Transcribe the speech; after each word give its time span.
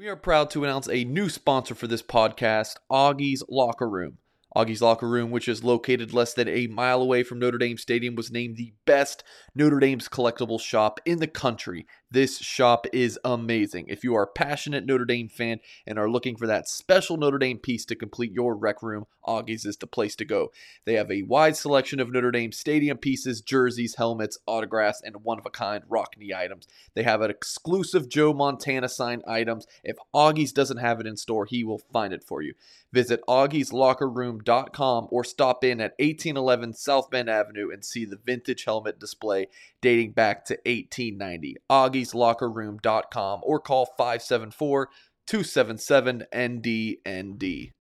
We 0.00 0.08
are 0.08 0.16
proud 0.16 0.48
to 0.52 0.64
announce 0.64 0.88
a 0.88 1.04
new 1.04 1.28
sponsor 1.28 1.74
for 1.74 1.86
this 1.86 2.00
podcast, 2.00 2.76
Augie's 2.90 3.42
Locker 3.50 3.86
Room. 3.86 4.16
Augie's 4.56 4.80
Locker 4.80 5.06
Room, 5.06 5.30
which 5.30 5.46
is 5.46 5.62
located 5.62 6.14
less 6.14 6.32
than 6.32 6.48
a 6.48 6.68
mile 6.68 7.02
away 7.02 7.22
from 7.22 7.38
Notre 7.38 7.58
Dame 7.58 7.76
Stadium, 7.76 8.14
was 8.14 8.30
named 8.30 8.56
the 8.56 8.72
best 8.86 9.22
Notre 9.54 9.78
Dame's 9.78 10.08
collectible 10.08 10.58
shop 10.58 11.00
in 11.04 11.18
the 11.18 11.26
country. 11.26 11.86
This 12.12 12.38
shop 12.38 12.86
is 12.92 13.20
amazing. 13.24 13.86
If 13.86 14.02
you 14.02 14.16
are 14.16 14.24
a 14.24 14.26
passionate 14.26 14.84
Notre 14.84 15.04
Dame 15.04 15.28
fan 15.28 15.60
and 15.86 15.96
are 15.96 16.10
looking 16.10 16.34
for 16.34 16.48
that 16.48 16.68
special 16.68 17.16
Notre 17.16 17.38
Dame 17.38 17.58
piece 17.58 17.84
to 17.84 17.94
complete 17.94 18.32
your 18.32 18.56
rec 18.56 18.82
room, 18.82 19.06
Augie's 19.24 19.64
is 19.64 19.76
the 19.76 19.86
place 19.86 20.16
to 20.16 20.24
go. 20.24 20.50
They 20.86 20.94
have 20.94 21.08
a 21.08 21.22
wide 21.22 21.56
selection 21.56 22.00
of 22.00 22.10
Notre 22.10 22.32
Dame 22.32 22.50
stadium 22.50 22.98
pieces, 22.98 23.40
jerseys, 23.40 23.94
helmets, 23.94 24.38
autographs, 24.46 25.00
and 25.00 25.22
one 25.22 25.38
of 25.38 25.46
a 25.46 25.50
kind 25.50 25.84
Rockne 25.88 26.34
items. 26.34 26.66
They 26.94 27.04
have 27.04 27.20
an 27.20 27.30
exclusive 27.30 28.08
Joe 28.08 28.32
Montana 28.32 28.88
signed 28.88 29.22
items. 29.28 29.68
If 29.84 29.96
Augie's 30.12 30.52
doesn't 30.52 30.78
have 30.78 30.98
it 30.98 31.06
in 31.06 31.16
store, 31.16 31.46
he 31.46 31.62
will 31.62 31.80
find 31.92 32.12
it 32.12 32.24
for 32.24 32.42
you. 32.42 32.54
Visit 32.92 33.20
augieslockerroom.com 33.28 35.08
or 35.10 35.22
stop 35.22 35.62
in 35.62 35.80
at 35.80 35.94
1811 36.00 36.74
South 36.74 37.08
Bend 37.08 37.30
Avenue 37.30 37.70
and 37.70 37.84
see 37.84 38.04
the 38.04 38.16
vintage 38.16 38.64
helmet 38.64 38.98
display 38.98 39.46
dating 39.80 40.10
back 40.10 40.44
to 40.46 40.54
1890. 40.66 41.56
augieslockerroom.com 42.00 43.40
or 43.42 43.60
call 43.60 43.86
574 43.96 44.88
277 45.26 46.24
NDND. 46.34 47.72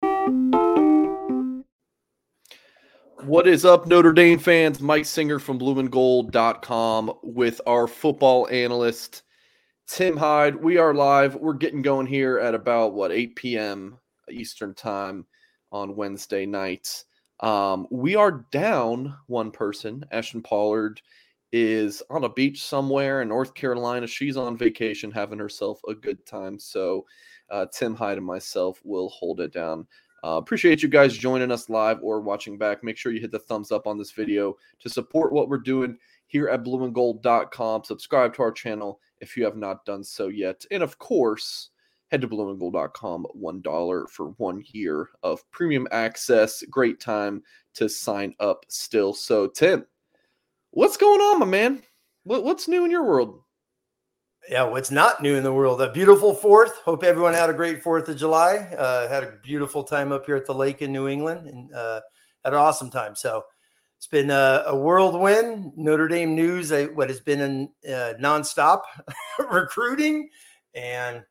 What 3.25 3.49
is 3.49 3.65
up, 3.65 3.87
Notre 3.87 4.13
Dame 4.13 4.39
fans? 4.39 4.81
Mike 4.81 5.05
Singer 5.05 5.39
from 5.39 5.59
blueandgold.com 5.59 7.13
with 7.25 7.61
our 7.67 7.89
football 7.89 8.49
analyst, 8.49 9.23
Tim 9.89 10.17
Hyde. 10.17 10.57
We 10.57 10.79
are 10.79 10.95
live. 10.95 11.35
We're 11.35 11.55
getting 11.55 11.83
going 11.83 12.07
here 12.07 12.39
at 12.39 12.55
about, 12.55 12.95
what, 12.95 13.11
8 13.11 13.35
p.m. 13.35 13.99
Eastern 14.31 14.73
Time 14.75 15.27
on 15.73 15.97
Wednesday 15.97 16.47
night. 16.47 17.05
Um, 17.41 17.87
we 17.91 18.15
are 18.15 18.47
down 18.53 19.17
one 19.27 19.51
person. 19.51 20.05
Ashton 20.13 20.43
Pollard 20.43 21.01
is 21.53 22.03
on 22.11 22.25
a 22.25 22.29
beach 22.29 22.65
somewhere 22.65 23.23
in 23.23 23.29
North 23.29 23.55
Carolina. 23.55 24.07
She's 24.07 24.37
on 24.37 24.57
vacation, 24.57 25.11
having 25.11 25.39
herself 25.39 25.81
a 25.89 25.95
good 25.95 26.25
time. 26.27 26.59
So, 26.59 27.07
uh, 27.51 27.67
Tim 27.73 27.95
Hyde 27.95 28.19
and 28.19 28.27
myself 28.27 28.81
will 28.85 29.09
hold 29.09 29.41
it 29.41 29.53
down. 29.53 29.87
Uh, 30.25 30.37
appreciate 30.37 30.83
you 30.83 30.89
guys 30.89 31.17
joining 31.17 31.53
us 31.53 31.69
live 31.69 31.99
or 32.03 32.21
watching 32.21 32.59
back. 32.59 32.83
Make 32.83 32.97
sure 32.97 33.13
you 33.13 33.21
hit 33.21 33.31
the 33.31 33.39
thumbs 33.39 33.71
up 33.71 33.87
on 33.87 33.99
this 33.99 34.11
video 34.11 34.57
to 34.81 34.89
support 34.89 35.33
what 35.33 35.49
we're 35.49 35.59
doing 35.59 35.97
here 36.27 36.49
at 36.49 36.65
blueandgold.com. 36.65 37.85
Subscribe 37.85 38.35
to 38.35 38.43
our 38.43 38.53
channel 38.53 39.01
if 39.21 39.37
you 39.37 39.45
have 39.45 39.57
not 39.57 39.85
done 39.85 40.03
so 40.03 40.29
yet. 40.29 40.65
And 40.71 40.83
of 40.83 40.99
course, 40.99 41.71
head 42.11 42.21
to 42.23 42.29
blueandgold.com. 42.29 43.27
$1 43.41 44.09
for 44.11 44.27
one 44.39 44.63
year 44.73 45.09
of 45.23 45.49
premium 45.53 45.87
access. 45.93 46.63
Great 46.69 47.01
time 47.01 47.43
to 47.75 47.89
sign 47.89 48.35
up 48.41 48.65
still. 48.69 49.15
So, 49.15 49.47
Tim, 49.47 49.87
what's 50.79 50.97
going 50.97 51.21
on, 51.21 51.41
my 51.41 51.47
man? 51.47 51.83
What, 52.23 52.45
what's 52.45 52.69
new 52.69 52.85
in 52.85 52.91
your 52.93 53.03
world? 53.03 53.41
Yeah, 54.49 54.63
what's 54.63 54.93
not 54.93 55.21
new 55.21 55.35
in 55.35 55.43
the 55.43 55.53
world? 55.53 55.83
A 55.83 55.91
beautiful 55.91 56.33
fourth. 56.33 56.77
Hope 56.85 57.03
everyone 57.03 57.35
had 57.35 57.51
a 57.51 57.53
great 57.53 57.83
Fourth 57.83 58.09
of 58.09 58.17
July. 58.17 58.59
Uh, 58.79 59.09
had 59.09 59.25
a 59.25 59.33
beautiful 59.43 59.83
time 59.83 60.13
up 60.13 60.25
here 60.25 60.37
at 60.37 60.47
the 60.47 60.55
lake 60.55 60.81
in 60.81 60.93
New 60.93 61.09
England, 61.09 61.49
and 61.49 61.75
uh, 61.75 62.01
had 62.45 62.53
an 62.53 62.61
awesome 62.61 62.91
time. 62.91 63.17
So 63.17 63.43
it's 63.97 64.07
been 64.07 64.31
a, 64.31 64.63
a 64.67 64.77
whirlwind. 64.77 65.73
Notre 65.77 66.07
Dame 66.07 66.37
news. 66.37 66.71
Uh, 66.71 66.87
what 66.95 67.09
has 67.09 67.19
been 67.19 67.41
in 67.41 67.69
uh, 67.93 68.15
nonstop 68.21 68.83
recruiting, 69.51 70.29
and 70.75 71.25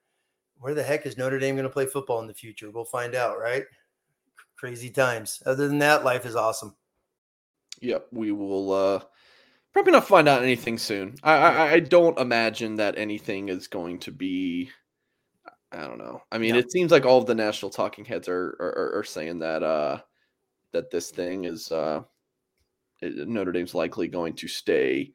where 0.59 0.73
the 0.73 0.83
heck 0.83 1.05
is 1.05 1.17
Notre 1.17 1.39
Dame 1.39 1.55
going 1.55 1.63
to 1.63 1.73
play 1.73 1.85
football 1.85 2.19
in 2.19 2.27
the 2.27 2.33
future? 2.33 2.69
We'll 2.69 2.83
find 2.83 3.15
out, 3.15 3.39
right? 3.39 3.63
Crazy 4.57 4.89
times. 4.89 5.41
Other 5.45 5.69
than 5.69 5.79
that, 5.79 6.03
life 6.03 6.25
is 6.25 6.35
awesome. 6.35 6.75
Yep, 7.81 8.07
we 8.11 8.33
will. 8.33 9.07
Probably 9.77 9.91
not 9.91 10.07
find 10.07 10.27
out 10.27 10.41
anything 10.41 10.79
soon. 10.79 11.17
I, 11.21 11.33
I, 11.33 11.71
I 11.73 11.79
don't 11.81 12.17
imagine 12.17 12.77
that 12.77 12.97
anything 12.97 13.49
is 13.49 13.67
going 13.67 13.99
to 13.99 14.11
be. 14.11 14.71
I 15.71 15.81
don't 15.81 15.99
know. 15.99 16.23
I 16.31 16.39
mean, 16.39 16.55
it 16.55 16.71
seems 16.71 16.91
like 16.91 17.05
all 17.05 17.19
of 17.19 17.27
the 17.27 17.35
national 17.35 17.69
talking 17.69 18.03
heads 18.03 18.27
are 18.27 18.57
are, 18.59 18.97
are 18.97 19.03
saying 19.03 19.37
that 19.37 19.61
uh 19.61 19.99
that 20.73 20.89
this 20.89 21.11
thing 21.11 21.43
is 21.43 21.71
uh 21.71 22.01
Notre 23.03 23.51
Dame's 23.51 23.75
likely 23.75 24.07
going 24.07 24.33
to 24.37 24.47
stay 24.47 25.13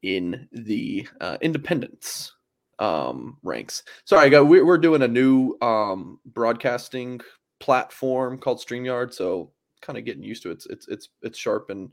in 0.00 0.48
the 0.52 1.06
uh, 1.20 1.36
independence 1.42 2.32
um 2.78 3.36
ranks. 3.42 3.82
Sorry, 4.06 4.30
guys, 4.30 4.44
we, 4.44 4.62
we're 4.62 4.78
doing 4.78 5.02
a 5.02 5.08
new 5.08 5.58
um 5.60 6.18
broadcasting 6.24 7.20
platform 7.60 8.38
called 8.38 8.64
StreamYard, 8.64 9.12
so 9.12 9.52
kind 9.82 9.98
of 9.98 10.06
getting 10.06 10.22
used 10.22 10.44
to 10.44 10.48
it. 10.48 10.54
It's 10.54 10.66
it's 10.66 10.88
it's, 10.88 11.08
it's 11.20 11.38
sharp 11.38 11.68
and 11.68 11.90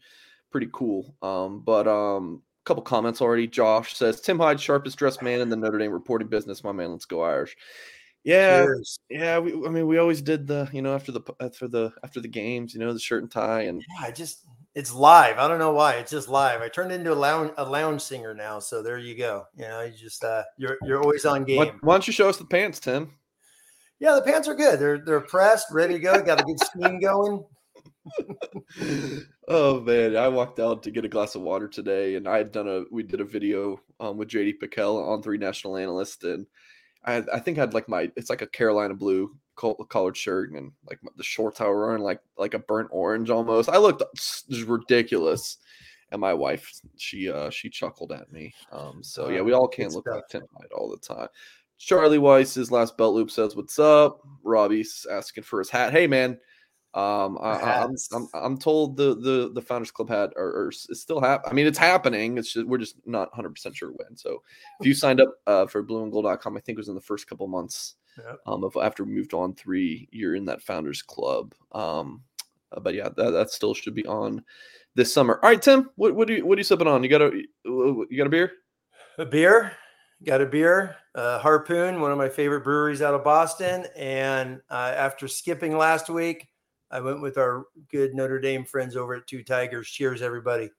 pretty 0.52 0.70
cool. 0.74 1.16
Um, 1.22 1.62
but 1.62 1.88
um, 1.88 2.42
a 2.66 2.68
couple 2.68 2.84
comments 2.84 3.22
already. 3.22 3.48
Josh 3.48 3.96
says 3.96 4.22
Tim 4.22 4.40
Hyde, 4.40 4.60
sharpest 4.60 4.98
dressed 4.98 5.22
man 5.22 5.42
in 5.42 5.50
the 5.50 5.56
Notre 5.56 5.78
Dame 5.78 5.92
reporting 5.92 6.28
business. 6.28 6.64
My 6.64 6.72
man, 6.72 6.92
let's 6.92 7.06
go 7.06 7.22
Irish. 7.22 7.56
Yeah, 8.24 8.64
Cheers. 8.64 9.00
yeah. 9.10 9.38
We, 9.38 9.54
I 9.54 9.70
mean, 9.70 9.86
we 9.86 10.00
always 10.00 10.22
did 10.22 10.48
the, 10.48 10.68
you 10.74 10.82
know, 10.82 10.96
after 10.96 11.12
the 11.12 11.22
after 11.40 11.68
the 11.68 11.92
after 12.04 12.20
the 12.20 12.28
games, 12.28 12.74
you 12.74 12.80
know, 12.80 12.92
the 12.92 13.00
shirt 13.00 13.22
and 13.22 13.32
tie, 13.32 13.62
and 13.62 13.82
yeah, 13.82 14.08
I 14.08 14.12
just 14.12 14.46
it's 14.74 14.92
live. 14.92 15.38
I 15.38 15.48
don't 15.48 15.60
know 15.60 15.74
why. 15.74 15.94
It's 15.98 16.10
just 16.10 16.28
live. 16.28 16.62
I 16.62 16.68
turned 16.68 16.92
into 16.92 17.14
a 17.14 17.16
lounge 17.16 17.52
a 17.58 17.64
lounge 17.64 18.02
singer 18.02 18.34
now, 18.34 18.58
so 18.58 18.82
there 18.82 18.98
you 18.98 19.16
go. 19.16 19.46
You 19.56 19.66
know, 19.66 19.82
you 19.82 19.94
just 19.96 20.24
uh, 20.24 20.44
you're 20.58 20.78
you're 20.82 21.04
always 21.04 21.24
on 21.24 21.44
game. 21.44 21.58
Why, 21.58 21.74
why 21.82 21.94
don't 21.94 22.08
you 22.08 22.14
show 22.14 22.28
us 22.28 22.38
the 22.38 22.46
pants, 22.46 22.80
Tim? 22.80 23.12
Yeah, 24.00 24.16
the 24.16 24.24
pants 24.24 24.48
are 24.48 24.56
good. 24.56 24.80
They're 24.80 24.98
they're 24.98 25.22
pressed, 25.22 25.68
ready 25.72 25.94
to 25.94 26.00
go. 26.00 26.20
Got 26.24 26.42
a 26.42 26.44
good 26.44 26.60
steam 26.60 27.00
going 27.00 27.46
oh 29.48 29.82
man, 29.82 30.16
I 30.16 30.28
walked 30.28 30.60
out 30.60 30.84
to 30.84 30.92
get 30.92 31.06
a 31.06 31.10
glass 31.10 31.36
of 31.36 31.42
water 31.42 31.68
today, 31.68 32.16
and 32.16 32.28
I 32.28 32.38
had 32.38 32.52
done 32.52 32.68
a 32.68 32.84
we 32.92 33.04
did 33.04 33.22
a 33.22 33.26
video 33.26 33.80
um, 34.00 34.18
with 34.18 34.30
JD 34.30 34.60
Pickell 34.60 34.98
On3 34.98 35.40
National 35.40 35.78
Analyst, 35.78 36.24
and 36.24 36.46
I 37.04 37.24
I 37.34 37.40
think 37.40 37.58
I 37.58 37.62
had 37.62 37.74
like 37.74 37.90
my 37.90 38.12
it's 38.16 38.30
like 38.30 38.42
a 38.42 38.48
Carolina 38.48 38.94
blue 38.94 39.36
collared 39.56 40.18
shirt 40.18 40.52
and 40.52 40.72
like 40.90 41.00
the 41.16 41.24
shorts 41.24 41.62
I 41.62 41.68
were 41.68 41.88
wearing 41.88 42.04
like 42.04 42.20
like 42.38 42.54
a 42.54 42.60
burnt 42.60 42.90
orange 42.92 43.30
almost. 43.30 43.70
I 43.70 43.78
looked 43.78 44.04
ridiculous, 44.66 45.58
and 46.12 46.22
my 46.22 46.34
wife 46.34 46.72
she 46.98 47.32
uh 47.32 47.50
she 47.50 47.70
chuckled 47.70 48.12
at 48.12 48.32
me. 48.32 48.54
Um, 48.72 49.04
so 49.04 49.30
yeah, 49.30 49.42
we 49.42 49.54
all 49.54 49.68
can't 49.68 49.94
look 49.94 50.08
like 50.08 50.28
Tim 50.30 50.44
Hyde 50.58 50.72
all 50.76 50.90
the 50.90 50.98
time. 50.98 51.28
Charlie 51.78 52.20
Weis's 52.20 52.72
last 52.72 52.98
belt 52.98 53.16
loop 53.16 53.32
says, 53.32 53.56
"What's 53.56 53.80
up?" 53.80 54.22
Robbie's 54.44 55.06
asking 55.12 55.44
for 55.44 55.60
his 55.60 55.70
hat. 55.70 55.92
Hey 55.92 56.08
man 56.08 56.40
um, 56.96 57.38
I, 57.42 57.84
am 57.84 57.90
I'm, 57.90 57.96
I'm, 58.14 58.28
I'm 58.34 58.58
told 58.58 58.96
the 58.96 59.16
the 59.16 59.52
the 59.54 59.62
Founders 59.62 59.92
Club 59.92 60.10
hat 60.10 60.32
or, 60.36 60.70
is 60.70 61.02
still 61.02 61.20
happening. 61.20 61.52
I 61.52 61.54
mean, 61.54 61.68
it's 61.68 61.78
happening. 61.78 62.38
It's 62.38 62.54
just 62.54 62.66
we're 62.66 62.78
just 62.78 62.96
not 63.06 63.30
100 63.30 63.50
percent 63.50 63.76
sure 63.76 63.90
when. 63.90 64.16
So 64.16 64.42
if 64.80 64.88
you 64.88 64.94
signed 64.94 65.20
up 65.20 65.36
uh, 65.46 65.66
for 65.68 65.84
blueandgold.com, 65.84 66.58
I 66.58 66.60
think 66.62 66.78
it 66.78 66.80
was 66.80 66.90
in 66.90 66.96
the 66.96 67.02
first 67.02 67.28
couple 67.28 67.48
months. 67.48 67.96
Um, 68.48 68.64
of 68.64 68.78
after 68.82 69.04
we 69.04 69.12
moved 69.12 69.34
on 69.34 69.54
three, 69.56 70.08
you're 70.10 70.36
in 70.36 70.46
that 70.46 70.62
Founders 70.62 71.02
Club. 71.02 71.54
Um, 71.74 72.24
uh, 72.72 72.80
but 72.80 72.94
yeah, 72.94 73.10
that, 73.18 73.32
that 73.32 73.50
still 73.50 73.74
should 73.74 73.94
be 73.94 74.06
on 74.06 74.42
this 74.96 75.14
summer. 75.14 75.38
All 75.44 75.50
right, 75.50 75.62
Tim, 75.62 75.90
what 75.96 76.16
what 76.16 76.30
do 76.30 76.36
you 76.36 76.46
what 76.46 76.58
are 76.58 76.62
you 76.62 76.64
sipping 76.64 76.88
on? 76.88 77.04
You 77.04 77.10
got 77.10 77.22
a 77.22 77.32
you 77.66 78.18
got 78.18 78.28
a 78.28 78.30
beer? 78.30 78.54
A 79.18 79.26
beer. 79.26 79.74
Got 80.24 80.40
a 80.40 80.46
beer, 80.46 80.96
uh, 81.14 81.40
Harpoon, 81.40 82.00
one 82.00 82.10
of 82.10 82.18
my 82.18 82.30
favorite 82.30 82.64
breweries 82.64 83.02
out 83.02 83.14
of 83.14 83.24
Boston. 83.24 83.86
And 83.98 84.62
uh, 84.70 84.94
after 84.96 85.28
skipping 85.28 85.78
last 85.78 86.10
week, 86.10 86.48
I 86.91 87.00
went 87.00 87.22
with 87.22 87.38
our 87.38 87.66
good 87.91 88.13
Notre 88.13 88.40
Dame 88.40 88.66
friends 88.66 88.96
over 88.96 89.16
at 89.16 89.28
Two 89.28 89.44
Tigers. 89.44 89.88
Cheers, 89.88 90.22
everybody. 90.22 90.69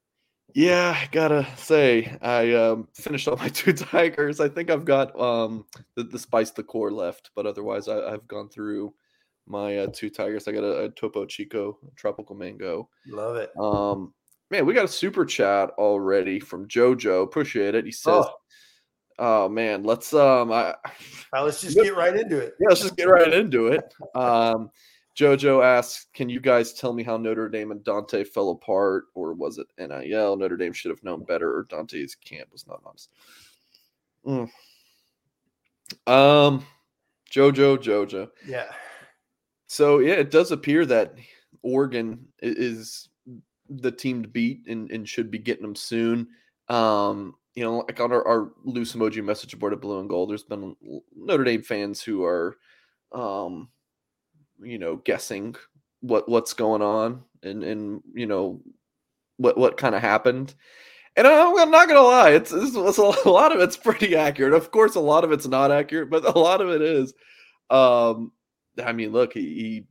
Yeah, 0.55 0.97
I 0.97 1.09
gotta 1.11 1.47
say, 1.57 2.17
I 2.23 2.55
um, 2.55 2.89
finished 2.95 3.29
all 3.29 3.37
my 3.37 3.49
two 3.51 3.73
tigers. 3.73 4.41
I 4.41 4.49
think 4.49 4.71
I've 4.71 4.85
got 4.85 5.19
um, 5.21 5.65
the, 5.97 6.05
the 6.05 6.19
spice 6.19 6.51
the 6.51 6.63
core 6.63 6.93
left, 6.93 7.31
but 7.35 7.47
otherwise, 7.47 7.89
I, 7.89 8.11
have 8.11 8.27
gone 8.29 8.49
through 8.49 8.95
my 9.47 9.79
uh, 9.79 9.87
two 9.93 10.09
tigers. 10.09 10.47
I 10.49 10.53
got 10.53 10.65
a, 10.65 10.85
a 10.85 10.89
Topo 10.91 11.27
Chico 11.27 11.79
tropical 11.97 12.37
mango. 12.37 12.89
Love 13.09 13.37
it. 13.37 13.51
Um, 13.59 14.15
man, 14.51 14.67
we 14.67 14.75
got 14.75 14.85
a 14.85 14.89
super 14.89 15.25
chat 15.25 15.71
already 15.79 16.41
from 16.41 16.69
JoJo. 16.69 17.23
Appreciate 17.23 17.75
it. 17.75 17.85
He 17.85 17.93
says, 17.93 18.25
oh. 18.27 18.35
"Oh 19.19 19.49
man, 19.49 19.83
let's 19.83 20.15
um, 20.15 20.53
I, 20.53 20.75
well, 21.33 21.45
let's 21.45 21.61
just 21.61 21.77
get 21.83 21.97
right 21.97 22.17
into 22.17 22.39
it. 22.39 22.55
Yeah, 22.61 22.69
let's 22.69 22.83
just 22.83 22.97
get 22.97 23.09
right 23.09 23.33
into 23.33 23.67
it. 23.69 23.83
Um, 24.15 24.71
Jojo 25.17 25.65
asks, 25.65 26.07
"Can 26.13 26.29
you 26.29 26.41
guys 26.41 26.73
tell 26.73 26.93
me 26.93 27.03
how 27.03 27.17
Notre 27.17 27.49
Dame 27.49 27.71
and 27.71 27.83
Dante 27.83 28.23
fell 28.23 28.51
apart, 28.51 29.07
or 29.15 29.33
was 29.33 29.59
it 29.59 29.67
NIL? 29.79 30.37
Notre 30.37 30.57
Dame 30.57 30.73
should 30.73 30.91
have 30.91 31.03
known 31.03 31.25
better, 31.25 31.49
or 31.57 31.67
Dante's 31.69 32.15
camp 32.15 32.51
was 32.53 32.67
not 32.67 32.83
honest." 32.85 33.11
Mm. 34.27 34.51
Um, 36.07 36.67
Jojo, 37.31 37.79
Jojo. 37.79 38.31
Yeah. 38.47 38.71
So 39.67 39.99
yeah, 39.99 40.15
it 40.15 40.31
does 40.31 40.53
appear 40.53 40.87
that 40.87 41.15
Oregon 41.63 42.27
is 42.41 43.09
the 43.69 43.91
team 43.91 44.23
to 44.23 44.29
beat 44.29 44.67
and, 44.69 44.91
and 44.91 45.09
should 45.09 45.31
be 45.31 45.39
getting 45.39 45.63
them 45.63 45.75
soon. 45.75 46.29
Um, 46.69 47.35
you 47.55 47.65
know, 47.65 47.79
like 47.79 48.01
on 48.01 48.13
our, 48.13 48.27
our 48.27 48.53
loose 48.65 48.95
emoji 48.95 49.25
message 49.25 49.59
board 49.59 49.73
at 49.73 49.81
Blue 49.81 49.99
and 49.99 50.09
Gold, 50.09 50.31
there's 50.31 50.45
been 50.45 50.77
Notre 51.17 51.45
Dame 51.45 51.63
fans 51.63 52.03
who 52.03 52.25
are, 52.25 52.59
um, 53.13 53.69
you 54.63 54.79
know, 54.79 54.97
guessing 54.97 55.57
what 56.01 56.29
what's 56.29 56.53
going 56.53 56.83
on 56.83 57.23
and 57.43 57.65
and 57.65 58.03
you 58.15 58.27
know 58.27 58.61
what 59.37 59.57
what 59.59 59.77
kind 59.77 59.95
of 59.95 60.01
happened. 60.03 60.55
And 61.17 61.27
I'm, 61.27 61.59
I'm 61.59 61.71
not 61.71 61.89
gonna 61.89 62.03
lie, 62.03 62.31
it's, 62.31 62.53
it's, 62.53 62.77
it's, 62.77 62.99
a 62.99 63.03
lot 63.29 63.55
of 63.55 63.61
it's 63.61 63.77
pretty 63.77 64.15
accurate. 64.15 64.53
Of 64.53 64.71
course, 64.71 64.97
a 64.97 65.01
lot 65.01 65.25
of 65.25 65.33
it's 65.33 65.47
not 65.47 65.71
accurate, 65.71 66.11
but 66.11 66.25
a 66.37 66.39
lot 66.39 66.61
of 66.61 66.71
it 66.71 66.83
is. 66.83 67.15
Um, 67.71 68.33
I 68.85 68.93
mean, 68.93 69.13
look, 69.13 69.33
he, 69.33 69.41
he 69.41 69.87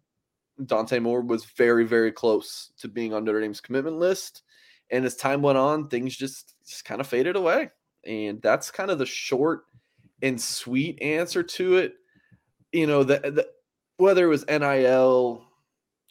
Dante 0.66 1.00
Moore 1.00 1.22
was 1.22 1.46
very 1.46 1.86
very 1.86 2.12
close 2.12 2.72
to 2.80 2.88
being 2.88 3.14
on 3.14 3.26
Notre 3.26 3.42
Dame's 3.42 3.62
commitment 3.62 3.98
list, 3.98 4.44
and 4.92 5.04
as 5.06 5.16
time 5.16 5.42
went 5.42 5.58
on, 5.58 5.88
things 5.88 6.16
just 6.16 6.56
just 6.68 6.86
kind 6.86 7.02
of 7.02 7.08
faded 7.08 7.36
away. 7.36 7.70
And 8.06 8.40
that's 8.42 8.70
kind 8.70 8.92
of 8.92 9.00
the 9.00 9.06
short 9.06 9.64
and 10.22 10.40
sweet 10.40 11.02
answer 11.02 11.42
to 11.42 11.78
it. 11.78 11.96
You 12.72 12.86
know, 12.86 13.04
the, 13.04 13.20
the 13.20 13.48
whether 13.98 14.26
it 14.26 14.30
was 14.30 14.46
NIL, 14.48 15.44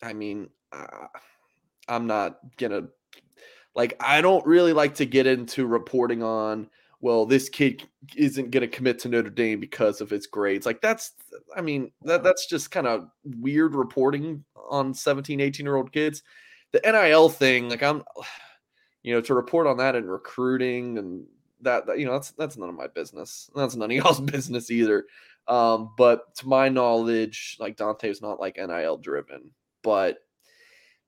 I 0.03 0.13
mean, 0.13 0.51
uh, 0.73 1.07
I'm 1.89 2.07
not 2.07 2.39
gonna 2.57 2.89
like 3.75 3.95
I 4.01 4.21
don't 4.21 4.47
really 4.47 4.73
like 4.73 4.95
to 4.97 5.07
get 5.07 5.27
into 5.27 5.67
reporting 5.67 6.23
on 6.23 6.69
well 7.01 7.27
this 7.27 7.49
kid 7.49 7.87
isn't 8.17 8.51
to 8.63 8.69
commit 8.69 8.99
to 9.01 9.09
Notre 9.09 9.31
Dame 9.31 9.61
because 9.61 10.01
of 10.01 10.11
his 10.11 10.27
grades. 10.27 10.67
Like 10.67 10.81
that's 10.81 11.13
I 11.57 11.61
mean 11.61 11.91
that 12.03 12.23
that's 12.23 12.47
just 12.47 12.71
kind 12.71 12.87
of 12.87 13.09
weird 13.25 13.75
reporting 13.75 14.45
on 14.71 14.95
17 14.95 15.41
18 15.41 15.67
year 15.67 15.77
old 15.77 15.93
kids. 15.93 16.23
The 16.73 16.81
NIL 16.85 17.29
thing 17.29 17.69
like 17.69 17.83
I'm 17.83 18.03
you 19.03 19.15
know 19.15 19.21
to 19.23 19.35
report 19.35 19.67
on 19.67 19.77
that 19.79 19.97
and 19.97 20.11
recruiting 20.11 20.99
and 20.99 21.27
that, 21.65 21.87
that 21.87 21.99
you 21.99 22.07
know 22.07 22.13
that's 22.13 22.31
that's 22.33 22.57
none 22.57 22.69
of 22.69 22.75
my 22.75 22.87
business. 22.87 23.51
That's 23.55 23.77
none 23.77 23.91
of 23.91 23.97
y'all's 23.97 24.21
business 24.33 24.71
either. 24.71 25.07
Um, 25.47 25.93
but 25.99 26.35
to 26.37 26.49
my 26.49 26.69
knowledge, 26.69 27.57
like 27.61 27.77
Dante 27.77 28.09
is 28.09 28.23
not 28.23 28.41
like 28.41 28.57
NIL 28.57 28.97
driven, 28.99 29.51
but 29.83 30.19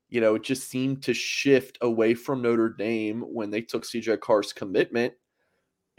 you 0.09 0.21
know, 0.21 0.37
it 0.37 0.43
just 0.43 0.69
seemed 0.69 1.03
to 1.03 1.15
shift 1.15 1.79
away 1.81 2.15
from 2.15 2.43
Notre 2.43 2.69
Dame 2.69 3.23
when 3.23 3.51
they 3.51 3.61
took 3.61 3.85
CJ 3.85 4.21
Carr's 4.21 4.53
commitment. 4.53 5.15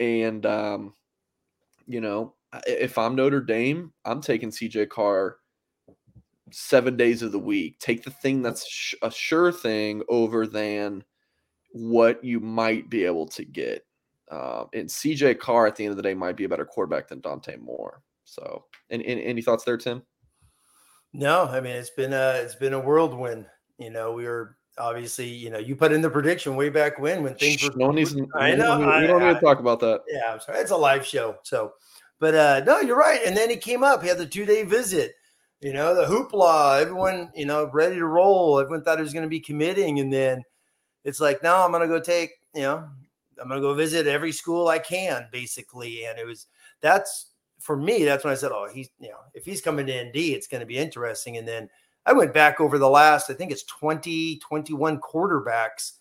And, 0.00 0.46
um, 0.46 0.94
you 1.86 2.00
know, 2.00 2.34
if 2.66 2.96
I'm 2.96 3.14
Notre 3.14 3.40
Dame, 3.40 3.92
I'm 4.04 4.22
taking 4.22 4.50
CJ 4.50 4.88
Carr 4.88 5.36
seven 6.50 6.96
days 6.96 7.22
of 7.22 7.32
the 7.32 7.38
week. 7.38 7.78
Take 7.78 8.02
the 8.02 8.10
thing 8.10 8.40
that's 8.42 8.94
a 9.02 9.10
sure 9.10 9.52
thing 9.52 10.02
over 10.08 10.46
than 10.46 11.04
what 11.72 12.24
you 12.24 12.40
might 12.40 12.88
be 12.88 13.04
able 13.04 13.26
to 13.26 13.44
get. 13.44 13.84
Uh, 14.30 14.64
and 14.74 14.88
CJ 14.88 15.38
Carr 15.38 15.66
at 15.66 15.76
the 15.76 15.84
end 15.84 15.92
of 15.92 15.96
the 15.96 16.02
day 16.02 16.14
might 16.14 16.36
be 16.36 16.44
a 16.44 16.48
better 16.48 16.66
quarterback 16.66 17.08
than 17.08 17.20
Dante 17.20 17.56
Moore. 17.56 18.02
So, 18.24 18.64
and, 18.90 19.00
and 19.02 19.20
any 19.20 19.40
thoughts 19.40 19.64
there, 19.64 19.78
Tim? 19.78 20.02
No, 21.14 21.44
I 21.44 21.60
mean 21.60 21.72
it's 21.72 21.90
been 21.90 22.12
a 22.12 22.32
it's 22.42 22.54
been 22.54 22.74
a 22.74 22.80
whirlwind 22.80 23.46
you 23.78 23.90
know, 23.90 24.12
we 24.12 24.24
were 24.24 24.56
obviously, 24.76 25.28
you 25.28 25.50
know, 25.50 25.58
you 25.58 25.76
put 25.76 25.92
in 25.92 26.02
the 26.02 26.10
prediction 26.10 26.56
way 26.56 26.68
back 26.68 26.98
when 26.98 27.22
when 27.22 27.34
things 27.36 27.62
were. 27.62 27.70
No 27.76 27.86
one 27.86 27.94
needs. 27.94 28.14
I 28.34 28.54
know. 28.54 28.78
We, 28.78 28.86
we 28.86 29.06
don't 29.06 29.22
I, 29.22 29.28
need 29.28 29.34
to 29.34 29.40
talk 29.40 29.60
about 29.60 29.80
that. 29.80 30.02
Yeah, 30.08 30.32
I'm 30.32 30.40
sorry. 30.40 30.58
It's 30.58 30.72
a 30.72 30.76
live 30.76 31.06
show, 31.06 31.36
so. 31.44 31.72
But 32.20 32.34
uh 32.34 32.60
no, 32.66 32.80
you're 32.80 32.98
right. 32.98 33.20
And 33.24 33.36
then 33.36 33.48
he 33.48 33.56
came 33.56 33.84
up. 33.84 34.02
He 34.02 34.08
had 34.08 34.18
the 34.18 34.26
two 34.26 34.44
day 34.44 34.64
visit. 34.64 35.14
You 35.60 35.72
know, 35.72 35.94
the 35.94 36.04
hoopla. 36.04 36.80
Everyone, 36.80 37.30
you 37.34 37.46
know, 37.46 37.70
ready 37.72 37.96
to 37.96 38.06
roll. 38.06 38.58
Everyone 38.58 38.82
thought 38.82 38.98
he 38.98 39.02
was 39.02 39.12
going 39.12 39.24
to 39.24 39.28
be 39.28 39.40
committing, 39.40 40.00
and 40.00 40.12
then 40.12 40.42
it's 41.04 41.20
like, 41.20 41.42
no, 41.42 41.64
I'm 41.64 41.70
going 41.70 41.82
to 41.82 41.88
go 41.88 42.00
take. 42.00 42.30
You 42.54 42.62
know, 42.62 42.88
I'm 43.40 43.48
going 43.48 43.60
to 43.60 43.66
go 43.66 43.74
visit 43.74 44.06
every 44.06 44.32
school 44.32 44.68
I 44.68 44.78
can, 44.78 45.28
basically. 45.32 46.04
And 46.04 46.18
it 46.18 46.26
was 46.26 46.46
that's 46.80 47.30
for 47.60 47.76
me. 47.76 48.04
That's 48.04 48.24
when 48.24 48.32
I 48.32 48.36
said, 48.36 48.52
oh, 48.52 48.68
he's 48.72 48.90
you 48.98 49.08
know, 49.08 49.18
if 49.34 49.44
he's 49.44 49.60
coming 49.60 49.86
to 49.86 50.04
ND, 50.04 50.16
it's 50.16 50.46
going 50.46 50.60
to 50.60 50.66
be 50.66 50.78
interesting. 50.78 51.36
And 51.36 51.46
then 51.46 51.68
I 52.06 52.12
went 52.12 52.32
back 52.32 52.60
over 52.60 52.78
the 52.78 52.88
last, 52.88 53.30
I 53.30 53.34
think 53.34 53.52
it's 53.52 53.64
20, 53.64 54.38
21 54.38 55.00
quarterbacks. 55.00 55.92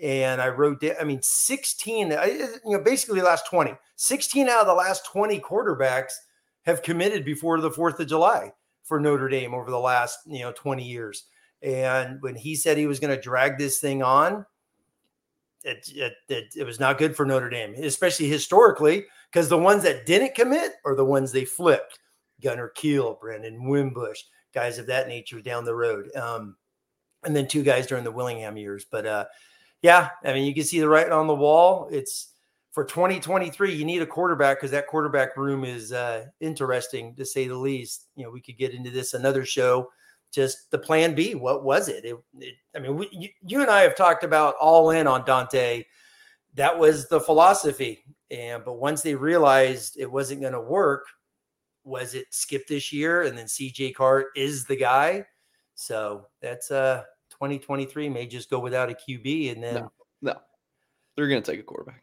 And 0.00 0.40
I 0.40 0.48
wrote 0.48 0.80
down, 0.80 0.94
I 1.00 1.04
mean, 1.04 1.20
16, 1.22 2.10
you 2.10 2.60
know, 2.64 2.80
basically 2.80 3.20
last 3.20 3.48
20, 3.48 3.74
16 3.96 4.48
out 4.48 4.60
of 4.60 4.66
the 4.66 4.74
last 4.74 5.06
20 5.06 5.40
quarterbacks 5.40 6.12
have 6.64 6.82
committed 6.82 7.24
before 7.24 7.60
the 7.60 7.70
4th 7.70 7.98
of 7.98 8.06
July 8.06 8.52
for 8.84 9.00
Notre 9.00 9.28
Dame 9.28 9.54
over 9.54 9.70
the 9.70 9.78
last, 9.78 10.18
you 10.26 10.40
know, 10.40 10.52
20 10.52 10.84
years. 10.84 11.24
And 11.62 12.22
when 12.22 12.36
he 12.36 12.54
said 12.54 12.76
he 12.76 12.86
was 12.86 13.00
going 13.00 13.14
to 13.14 13.20
drag 13.20 13.58
this 13.58 13.80
thing 13.80 14.02
on, 14.02 14.46
it, 15.64 15.88
it, 15.94 16.12
it, 16.28 16.44
it, 16.56 16.64
was 16.64 16.80
not 16.80 16.98
good 16.98 17.16
for 17.16 17.26
Notre 17.26 17.50
Dame, 17.50 17.74
especially 17.82 18.28
historically, 18.28 19.04
because 19.30 19.48
the 19.48 19.58
ones 19.58 19.82
that 19.82 20.06
didn't 20.06 20.34
commit 20.34 20.72
are 20.84 20.94
the 20.94 21.04
ones 21.04 21.32
they 21.32 21.44
flipped. 21.44 21.98
Gunner 22.42 22.68
Kiel, 22.68 23.18
Brandon 23.20 23.68
Wimbush, 23.68 24.22
guys 24.54 24.78
of 24.78 24.86
that 24.86 25.08
nature 25.08 25.40
down 25.40 25.64
the 25.64 25.74
road. 25.74 26.14
Um, 26.14 26.56
and 27.24 27.34
then 27.34 27.48
two 27.48 27.62
guys 27.62 27.86
during 27.86 28.04
the 28.04 28.12
Willingham 28.12 28.56
years. 28.56 28.86
But 28.90 29.06
uh, 29.06 29.24
yeah, 29.82 30.10
I 30.24 30.32
mean, 30.32 30.44
you 30.44 30.54
can 30.54 30.64
see 30.64 30.80
the 30.80 30.88
writing 30.88 31.12
on 31.12 31.26
the 31.26 31.34
wall. 31.34 31.88
It's 31.90 32.32
for 32.72 32.84
2023, 32.84 33.74
you 33.74 33.84
need 33.84 34.02
a 34.02 34.06
quarterback 34.06 34.58
because 34.58 34.70
that 34.70 34.86
quarterback 34.86 35.36
room 35.36 35.64
is 35.64 35.92
uh, 35.92 36.26
interesting 36.40 37.14
to 37.16 37.24
say 37.24 37.48
the 37.48 37.56
least. 37.56 38.06
You 38.14 38.24
know, 38.24 38.30
we 38.30 38.40
could 38.40 38.56
get 38.56 38.72
into 38.72 38.90
this 38.90 39.14
another 39.14 39.44
show. 39.44 39.88
Just 40.32 40.70
the 40.70 40.78
plan 40.78 41.14
B. 41.14 41.34
What 41.34 41.64
was 41.64 41.88
it? 41.88 42.04
it, 42.04 42.16
it 42.38 42.54
I 42.76 42.80
mean, 42.80 42.96
we, 42.96 43.08
you, 43.12 43.28
you 43.46 43.60
and 43.62 43.70
I 43.70 43.80
have 43.80 43.96
talked 43.96 44.24
about 44.24 44.54
all 44.60 44.90
in 44.90 45.06
on 45.06 45.24
Dante. 45.24 45.84
That 46.54 46.78
was 46.78 47.08
the 47.08 47.20
philosophy. 47.20 48.04
And 48.30 48.64
but 48.64 48.74
once 48.74 49.02
they 49.02 49.14
realized 49.14 49.96
it 49.98 50.10
wasn't 50.10 50.42
going 50.42 50.52
to 50.52 50.60
work, 50.60 51.06
was 51.84 52.14
it 52.14 52.26
skip 52.30 52.66
this 52.66 52.92
year 52.92 53.22
and 53.22 53.36
then 53.36 53.46
CJ 53.46 53.94
Carr 53.94 54.26
is 54.36 54.64
the 54.66 54.76
guy? 54.76 55.24
So 55.74 56.26
that's 56.42 56.70
uh 56.70 57.04
2023 57.30 58.08
may 58.08 58.26
just 58.26 58.50
go 58.50 58.58
without 58.58 58.90
a 58.90 58.94
QB 58.94 59.52
and 59.52 59.62
then 59.62 59.74
no, 59.74 59.92
no. 60.20 60.34
they're 61.16 61.28
gonna 61.28 61.40
take 61.40 61.60
a 61.60 61.62
quarterback. 61.62 62.02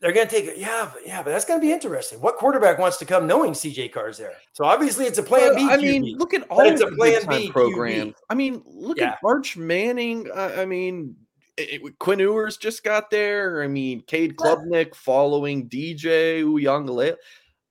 They're 0.00 0.12
gonna 0.12 0.30
take 0.30 0.46
it, 0.46 0.56
yeah, 0.56 0.90
but 0.92 1.06
yeah, 1.06 1.22
but 1.22 1.30
that's 1.30 1.44
gonna 1.44 1.60
be 1.60 1.72
interesting. 1.72 2.20
What 2.20 2.36
quarterback 2.36 2.78
wants 2.78 2.96
to 2.98 3.04
come 3.04 3.26
knowing 3.26 3.52
CJ 3.52 3.92
Carr's 3.92 4.16
there? 4.16 4.32
So 4.54 4.64
obviously 4.64 5.04
it's 5.04 5.18
a 5.18 5.22
plan 5.22 5.54
B. 5.54 5.68
I 5.68 5.76
mean, 5.76 6.16
look 6.16 6.32
at 6.32 6.46
all 6.48 6.60
it's 6.60 6.80
a 6.80 6.86
plan 6.86 7.20
B 7.28 7.50
program. 7.50 8.14
I 8.30 8.34
mean, 8.34 8.62
look 8.64 8.98
yeah. 8.98 9.10
at 9.10 9.18
Arch 9.22 9.58
Manning. 9.58 10.26
Uh, 10.34 10.52
I 10.56 10.64
mean, 10.64 11.16
it, 11.58 11.82
it, 11.82 11.98
Quinn 11.98 12.18
Ewers 12.18 12.56
just 12.56 12.82
got 12.82 13.10
there. 13.10 13.62
I 13.62 13.68
mean, 13.68 14.02
Cade 14.06 14.36
Klubnik 14.36 14.94
following 14.94 15.68
DJ 15.68 16.42
Uiagalelei. 16.44 17.16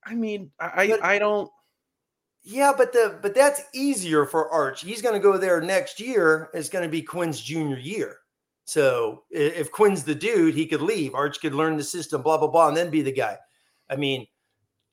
I 0.05 0.13
mean, 0.13 0.51
I 0.59 0.87
but, 0.87 1.03
I 1.03 1.17
don't. 1.17 1.49
Yeah, 2.43 2.73
but 2.77 2.93
the 2.93 3.17
but 3.21 3.33
that's 3.33 3.63
easier 3.73 4.25
for 4.25 4.49
Arch. 4.49 4.81
He's 4.81 5.01
going 5.01 5.15
to 5.15 5.19
go 5.19 5.37
there 5.37 5.61
next 5.61 5.99
year. 5.99 6.49
It's 6.53 6.69
going 6.69 6.83
to 6.83 6.89
be 6.89 7.01
Quinn's 7.01 7.41
junior 7.41 7.77
year. 7.77 8.17
So 8.69 9.23
if 9.29 9.71
Quinn's 9.71 10.03
the 10.03 10.15
dude, 10.15 10.55
he 10.55 10.65
could 10.65 10.81
leave. 10.81 11.15
Arch 11.15 11.39
could 11.41 11.53
learn 11.53 11.77
the 11.77 11.83
system, 11.83 12.21
blah 12.21 12.37
blah 12.37 12.47
blah, 12.47 12.67
and 12.67 12.77
then 12.77 12.89
be 12.89 13.01
the 13.01 13.11
guy. 13.11 13.37
I 13.89 13.95
mean, 13.95 14.27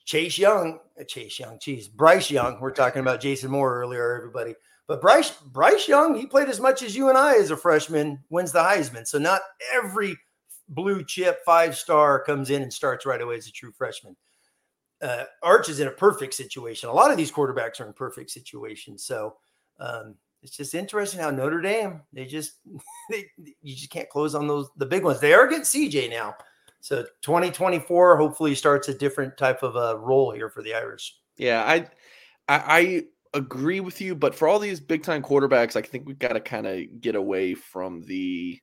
Chase 0.04 0.38
Young, 0.38 0.78
uh, 0.98 1.04
Chase 1.04 1.38
Young, 1.38 1.58
geez, 1.60 1.88
Bryce 1.88 2.30
Young. 2.30 2.60
We're 2.60 2.70
talking 2.70 3.00
about 3.00 3.20
Jason 3.20 3.50
Moore 3.50 3.80
earlier, 3.80 4.16
everybody. 4.16 4.54
But 4.86 5.00
Bryce 5.00 5.30
Bryce 5.30 5.88
Young, 5.88 6.16
he 6.16 6.26
played 6.26 6.48
as 6.48 6.60
much 6.60 6.82
as 6.82 6.96
you 6.96 7.08
and 7.08 7.18
I 7.18 7.36
as 7.36 7.50
a 7.50 7.56
freshman. 7.56 8.20
Wins 8.30 8.52
the 8.52 8.60
Heisman. 8.60 9.06
So 9.06 9.18
not 9.18 9.42
every 9.72 10.16
blue 10.68 11.04
chip 11.04 11.40
five 11.44 11.76
star 11.76 12.22
comes 12.24 12.50
in 12.50 12.62
and 12.62 12.72
starts 12.72 13.06
right 13.06 13.20
away 13.20 13.36
as 13.36 13.46
a 13.46 13.52
true 13.52 13.72
freshman 13.72 14.16
uh, 15.02 15.24
Arch 15.42 15.68
is 15.68 15.80
in 15.80 15.88
a 15.88 15.92
perfect 15.92 16.34
situation. 16.34 16.88
A 16.88 16.92
lot 16.92 17.10
of 17.10 17.16
these 17.16 17.32
quarterbacks 17.32 17.80
are 17.80 17.86
in 17.86 17.92
perfect 17.92 18.30
situations. 18.30 19.04
So 19.04 19.36
um, 19.78 20.14
it's 20.42 20.56
just 20.56 20.74
interesting 20.74 21.20
how 21.20 21.30
Notre 21.30 21.60
Dame 21.60 22.02
they 22.12 22.24
just 22.24 22.54
they, 23.10 23.26
you 23.62 23.74
just 23.74 23.90
can't 23.90 24.08
close 24.08 24.34
on 24.34 24.46
those 24.46 24.68
the 24.76 24.86
big 24.86 25.04
ones. 25.04 25.20
They 25.20 25.34
are 25.34 25.46
getting 25.46 25.64
CJ 25.64 26.10
now. 26.10 26.34
So 26.80 27.02
2024 27.22 28.16
hopefully 28.16 28.54
starts 28.54 28.88
a 28.88 28.94
different 28.94 29.36
type 29.36 29.62
of 29.62 29.76
a 29.76 29.96
role 29.96 30.30
here 30.30 30.48
for 30.48 30.62
the 30.62 30.74
Irish. 30.74 31.16
Yeah, 31.36 31.64
I 31.64 31.86
I, 32.48 32.62
I 32.68 33.04
agree 33.34 33.80
with 33.80 34.00
you, 34.00 34.14
but 34.14 34.34
for 34.34 34.48
all 34.48 34.58
these 34.58 34.80
big 34.80 35.02
time 35.02 35.22
quarterbacks, 35.22 35.76
I 35.76 35.82
think 35.82 36.06
we've 36.06 36.18
got 36.18 36.34
to 36.34 36.40
kind 36.40 36.66
of 36.66 37.00
get 37.00 37.16
away 37.16 37.54
from 37.54 38.02
the 38.02 38.60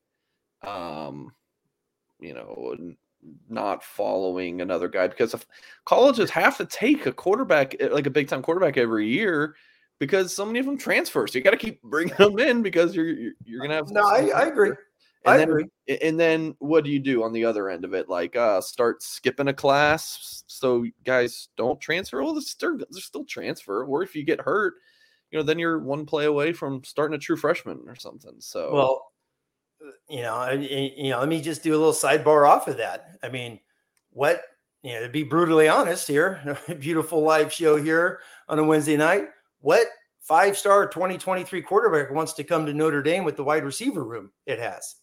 um 0.65 1.34
you 2.20 2.34
know 2.34 2.75
not 3.50 3.84
following 3.84 4.62
another 4.62 4.88
guy 4.88 5.08
because 5.08 5.34
if 5.34 5.46
colleges 5.86 6.30
have 6.30 6.58
to 6.58 6.65
take 6.65 7.06
a 7.06 7.12
quarterback 7.12 7.75
eh, 7.80 7.88
like 7.92 8.08
a 8.08 8.10
big 8.10 8.27
time 8.27 8.42
quarterback 8.42 8.77
every 8.77 9.08
year 9.08 9.56
because 10.05 10.33
so 10.33 10.45
many 10.45 10.60
of 10.60 10.65
them 10.65 10.77
transfer. 10.77 11.25
So 11.27 11.38
you 11.38 11.43
got 11.43 11.51
to 11.51 11.57
keep 11.57 11.81
bringing 11.83 12.15
them 12.17 12.38
in 12.39 12.62
because 12.62 12.95
you're 12.95 13.31
you're 13.45 13.62
gonna 13.62 13.75
have. 13.75 13.89
No, 13.89 14.01
I, 14.01 14.29
I 14.36 14.45
agree. 14.48 14.74
And 15.25 15.33
I 15.33 15.38
then, 15.38 15.50
agree. 15.50 15.65
And 16.01 16.19
then 16.19 16.55
what 16.60 16.83
do 16.83 16.89
you 16.89 17.00
do 17.00 17.24
on 17.24 17.31
the 17.31 17.45
other 17.45 17.69
end 17.69 17.86
of 17.86 17.93
it? 17.93 18.10
Like 18.10 18.36
uh 18.36 18.60
start 18.60 19.01
skipping 19.01 19.48
a 19.48 19.53
class 19.53 20.43
so 20.48 20.86
guys 21.05 21.48
don't 21.55 21.79
transfer. 21.79 22.22
Well, 22.22 22.33
there's 22.33 22.50
still, 22.50 22.77
there's 22.77 23.05
still 23.05 23.24
transfer. 23.24 23.86
Or 23.86 24.03
if 24.03 24.15
you 24.15 24.24
get 24.24 24.41
hurt, 24.41 24.74
you 25.31 25.39
know, 25.39 25.43
then 25.43 25.60
you're 25.60 25.79
one 25.79 26.05
play 26.05 26.25
away 26.25 26.51
from 26.51 26.83
starting 26.83 27.15
a 27.15 27.19
true 27.19 27.38
freshman 27.38 27.83
or 27.88 27.95
something. 27.95 28.36
So 28.39 28.74
well, 28.74 29.13
you 30.10 30.22
know, 30.22 30.51
you 30.51 31.12
know, 31.12 31.19
let 31.19 31.29
me 31.29 31.41
just 31.41 31.63
do 31.63 31.72
a 31.72 31.77
little 31.77 31.93
sidebar 31.93 32.48
off 32.48 32.67
of 32.67 32.77
that. 32.77 33.17
I 33.24 33.29
mean, 33.29 33.60
what 34.12 34.43
you 34.83 34.93
know, 34.93 35.03
to 35.03 35.10
be 35.10 35.24
brutally 35.24 35.69
honest 35.69 36.07
here, 36.07 36.60
beautiful 36.79 37.24
live 37.24 37.53
show 37.53 37.77
here 37.77 38.19
on 38.50 38.60
a 38.60 38.63
Wednesday 38.63 38.98
night. 38.98 39.29
What 39.63 39.88
five 40.20 40.58
star 40.58 40.88
2023 40.88 41.62
quarterback 41.62 42.12
wants 42.12 42.34
to 42.34 42.43
come 42.43 42.65
to 42.65 42.74
Notre 42.74 43.01
Dame 43.01 43.24
with 43.24 43.38
the 43.38 43.46
wide 43.46 43.63
receiver 43.63 44.03
room 44.03 44.29
it 44.46 44.60
has? 44.60 44.96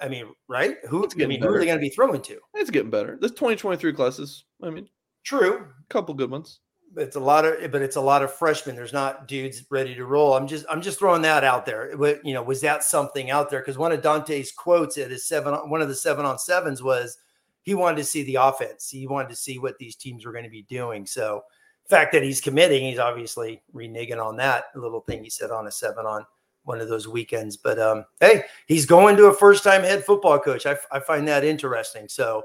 I 0.00 0.08
mean, 0.08 0.32
right? 0.48 0.76
Who? 0.88 1.04
I 1.04 1.26
mean, 1.26 1.40
better. 1.40 1.50
who 1.50 1.56
are 1.56 1.60
they 1.60 1.66
going 1.66 1.76
to 1.76 1.82
be 1.82 1.90
throwing 1.90 2.22
to? 2.22 2.38
It's 2.54 2.70
getting 2.70 2.88
better. 2.88 3.18
This 3.20 3.32
2023 3.32 3.92
classes. 3.92 4.44
I 4.62 4.70
mean, 4.70 4.88
true. 5.22 5.66
A 5.68 5.92
couple 5.92 6.14
good 6.14 6.30
ones. 6.30 6.60
It's 6.96 7.16
a 7.16 7.20
lot 7.20 7.44
of, 7.44 7.70
but 7.70 7.82
it's 7.82 7.96
a 7.96 8.00
lot 8.00 8.22
of 8.22 8.32
freshmen. 8.32 8.74
There's 8.74 8.94
not 8.94 9.28
dudes 9.28 9.62
ready 9.70 9.94
to 9.94 10.06
roll. 10.06 10.32
I'm 10.32 10.46
just, 10.46 10.64
I'm 10.70 10.80
just 10.80 10.98
throwing 10.98 11.20
that 11.22 11.44
out 11.44 11.66
there. 11.66 11.90
You 12.24 12.32
know, 12.32 12.42
was 12.42 12.62
that 12.62 12.84
something 12.84 13.30
out 13.30 13.50
there? 13.50 13.60
Because 13.60 13.76
one 13.76 13.92
of 13.92 14.00
Dante's 14.00 14.50
quotes 14.50 14.96
at 14.96 15.10
his 15.10 15.28
seven, 15.28 15.52
one 15.68 15.82
of 15.82 15.88
the 15.88 15.94
seven 15.94 16.24
on 16.24 16.38
sevens 16.38 16.82
was, 16.82 17.18
he 17.60 17.74
wanted 17.74 17.98
to 17.98 18.04
see 18.04 18.22
the 18.22 18.36
offense. 18.36 18.88
He 18.88 19.06
wanted 19.06 19.28
to 19.28 19.36
see 19.36 19.58
what 19.58 19.76
these 19.76 19.94
teams 19.94 20.24
were 20.24 20.32
going 20.32 20.44
to 20.44 20.50
be 20.50 20.62
doing. 20.62 21.04
So, 21.04 21.42
fact 21.88 22.12
that 22.12 22.22
he's 22.22 22.40
committing, 22.40 22.84
he's 22.84 22.98
obviously 22.98 23.62
reneging 23.74 24.24
on 24.24 24.36
that 24.36 24.64
little 24.74 25.00
thing 25.00 25.24
he 25.24 25.30
said 25.30 25.50
on 25.50 25.66
a 25.66 25.70
seven 25.70 26.06
on 26.06 26.24
one 26.64 26.80
of 26.80 26.88
those 26.88 27.08
weekends. 27.08 27.56
But 27.56 27.78
um, 27.78 28.04
hey, 28.20 28.44
he's 28.66 28.86
going 28.86 29.16
to 29.16 29.26
a 29.26 29.34
first 29.34 29.64
time 29.64 29.82
head 29.82 30.04
football 30.04 30.38
coach. 30.38 30.66
I, 30.66 30.76
I 30.92 31.00
find 31.00 31.26
that 31.28 31.44
interesting. 31.44 32.08
So, 32.08 32.42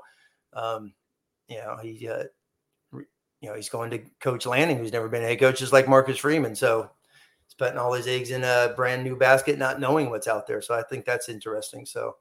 um, 0.54 0.94
you 1.50 1.58
know, 1.58 1.78
he, 1.82 2.08
uh, 2.08 2.24
you 2.94 3.50
know, 3.50 3.56
he's 3.56 3.70
going 3.70 3.92
to 3.92 4.00
coach 4.22 4.46
Lanning, 4.46 4.78
who's 4.78 4.94
never 4.94 5.10
been 5.10 5.24
a 5.24 5.28
head 5.28 5.40
coach, 5.40 5.60
just 5.60 5.74
like 5.74 5.90
Marcus 5.90 6.18
Freeman. 6.18 6.56
So, 6.56 6.90
he's 7.46 7.54
putting 7.56 7.78
all 7.78 7.92
his 7.92 8.08
eggs 8.08 8.32
in 8.32 8.46
a 8.46 8.74
brand 8.78 9.04
new 9.04 9.18
basket, 9.18 9.60
not 9.60 9.82
knowing 9.82 10.10
what's 10.10 10.30
out 10.30 10.48
there. 10.48 10.62
So, 10.62 10.74
I 10.74 10.84
think 10.84 11.04
that's 11.04 11.28
interesting. 11.28 11.86
So, 11.86 12.16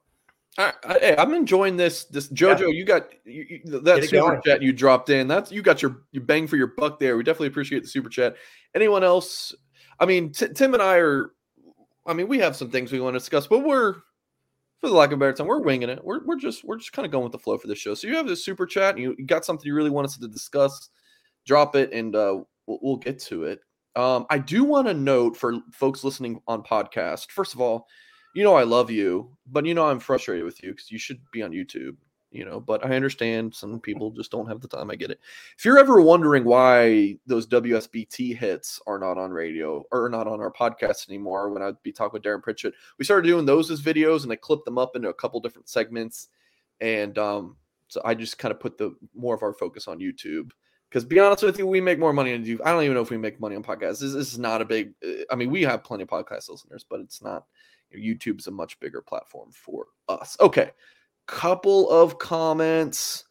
I, 0.57 0.73
I, 0.83 1.15
I'm 1.17 1.33
enjoying 1.33 1.77
this. 1.77 2.05
This 2.05 2.27
JoJo, 2.27 2.59
yeah. 2.59 2.67
you 2.67 2.85
got 2.85 3.07
you, 3.25 3.45
you, 3.49 3.79
that 3.81 4.03
super 4.03 4.41
chat 4.45 4.61
you 4.61 4.71
dropped 4.71 5.09
in. 5.09 5.27
That's 5.27 5.51
you 5.51 5.61
got 5.61 5.81
your 5.81 6.03
you 6.11 6.21
bang 6.21 6.47
for 6.47 6.57
your 6.57 6.67
buck 6.67 6.99
there. 6.99 7.17
We 7.17 7.23
definitely 7.23 7.47
appreciate 7.47 7.81
the 7.81 7.87
super 7.87 8.09
chat. 8.09 8.35
Anyone 8.75 9.03
else? 9.03 9.55
I 9.99 10.05
mean, 10.05 10.31
t- 10.31 10.49
Tim 10.49 10.73
and 10.73 10.83
I 10.83 10.97
are. 10.97 11.31
I 12.05 12.13
mean, 12.13 12.27
we 12.27 12.37
have 12.39 12.55
some 12.55 12.69
things 12.69 12.91
we 12.91 12.99
want 12.99 13.15
to 13.15 13.19
discuss, 13.19 13.47
but 13.47 13.59
we're, 13.59 13.93
for 14.79 14.89
the 14.89 14.93
lack 14.93 15.11
of 15.11 15.13
a 15.13 15.17
better 15.17 15.33
time, 15.33 15.47
we're 15.47 15.61
winging 15.61 15.89
it. 15.89 16.03
We're 16.03 16.23
we're 16.23 16.39
just 16.39 16.63
we're 16.63 16.77
just 16.77 16.93
kind 16.93 17.05
of 17.05 17.11
going 17.11 17.23
with 17.23 17.31
the 17.31 17.39
flow 17.39 17.57
for 17.57 17.67
this 17.67 17.79
show. 17.79 17.95
So 17.95 18.07
you 18.07 18.15
have 18.15 18.27
this 18.27 18.45
super 18.45 18.65
chat, 18.65 18.95
and 18.95 19.03
you, 19.03 19.15
you 19.17 19.25
got 19.25 19.45
something 19.45 19.65
you 19.65 19.73
really 19.73 19.89
want 19.89 20.05
us 20.05 20.17
to 20.17 20.27
discuss. 20.27 20.89
Drop 21.45 21.75
it, 21.75 21.91
and 21.93 22.15
uh, 22.15 22.39
we'll, 22.67 22.79
we'll 22.81 22.97
get 22.97 23.19
to 23.21 23.45
it. 23.45 23.61
Um, 23.95 24.25
I 24.29 24.37
do 24.37 24.63
want 24.63 24.87
to 24.87 24.93
note 24.93 25.35
for 25.35 25.59
folks 25.71 26.03
listening 26.03 26.41
on 26.47 26.61
podcast. 26.63 27.31
First 27.31 27.53
of 27.53 27.61
all 27.61 27.87
you 28.33 28.43
know 28.43 28.55
I 28.55 28.63
love 28.63 28.89
you, 28.89 29.29
but 29.47 29.65
you 29.65 29.73
know 29.73 29.85
I'm 29.85 29.99
frustrated 29.99 30.45
with 30.45 30.61
you 30.63 30.71
because 30.71 30.91
you 30.91 30.97
should 30.97 31.19
be 31.31 31.41
on 31.41 31.51
YouTube. 31.51 31.95
You 32.31 32.45
know, 32.45 32.59
but 32.59 32.83
I 32.83 32.95
understand 32.95 33.53
some 33.53 33.79
people 33.79 34.09
just 34.09 34.31
don't 34.31 34.47
have 34.47 34.59
the 34.59 34.67
time. 34.67 34.89
I 34.89 34.95
get 34.95 35.11
it. 35.11 35.19
If 35.55 35.63
you're 35.63 35.77
ever 35.77 36.01
wondering 36.01 36.45
why 36.45 37.19
those 37.27 37.45
WSBT 37.45 38.35
hits 38.35 38.81
are 38.87 38.97
not 38.97 39.19
on 39.19 39.29
radio 39.29 39.83
or 39.91 40.09
not 40.09 40.25
on 40.25 40.41
our 40.41 40.51
podcast 40.51 41.09
anymore, 41.09 41.51
when 41.51 41.61
I'd 41.61 41.81
be 41.83 41.91
talking 41.91 42.13
with 42.13 42.23
Darin 42.23 42.41
Pritchett, 42.41 42.73
we 42.97 43.05
started 43.05 43.27
doing 43.27 43.45
those 43.45 43.69
as 43.69 43.83
videos 43.83 44.23
and 44.23 44.31
I 44.31 44.35
clipped 44.35 44.65
them 44.65 44.79
up 44.79 44.95
into 44.95 45.09
a 45.09 45.13
couple 45.13 45.39
different 45.41 45.69
segments. 45.69 46.29
And 46.81 47.15
um, 47.19 47.55
so 47.87 48.01
I 48.03 48.15
just 48.15 48.39
kind 48.39 48.51
of 48.51 48.59
put 48.59 48.79
the 48.79 48.95
more 49.13 49.35
of 49.35 49.43
our 49.43 49.53
focus 49.53 49.87
on 49.87 49.99
YouTube 49.99 50.49
because 50.93 51.05
be 51.05 51.19
honest 51.19 51.41
with 51.41 51.57
you, 51.57 51.65
we 51.65 51.81
make 51.81 51.97
more 51.97 52.13
money 52.13 52.35
on 52.35 52.45
YouTube. 52.45 52.61
I 52.63 52.71
don't 52.71 52.83
even 52.83 52.93
know 52.93 53.01
if 53.01 53.09
we 53.09 53.17
make 53.17 53.39
money 53.39 53.55
on 53.55 53.63
podcasts. 53.63 53.99
This, 53.99 54.13
this, 54.13 54.31
is 54.31 54.37
not 54.37 54.61
a 54.61 54.65
big. 54.65 54.93
I 55.31 55.35
mean, 55.35 55.49
we 55.49 55.63
have 55.63 55.83
plenty 55.83 56.03
of 56.03 56.09
podcast 56.09 56.51
listeners, 56.51 56.85
but 56.87 56.99
it's 56.99 57.19
not. 57.19 57.45
YouTube's 57.97 58.47
a 58.47 58.51
much 58.51 58.79
bigger 58.79 59.01
platform 59.01 59.49
for 59.51 59.87
us. 60.09 60.37
Okay, 60.39 60.71
couple 61.27 61.89
of 61.89 62.19
comments. 62.19 63.25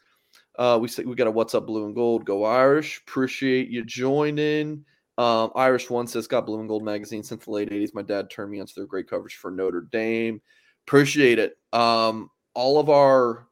Uh, 0.58 0.78
we 0.80 0.88
say 0.88 1.04
we 1.04 1.14
got 1.14 1.26
a 1.26 1.30
what's 1.30 1.54
up 1.54 1.66
blue 1.66 1.86
and 1.86 1.94
gold. 1.94 2.24
Go 2.24 2.44
Irish. 2.44 3.00
Appreciate 3.06 3.68
you 3.68 3.84
joining. 3.84 4.84
Um, 5.18 5.50
Irish 5.54 5.90
one 5.90 6.06
says 6.06 6.26
got 6.26 6.46
blue 6.46 6.60
and 6.60 6.68
gold 6.68 6.84
magazine 6.84 7.22
since 7.22 7.44
the 7.44 7.50
late 7.50 7.70
80s. 7.70 7.94
My 7.94 8.02
dad 8.02 8.30
turned 8.30 8.50
me 8.50 8.60
onto 8.60 8.72
their 8.74 8.86
great 8.86 9.08
coverage 9.08 9.36
for 9.36 9.50
Notre 9.50 9.82
Dame. 9.92 10.40
Appreciate 10.86 11.38
it. 11.38 11.56
Um, 11.72 12.30
all 12.54 12.78
of 12.78 12.88
our 12.88 13.46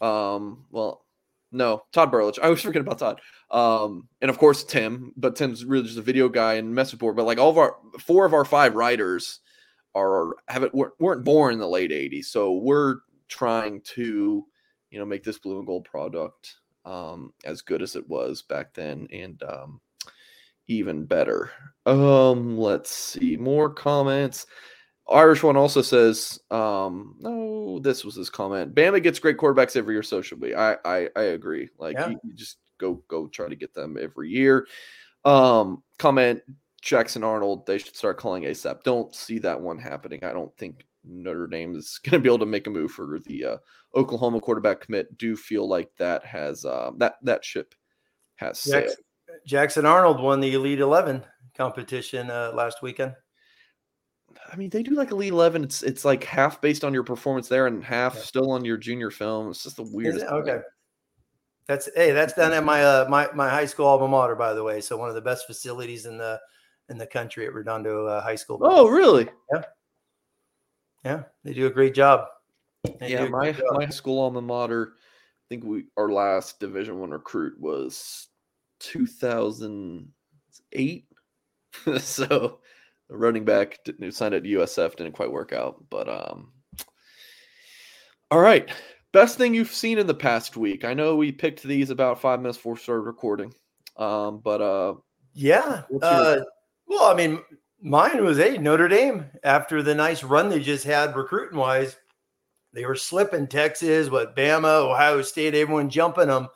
um, 0.00 0.66
well, 0.70 1.04
no, 1.52 1.84
Todd 1.92 2.10
Burlage. 2.10 2.38
I 2.42 2.50
was 2.50 2.60
forgetting 2.60 2.86
about 2.86 2.98
Todd. 2.98 3.20
Um, 3.50 4.08
and 4.20 4.28
of 4.28 4.38
course 4.38 4.64
Tim, 4.64 5.12
but 5.16 5.36
Tim's 5.36 5.64
really 5.64 5.86
just 5.86 5.98
a 5.98 6.02
video 6.02 6.28
guy 6.28 6.54
and 6.54 6.74
message 6.74 6.98
board. 6.98 7.16
But 7.16 7.26
like 7.26 7.38
all 7.38 7.50
of 7.50 7.58
our 7.58 7.76
four 8.00 8.26
of 8.26 8.34
our 8.34 8.44
five 8.44 8.74
writers 8.74 9.40
are 9.94 10.34
haven't 10.48 10.74
weren't 10.74 11.24
born 11.24 11.54
in 11.54 11.58
the 11.58 11.68
late 11.68 11.90
80s 11.90 12.26
so 12.26 12.52
we're 12.52 12.96
trying 13.28 13.80
to 13.82 14.44
you 14.90 14.98
know 14.98 15.04
make 15.04 15.24
this 15.24 15.38
blue 15.38 15.58
and 15.58 15.66
gold 15.66 15.84
product 15.84 16.56
um, 16.84 17.32
as 17.44 17.62
good 17.62 17.80
as 17.80 17.96
it 17.96 18.06
was 18.08 18.42
back 18.42 18.74
then 18.74 19.08
and 19.10 19.42
um, 19.42 19.80
even 20.68 21.04
better. 21.04 21.50
Um 21.86 22.56
let's 22.58 22.90
see 22.90 23.36
more 23.36 23.70
comments. 23.70 24.46
Irish 25.10 25.42
one 25.42 25.56
also 25.56 25.82
says 25.82 26.38
um 26.50 27.16
no 27.20 27.78
this 27.80 28.04
was 28.04 28.14
his 28.14 28.30
comment 28.30 28.74
bama 28.74 29.02
gets 29.02 29.18
great 29.18 29.36
quarterbacks 29.36 29.76
every 29.76 29.94
year 29.94 30.02
so 30.02 30.22
should 30.22 30.40
we 30.40 30.54
i 30.54 30.76
i, 30.86 31.08
I 31.14 31.22
agree 31.22 31.68
like 31.78 31.94
yeah. 31.94 32.08
you, 32.08 32.20
you 32.24 32.32
just 32.32 32.56
go 32.78 33.02
go 33.08 33.26
try 33.26 33.48
to 33.48 33.56
get 33.56 33.74
them 33.74 33.98
every 34.00 34.30
year. 34.30 34.66
Um 35.26 35.82
comment 35.98 36.40
Jackson 36.84 37.24
Arnold, 37.24 37.64
they 37.66 37.78
should 37.78 37.96
start 37.96 38.18
calling 38.18 38.42
ASAP. 38.42 38.82
Don't 38.82 39.14
see 39.14 39.38
that 39.38 39.58
one 39.58 39.78
happening. 39.78 40.22
I 40.22 40.34
don't 40.34 40.54
think 40.58 40.84
Notre 41.02 41.46
Dame 41.46 41.74
is 41.74 41.98
going 42.04 42.12
to 42.12 42.18
be 42.18 42.28
able 42.28 42.40
to 42.40 42.46
make 42.46 42.66
a 42.66 42.70
move 42.70 42.92
for 42.92 43.18
the 43.24 43.44
uh, 43.44 43.56
Oklahoma 43.96 44.40
quarterback 44.40 44.82
commit. 44.82 45.16
Do 45.16 45.34
feel 45.34 45.66
like 45.66 45.90
that 45.98 46.24
has 46.26 46.64
uh, 46.66 46.90
that 46.98 47.14
that 47.22 47.42
ship 47.42 47.74
has 48.36 48.58
sailed. 48.58 48.84
Jackson, 48.84 49.04
Jackson 49.46 49.86
Arnold 49.86 50.22
won 50.22 50.40
the 50.40 50.52
Elite 50.52 50.80
Eleven 50.80 51.24
competition 51.56 52.30
uh, 52.30 52.52
last 52.54 52.82
weekend. 52.82 53.14
I 54.52 54.56
mean, 54.56 54.68
they 54.68 54.82
do 54.82 54.94
like 54.94 55.10
Elite 55.10 55.32
Eleven. 55.32 55.64
It's 55.64 55.82
it's 55.82 56.04
like 56.04 56.22
half 56.22 56.60
based 56.60 56.84
on 56.84 56.92
your 56.92 57.04
performance 57.04 57.48
there 57.48 57.66
and 57.66 57.82
half 57.82 58.14
yeah. 58.14 58.20
still 58.20 58.50
on 58.50 58.62
your 58.62 58.76
junior 58.76 59.10
film. 59.10 59.48
It's 59.48 59.62
just 59.62 59.76
the 59.76 59.88
weirdest. 59.90 60.26
Okay. 60.26 60.58
That's 61.66 61.88
hey, 61.96 62.10
that's 62.10 62.34
done 62.34 62.52
at 62.52 62.62
my 62.62 62.84
uh 62.84 63.06
my 63.08 63.30
my 63.34 63.48
high 63.48 63.64
school 63.64 63.86
alma 63.86 64.06
mater, 64.06 64.36
by 64.36 64.52
the 64.52 64.62
way. 64.62 64.82
So 64.82 64.98
one 64.98 65.08
of 65.08 65.14
the 65.14 65.22
best 65.22 65.46
facilities 65.46 66.04
in 66.04 66.18
the 66.18 66.38
in 66.88 66.98
the 66.98 67.06
country 67.06 67.46
at 67.46 67.54
Redondo 67.54 68.06
uh, 68.06 68.22
High 68.22 68.34
School. 68.34 68.58
Oh, 68.62 68.88
really? 68.88 69.28
Yeah. 69.52 69.62
Yeah, 71.04 71.22
they 71.44 71.52
do 71.52 71.66
a 71.66 71.70
great 71.70 71.94
job. 71.94 72.26
They 72.98 73.12
yeah, 73.12 73.28
my 73.28 73.52
job. 73.52 73.62
my 73.72 73.86
school 73.88 74.20
alma 74.20 74.40
mater. 74.40 74.94
I 74.96 75.44
think 75.48 75.62
we 75.64 75.84
our 75.96 76.10
last 76.10 76.58
Division 76.60 76.98
One 76.98 77.10
recruit 77.10 77.60
was 77.60 78.28
2008. 78.80 81.06
so 81.98 82.60
the 83.08 83.16
running 83.16 83.44
back 83.44 83.78
who 83.98 84.10
signed 84.10 84.34
at 84.34 84.42
USF 84.44 84.96
didn't 84.96 85.12
quite 85.12 85.32
work 85.32 85.52
out, 85.52 85.84
but 85.90 86.08
um. 86.08 86.52
All 88.30 88.40
right, 88.40 88.70
best 89.12 89.36
thing 89.36 89.52
you've 89.54 89.70
seen 89.70 89.98
in 89.98 90.06
the 90.06 90.14
past 90.14 90.56
week. 90.56 90.84
I 90.84 90.94
know 90.94 91.16
we 91.16 91.32
picked 91.32 91.62
these 91.62 91.90
about 91.90 92.20
five 92.20 92.40
minutes 92.40 92.58
before 92.58 92.74
we 92.74 92.80
started 92.80 93.02
recording, 93.02 93.52
um, 93.96 94.40
but 94.42 94.62
uh, 94.62 94.94
yeah, 95.34 95.82
uh, 96.02 96.40
well, 96.86 97.04
I 97.04 97.14
mean, 97.14 97.40
mine 97.80 98.24
was 98.24 98.38
a 98.38 98.58
Notre 98.58 98.88
Dame 98.88 99.26
after 99.42 99.82
the 99.82 99.94
nice 99.94 100.22
run 100.22 100.48
they 100.48 100.60
just 100.60 100.84
had 100.84 101.16
recruiting 101.16 101.58
wise. 101.58 101.96
They 102.72 102.84
were 102.86 102.96
slipping 102.96 103.46
Texas, 103.46 104.10
what 104.10 104.34
Bama, 104.34 104.90
Ohio 104.90 105.22
State, 105.22 105.54
everyone 105.54 105.88
jumping 105.88 106.26
them. 106.26 106.48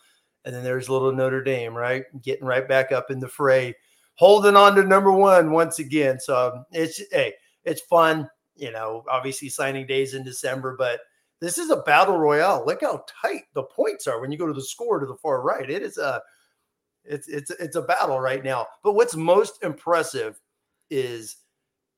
And 0.44 0.54
then 0.54 0.64
there's 0.64 0.88
little 0.88 1.12
Notre 1.12 1.42
Dame, 1.42 1.75
right? 1.75 2.04
Getting 2.23 2.47
right 2.47 2.66
back 2.66 2.90
up 2.90 3.11
in 3.11 3.20
the 3.20 3.28
fray, 3.28 3.75
holding 4.14 4.56
on 4.56 4.75
to 4.75 4.82
number 4.82 5.12
one 5.12 5.52
once 5.52 5.78
again. 5.78 6.18
So 6.18 6.64
it's 6.73 7.00
hey, 7.12 7.35
it's 7.64 7.82
fun. 7.82 8.28
You 8.56 8.73
know, 8.73 9.04
obviously 9.08 9.49
signing 9.49 9.87
days 9.87 10.14
in 10.14 10.25
December, 10.25 10.75
but 10.76 11.00
this 11.40 11.58
is 11.58 11.70
a 11.70 11.82
battle 11.82 12.18
royale. 12.18 12.64
Look 12.66 12.80
how 12.80 13.04
tight 13.23 13.44
the 13.54 13.62
points 13.62 14.08
are 14.08 14.20
when 14.20 14.32
you 14.32 14.38
go 14.38 14.47
to 14.47 14.52
the 14.52 14.62
score 14.62 14.99
to 14.99 15.06
the 15.06 15.16
far 15.16 15.42
right. 15.42 15.70
It 15.70 15.82
is 15.82 15.99
a 15.99 16.20
it's 17.08 17.28
it's 17.28 17.50
it's 17.50 17.76
a 17.76 17.82
battle 17.82 18.20
right 18.20 18.44
now. 18.44 18.66
But 18.82 18.94
what's 18.94 19.16
most 19.16 19.62
impressive 19.62 20.40
is 20.90 21.36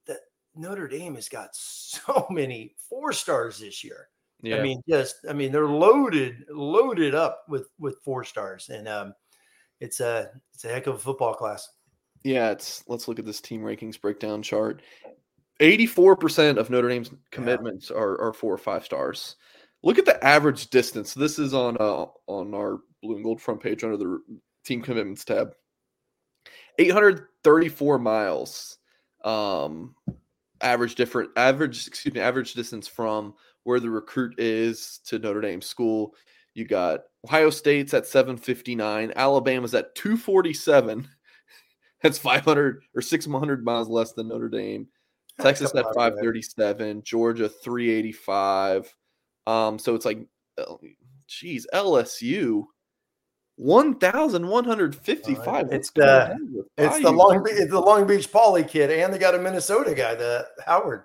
that 0.07 0.19
Notre 0.55 0.89
Dame 0.89 1.15
has 1.17 1.29
got 1.29 1.51
so 1.55 2.27
many 2.31 2.75
four 2.89 3.13
stars 3.13 3.59
this 3.59 3.85
year. 3.85 4.09
Yeah. 4.43 4.57
I 4.57 4.63
mean, 4.63 4.81
just 4.89 5.17
I 5.29 5.33
mean, 5.35 5.53
they're 5.53 5.69
loaded, 5.69 6.45
loaded 6.49 7.15
up 7.15 7.45
with 7.49 7.69
with 7.79 7.99
four 8.03 8.25
stars, 8.25 8.71
and 8.71 8.89
um, 8.89 9.15
it's 9.81 10.01
a 10.01 10.31
it's 10.55 10.65
a 10.65 10.69
heck 10.69 10.87
of 10.87 10.95
a 10.95 10.99
football 10.99 11.35
class. 11.35 11.69
Yeah, 12.23 12.51
it's 12.51 12.85
let's 12.87 13.09
look 13.09 13.19
at 13.19 13.27
this 13.27 13.41
team 13.41 13.63
rankings 13.63 14.01
breakdown 14.01 14.43
chart. 14.43 14.83
84% 15.61 16.57
of 16.57 16.71
Notre 16.71 16.89
Dame's 16.89 17.11
commitments 17.31 17.91
yeah. 17.91 17.99
are, 17.99 18.19
are 18.19 18.33
four 18.33 18.55
or 18.55 18.59
five 18.59 18.83
stars. 18.83 19.37
Look 19.83 19.99
at 19.99 20.07
the 20.07 20.23
average 20.25 20.71
distance. 20.71 21.13
This 21.13 21.39
is 21.39 21.53
on 21.53 21.77
uh, 21.79 22.07
on 22.27 22.55
our 22.55 22.79
blue 23.03 23.17
and 23.17 23.25
gold 23.25 23.41
front 23.41 23.61
page 23.63 23.85
under 23.85 23.97
the 23.97 24.21
team 24.65 24.83
commitments 24.83 25.25
tab. 25.25 25.53
834 26.79 27.99
miles. 27.99 28.79
Um, 29.25 29.95
average 30.63 30.95
different 30.95 31.31
average 31.37 31.87
excuse 31.87 32.15
me 32.15 32.21
average 32.21 32.55
distance 32.55 32.87
from 32.89 33.35
where 33.65 33.81
the 33.81 33.91
recruit 33.91 34.39
is 34.39 35.01
to 35.07 35.19
Notre 35.19 35.41
Dame 35.41 35.61
school. 35.61 36.15
You 36.55 36.67
got 36.67 37.01
Ohio 37.27 37.51
State's 37.51 37.95
at 37.95 38.07
759, 38.07 39.13
Alabama's 39.17 39.75
at 39.75 39.95
247. 39.95 41.07
That's 42.03 42.19
500 42.19 42.83
or 42.95 43.03
600 43.03 43.65
miles 43.65 43.89
less 43.89 44.13
than 44.13 44.29
Notre 44.29 44.49
Dame. 44.49 44.89
Texas 45.41 45.75
at 45.75 45.85
537, 45.95 47.03
Georgia 47.03 47.49
385. 47.49 48.95
Um, 49.47 49.79
so 49.79 49.95
it's 49.95 50.05
like, 50.05 50.27
geez, 51.27 51.67
LSU 51.73 52.65
1,155. 53.61 55.71
it's 55.71 55.91
the 55.91 56.67
it's 56.79 56.99
the 57.01 57.11
Long 57.11 57.45
it's 57.47 57.71
the 57.71 57.79
Long 57.79 58.07
Beach 58.07 58.33
Poly 58.33 58.65
kid, 58.65 58.91
and 58.91 59.13
they 59.13 59.19
got 59.19 59.35
a 59.35 59.39
Minnesota 59.39 59.95
guy, 59.95 60.15
the 60.15 60.49
Howard. 60.65 61.03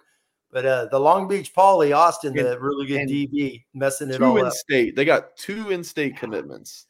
But 0.51 0.65
uh, 0.65 0.85
the 0.85 0.99
Long 0.99 1.27
Beach 1.27 1.53
Poly 1.53 1.91
Austin, 1.91 2.33
the 2.33 2.57
really 2.57 2.85
good 2.85 3.09
DB, 3.09 3.65
messing 3.73 4.09
it 4.09 4.21
all 4.21 4.37
in 4.37 4.45
up. 4.45 4.53
state. 4.53 4.95
They 4.95 5.03
got 5.03 5.35
two 5.35 5.71
in-state 5.71 6.13
yeah. 6.13 6.19
commitments. 6.19 6.85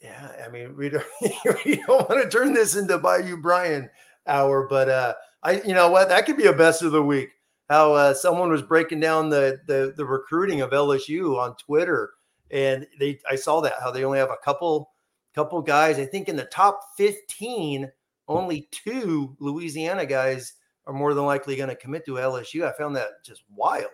Yeah, 0.00 0.30
I 0.46 0.48
mean, 0.48 0.76
we 0.76 0.90
don't 0.90 1.04
we 1.66 1.82
don't 1.84 2.08
want 2.08 2.22
to 2.22 2.30
turn 2.30 2.52
this 2.52 2.76
into 2.76 2.96
Bayou 2.98 3.36
Brian 3.36 3.90
hour, 4.28 4.68
but 4.68 4.88
uh, 4.88 5.14
I 5.42 5.60
you 5.62 5.74
know 5.74 5.90
what 5.90 6.08
that 6.10 6.24
could 6.24 6.36
be 6.36 6.46
a 6.46 6.52
best 6.52 6.82
of 6.82 6.92
the 6.92 7.02
week. 7.02 7.30
How 7.68 7.94
uh, 7.94 8.14
someone 8.14 8.50
was 8.50 8.62
breaking 8.62 9.00
down 9.00 9.28
the, 9.28 9.58
the 9.66 9.92
the 9.96 10.04
recruiting 10.04 10.60
of 10.60 10.70
LSU 10.70 11.36
on 11.36 11.56
Twitter, 11.56 12.10
and 12.52 12.86
they 13.00 13.18
I 13.28 13.34
saw 13.34 13.60
that 13.62 13.74
how 13.80 13.90
they 13.90 14.04
only 14.04 14.20
have 14.20 14.30
a 14.30 14.36
couple 14.44 14.89
couple 15.34 15.60
guys. 15.62 15.98
I 15.98 16.06
think 16.06 16.28
in 16.28 16.36
the 16.36 16.44
top 16.44 16.80
fifteen, 16.96 17.90
only 18.28 18.68
two 18.70 19.36
Louisiana 19.40 20.06
guys 20.06 20.54
are 20.86 20.92
more 20.92 21.14
than 21.14 21.24
likely 21.24 21.56
going 21.56 21.68
to 21.68 21.76
commit 21.76 22.04
to 22.06 22.12
LSU. 22.12 22.66
I 22.66 22.76
found 22.76 22.96
that 22.96 23.24
just 23.24 23.42
wild 23.54 23.90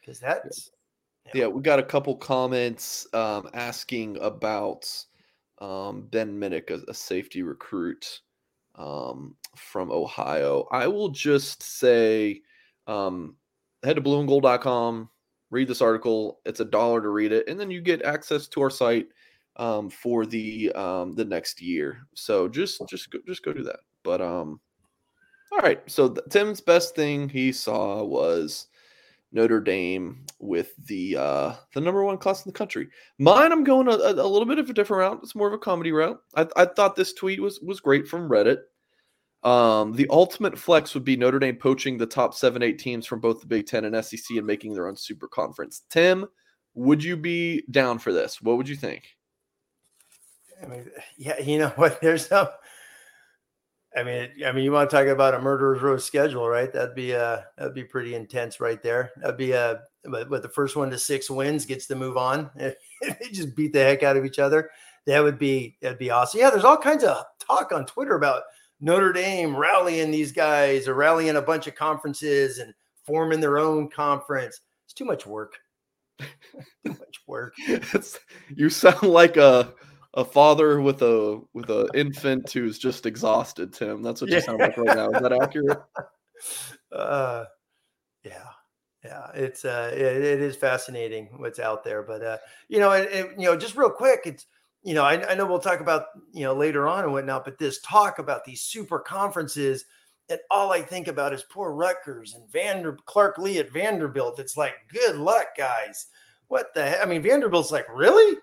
because 0.00 0.18
that's 0.18 0.70
yeah. 1.26 1.42
yeah. 1.42 1.46
we 1.46 1.62
got 1.62 1.78
a 1.78 1.84
couple 1.84 2.16
comments 2.16 3.06
um, 3.14 3.48
asking 3.54 4.18
about 4.20 4.88
um, 5.60 6.08
Ben 6.10 6.38
Minich, 6.38 6.70
a, 6.70 6.90
a 6.90 6.94
safety 6.94 7.42
recruit 7.42 8.20
um, 8.74 9.36
from 9.56 9.90
Ohio. 9.90 10.66
I 10.70 10.88
will 10.88 11.10
just 11.10 11.62
say 11.62 12.40
um, 12.86 13.36
head 13.84 13.96
to 13.96 14.02
blueandgold.com, 14.02 15.08
read 15.50 15.68
this 15.68 15.82
article. 15.82 16.40
It's 16.44 16.60
a 16.60 16.64
dollar 16.64 17.00
to 17.00 17.08
read 17.08 17.32
it, 17.32 17.48
and 17.48 17.58
then 17.58 17.70
you 17.70 17.80
get 17.80 18.02
access 18.02 18.48
to 18.48 18.62
our 18.62 18.70
site 18.70 19.08
um, 19.56 19.90
for 19.90 20.26
the 20.26 20.72
um, 20.72 21.14
the 21.14 21.24
next 21.24 21.60
year. 21.60 22.06
So 22.14 22.48
just 22.48 22.82
just 22.88 23.10
go, 23.10 23.18
just 23.26 23.44
go 23.44 23.52
do 23.52 23.64
that. 23.64 23.80
But 24.02 24.20
um, 24.20 24.60
all 25.52 25.58
right. 25.58 25.80
So 25.90 26.08
th- 26.08 26.26
Tim's 26.30 26.60
best 26.60 26.94
thing 26.94 27.28
he 27.28 27.52
saw 27.52 28.02
was 28.02 28.68
Notre 29.32 29.60
Dame 29.60 30.24
with 30.38 30.74
the 30.86 31.16
uh, 31.16 31.54
the 31.74 31.80
number 31.80 32.04
one 32.04 32.18
class 32.18 32.44
in 32.44 32.50
the 32.50 32.56
country. 32.58 32.88
Mine, 33.18 33.52
I'm 33.52 33.64
going 33.64 33.88
a, 33.88 33.92
a, 33.92 34.12
little 34.12 34.46
bit 34.46 34.58
of 34.58 34.70
a 34.70 34.74
different 34.74 35.00
route. 35.00 35.20
It's 35.22 35.34
more 35.34 35.48
of 35.48 35.54
a 35.54 35.58
comedy 35.58 35.92
route. 35.92 36.20
I, 36.36 36.46
I 36.56 36.64
thought 36.66 36.96
this 36.96 37.12
tweet 37.12 37.40
was 37.40 37.60
was 37.60 37.80
great 37.80 38.06
from 38.06 38.28
Reddit. 38.28 38.58
Um, 39.42 39.92
the 39.94 40.06
ultimate 40.08 40.56
flex 40.56 40.94
would 40.94 41.04
be 41.04 41.16
Notre 41.16 41.40
Dame 41.40 41.56
poaching 41.56 41.98
the 41.98 42.06
top 42.06 42.32
seven, 42.32 42.62
eight 42.62 42.78
teams 42.78 43.06
from 43.06 43.20
both 43.20 43.40
the 43.40 43.46
Big 43.46 43.66
Ten 43.66 43.84
and 43.84 44.04
SEC 44.04 44.36
and 44.36 44.46
making 44.46 44.72
their 44.72 44.86
own 44.86 44.96
super 44.96 45.26
conference. 45.26 45.82
Tim, 45.90 46.26
would 46.74 47.02
you 47.02 47.16
be 47.16 47.64
down 47.70 47.98
for 47.98 48.12
this? 48.12 48.40
What 48.40 48.56
would 48.56 48.68
you 48.68 48.76
think? 48.76 49.16
I 50.62 50.66
mean, 50.66 50.90
yeah, 51.16 51.40
you 51.40 51.58
know 51.58 51.68
what? 51.76 52.00
There's 52.00 52.30
no 52.30 52.48
I 53.94 54.02
mean, 54.04 54.30
I 54.46 54.52
mean, 54.52 54.64
you 54.64 54.72
want 54.72 54.88
to 54.88 54.96
talk 54.96 55.06
about 55.06 55.34
a 55.34 55.40
murderer's 55.40 55.82
row 55.82 55.98
schedule, 55.98 56.48
right? 56.48 56.72
That'd 56.72 56.94
be 56.94 57.14
uh 57.14 57.40
that'd 57.56 57.74
be 57.74 57.84
pretty 57.84 58.14
intense 58.14 58.60
right 58.60 58.82
there. 58.82 59.10
That'd 59.16 59.36
be 59.36 59.54
uh 59.54 59.76
but, 60.04 60.30
but 60.30 60.42
the 60.42 60.48
first 60.48 60.76
one 60.76 60.90
to 60.90 60.98
six 60.98 61.30
wins 61.30 61.66
gets 61.66 61.86
to 61.86 61.94
move 61.94 62.16
on. 62.16 62.50
they 62.56 62.74
just 63.32 63.54
beat 63.54 63.72
the 63.72 63.80
heck 63.80 64.02
out 64.02 64.16
of 64.16 64.24
each 64.24 64.38
other. 64.38 64.70
That 65.06 65.22
would 65.22 65.38
be 65.38 65.76
that'd 65.82 65.98
be 65.98 66.10
awesome. 66.10 66.40
Yeah, 66.40 66.50
there's 66.50 66.64
all 66.64 66.76
kinds 66.76 67.04
of 67.04 67.24
talk 67.38 67.72
on 67.72 67.84
Twitter 67.84 68.16
about 68.16 68.44
Notre 68.80 69.12
Dame 69.12 69.54
rallying 69.54 70.10
these 70.10 70.32
guys 70.32 70.88
or 70.88 70.94
rallying 70.94 71.36
a 71.36 71.42
bunch 71.42 71.66
of 71.66 71.74
conferences 71.74 72.58
and 72.58 72.72
forming 73.04 73.40
their 73.40 73.58
own 73.58 73.90
conference. 73.90 74.60
It's 74.84 74.94
too 74.94 75.04
much 75.04 75.26
work. 75.26 75.54
too 76.18 76.26
much 76.84 77.20
work. 77.26 77.54
you 78.54 78.70
sound 78.70 79.02
like 79.02 79.36
a 79.36 79.72
a 80.14 80.24
father 80.24 80.80
with 80.80 81.02
a 81.02 81.40
with 81.54 81.70
an 81.70 81.88
infant 81.94 82.50
who's 82.52 82.78
just 82.78 83.06
exhausted. 83.06 83.72
Tim, 83.72 84.02
that's 84.02 84.20
what 84.20 84.30
you 84.30 84.40
sound 84.40 84.60
like 84.60 84.76
right 84.76 84.96
now. 84.96 85.10
Is 85.10 85.22
that 85.22 85.32
accurate? 85.32 85.82
Uh, 86.90 87.44
yeah, 88.24 88.48
yeah. 89.04 89.30
It's 89.32 89.64
uh, 89.64 89.92
it, 89.94 90.00
it 90.00 90.40
is 90.42 90.56
fascinating 90.56 91.28
what's 91.36 91.60
out 91.60 91.84
there, 91.84 92.02
but 92.02 92.22
uh, 92.22 92.38
you 92.68 92.80
know, 92.80 92.90
it, 92.90 93.08
it, 93.12 93.30
you 93.38 93.46
know, 93.46 93.56
just 93.56 93.76
real 93.76 93.88
quick, 93.88 94.22
it's 94.24 94.46
you 94.82 94.92
know, 94.92 95.04
I, 95.04 95.30
I 95.30 95.34
know 95.34 95.46
we'll 95.46 95.60
talk 95.60 95.80
about 95.80 96.06
you 96.32 96.42
know 96.42 96.52
later 96.52 96.88
on 96.88 97.04
and 97.04 97.12
whatnot, 97.12 97.44
but 97.44 97.58
this 97.58 97.80
talk 97.80 98.18
about 98.18 98.44
these 98.44 98.62
super 98.62 98.98
conferences. 98.98 99.84
And 100.28 100.40
all 100.50 100.72
I 100.72 100.82
think 100.82 101.08
about 101.08 101.32
is 101.32 101.44
poor 101.48 101.72
Rutgers 101.72 102.34
and 102.34 102.50
Vander 102.50 102.98
Clark 103.06 103.38
Lea 103.38 103.60
at 103.60 103.72
Vanderbilt. 103.72 104.38
It's 104.38 104.56
like, 104.56 104.74
good 104.92 105.16
luck, 105.16 105.56
guys. 105.56 106.06
What 106.48 106.74
the 106.74 106.84
heck? 106.84 107.02
I 107.02 107.06
mean, 107.06 107.22
Vanderbilt's 107.22 107.70
like, 107.72 107.86
really? 107.94 108.36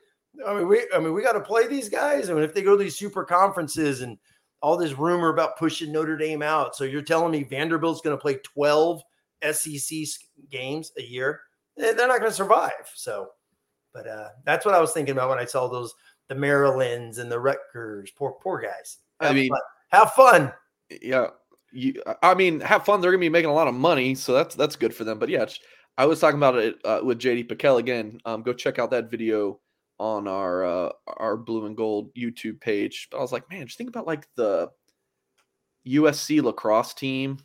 I 0.45 0.53
mean, 0.53 0.67
we 0.67 0.87
I 0.93 0.99
mean 0.99 1.13
we 1.13 1.21
got 1.21 1.33
to 1.33 1.41
play 1.41 1.67
these 1.67 1.89
guys. 1.89 2.29
I 2.29 2.33
mean, 2.33 2.43
if 2.43 2.53
they 2.53 2.61
go 2.61 2.77
to 2.77 2.83
these 2.83 2.97
super 2.97 3.23
conferences 3.23 4.01
and 4.01 4.17
all 4.61 4.77
this 4.77 4.97
rumor 4.97 5.29
about 5.29 5.57
pushing 5.57 5.91
Notre 5.91 6.17
Dame 6.17 6.41
out, 6.41 6.75
so 6.75 6.83
you're 6.83 7.01
telling 7.01 7.31
me 7.31 7.43
Vanderbilt's 7.43 8.01
going 8.01 8.15
to 8.15 8.21
play 8.21 8.35
12 8.35 9.01
SEC 9.51 9.97
games 10.49 10.91
a 10.97 11.01
year? 11.01 11.41
Eh, 11.79 11.93
they're 11.93 12.07
not 12.07 12.19
going 12.19 12.31
to 12.31 12.35
survive. 12.35 12.89
So, 12.93 13.29
but 13.93 14.07
uh, 14.07 14.29
that's 14.45 14.65
what 14.65 14.75
I 14.75 14.81
was 14.81 14.91
thinking 14.91 15.13
about 15.13 15.29
when 15.29 15.39
I 15.39 15.45
saw 15.45 15.67
those 15.67 15.93
the 16.27 16.35
Marylands 16.35 17.17
and 17.17 17.31
the 17.31 17.39
Rutgers. 17.39 18.11
Poor 18.11 18.33
poor 18.41 18.61
guys. 18.61 18.97
Have 19.19 19.31
I 19.31 19.33
mean, 19.33 19.49
fun. 19.49 19.59
have 19.91 20.11
fun. 20.11 20.53
Yeah, 21.01 21.27
you, 21.71 22.01
I 22.23 22.33
mean, 22.33 22.59
have 22.61 22.85
fun. 22.85 23.01
They're 23.01 23.11
going 23.11 23.21
to 23.21 23.25
be 23.25 23.29
making 23.29 23.49
a 23.49 23.53
lot 23.53 23.67
of 23.67 23.73
money, 23.73 24.15
so 24.15 24.33
that's 24.33 24.55
that's 24.55 24.75
good 24.75 24.93
for 24.93 25.03
them. 25.03 25.19
But 25.19 25.29
yeah, 25.29 25.45
I 25.97 26.05
was 26.05 26.19
talking 26.19 26.39
about 26.39 26.57
it 26.57 26.75
uh, 26.85 27.01
with 27.03 27.19
JD 27.19 27.49
Pickell 27.49 27.79
again. 27.79 28.19
Um, 28.25 28.43
go 28.43 28.53
check 28.53 28.79
out 28.79 28.91
that 28.91 29.11
video 29.11 29.59
on 29.99 30.27
our 30.27 30.63
uh, 30.63 30.89
our 31.17 31.37
blue 31.37 31.65
and 31.65 31.75
gold 31.75 32.13
YouTube 32.15 32.59
page. 32.61 33.09
But 33.11 33.17
I 33.17 33.21
was 33.21 33.31
like, 33.31 33.49
man, 33.49 33.67
just 33.67 33.77
think 33.77 33.89
about 33.89 34.07
like 34.07 34.27
the 34.35 34.69
USC 35.87 36.41
lacrosse 36.41 36.93
team. 36.93 37.39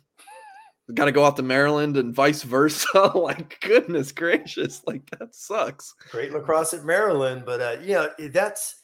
Got 0.93 1.05
to 1.05 1.11
go 1.11 1.25
out 1.25 1.35
to 1.37 1.43
Maryland 1.43 1.97
and 1.97 2.13
vice 2.13 2.43
versa. 2.43 3.11
like, 3.15 3.59
goodness 3.61 4.11
gracious, 4.11 4.83
like 4.85 5.09
that 5.11 5.33
sucks. 5.33 5.95
Great 6.11 6.31
lacrosse 6.31 6.75
at 6.75 6.85
Maryland, 6.85 7.43
but 7.43 7.59
uh, 7.59 7.77
you 7.81 7.93
know 7.93 8.09
that's 8.31 8.75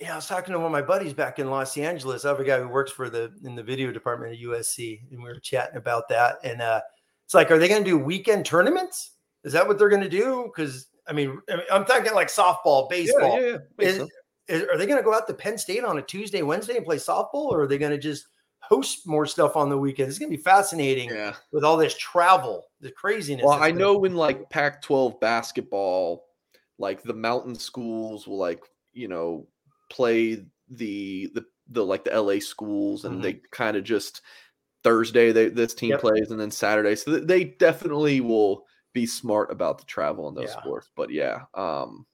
yeah. 0.00 0.12
I 0.12 0.16
was 0.16 0.26
talking 0.26 0.52
to 0.52 0.58
one 0.58 0.66
of 0.66 0.72
my 0.72 0.82
buddies 0.82 1.14
back 1.14 1.38
in 1.38 1.48
Los 1.48 1.76
Angeles. 1.78 2.24
I 2.24 2.30
have 2.30 2.40
a 2.40 2.44
guy 2.44 2.58
who 2.60 2.68
works 2.68 2.90
for 2.90 3.08
the 3.08 3.32
in 3.44 3.54
the 3.54 3.62
video 3.62 3.92
department 3.92 4.32
at 4.32 4.40
USC, 4.40 5.00
and 5.12 5.22
we 5.22 5.28
were 5.28 5.38
chatting 5.38 5.76
about 5.76 6.08
that. 6.08 6.38
And 6.42 6.60
uh, 6.60 6.80
it's 7.24 7.34
like, 7.34 7.52
are 7.52 7.58
they 7.58 7.68
going 7.68 7.84
to 7.84 7.90
do 7.90 7.98
weekend 7.98 8.44
tournaments? 8.44 9.12
Is 9.44 9.52
that 9.52 9.66
what 9.66 9.78
they're 9.78 9.88
going 9.88 10.02
to 10.02 10.08
do? 10.08 10.50
Because 10.52 10.88
I 11.08 11.12
mean, 11.12 11.40
I'm 11.70 11.84
talking 11.84 12.14
like 12.14 12.28
softball, 12.28 12.88
baseball. 12.88 13.40
Yeah, 13.40 13.58
yeah, 13.78 13.86
is, 13.86 13.96
so. 13.96 14.08
is, 14.48 14.62
are 14.62 14.78
they 14.78 14.86
going 14.86 14.98
to 14.98 15.04
go 15.04 15.14
out 15.14 15.26
to 15.26 15.34
Penn 15.34 15.58
State 15.58 15.84
on 15.84 15.98
a 15.98 16.02
Tuesday, 16.02 16.42
Wednesday 16.42 16.76
and 16.76 16.84
play 16.84 16.96
softball, 16.96 17.50
or 17.50 17.62
are 17.62 17.66
they 17.66 17.78
going 17.78 17.92
to 17.92 17.98
just 17.98 18.26
host 18.60 19.06
more 19.06 19.26
stuff 19.26 19.56
on 19.56 19.68
the 19.68 19.78
weekend? 19.78 20.08
It's 20.08 20.18
going 20.18 20.30
to 20.30 20.36
be 20.36 20.42
fascinating 20.42 21.10
yeah. 21.10 21.34
with 21.52 21.64
all 21.64 21.76
this 21.76 21.96
travel, 21.96 22.64
the 22.80 22.92
craziness. 22.92 23.44
Well, 23.44 23.60
I 23.60 23.72
know 23.72 24.04
in 24.04 24.14
like 24.14 24.48
Pac-12 24.50 25.20
basketball, 25.20 26.24
like 26.78 27.02
the 27.02 27.14
mountain 27.14 27.54
schools 27.54 28.26
will 28.26 28.38
like 28.38 28.62
you 28.92 29.08
know 29.08 29.46
play 29.90 30.44
the 30.68 31.30
the 31.34 31.44
the 31.68 31.84
like 31.84 32.04
the 32.04 32.20
LA 32.20 32.38
schools, 32.38 33.04
and 33.04 33.14
mm-hmm. 33.14 33.22
they 33.22 33.40
kind 33.50 33.76
of 33.76 33.84
just 33.84 34.22
Thursday 34.84 35.32
they 35.32 35.48
this 35.48 35.74
team 35.74 35.90
yep. 35.90 36.00
plays, 36.00 36.30
and 36.30 36.40
then 36.40 36.50
Saturday, 36.50 36.96
so 36.96 37.18
they 37.18 37.44
definitely 37.44 38.20
will 38.20 38.64
be 38.92 39.06
smart 39.06 39.50
about 39.50 39.78
the 39.78 39.84
travel 39.84 40.28
in 40.28 40.34
those 40.34 40.50
yeah. 40.54 40.60
sports. 40.60 40.90
But 40.94 41.10
yeah, 41.10 41.42
um, 41.54 42.06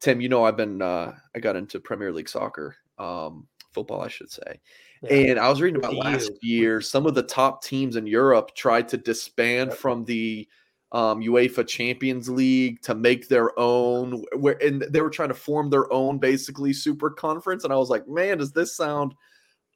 Tim, 0.00 0.20
you 0.20 0.28
know 0.28 0.44
I've 0.44 0.56
been 0.56 0.82
uh, 0.82 1.14
I 1.34 1.38
got 1.38 1.56
into 1.56 1.80
Premier 1.80 2.12
League 2.12 2.28
soccer, 2.28 2.76
um, 2.98 3.46
football, 3.72 4.00
I 4.00 4.08
should 4.08 4.30
say. 4.30 4.60
Yeah. 5.02 5.14
And 5.14 5.38
I 5.38 5.48
was 5.48 5.60
reading 5.60 5.78
about 5.78 5.94
last 5.94 6.32
year, 6.42 6.80
some 6.80 7.06
of 7.06 7.14
the 7.14 7.22
top 7.22 7.62
teams 7.62 7.96
in 7.96 8.06
Europe 8.06 8.54
tried 8.54 8.88
to 8.88 8.96
disband 8.96 9.72
from 9.72 10.04
the 10.04 10.46
um, 10.92 11.22
UEFA 11.22 11.66
Champions 11.66 12.28
League 12.28 12.82
to 12.82 12.94
make 12.94 13.28
their 13.28 13.58
own. 13.58 14.24
Where 14.34 14.62
and 14.62 14.82
they 14.82 15.00
were 15.00 15.10
trying 15.10 15.28
to 15.28 15.34
form 15.34 15.70
their 15.70 15.90
own 15.92 16.18
basically 16.18 16.72
super 16.72 17.10
conference. 17.10 17.64
And 17.64 17.72
I 17.72 17.76
was 17.76 17.90
like, 17.90 18.06
man, 18.08 18.38
does 18.38 18.52
this 18.52 18.76
sound 18.76 19.14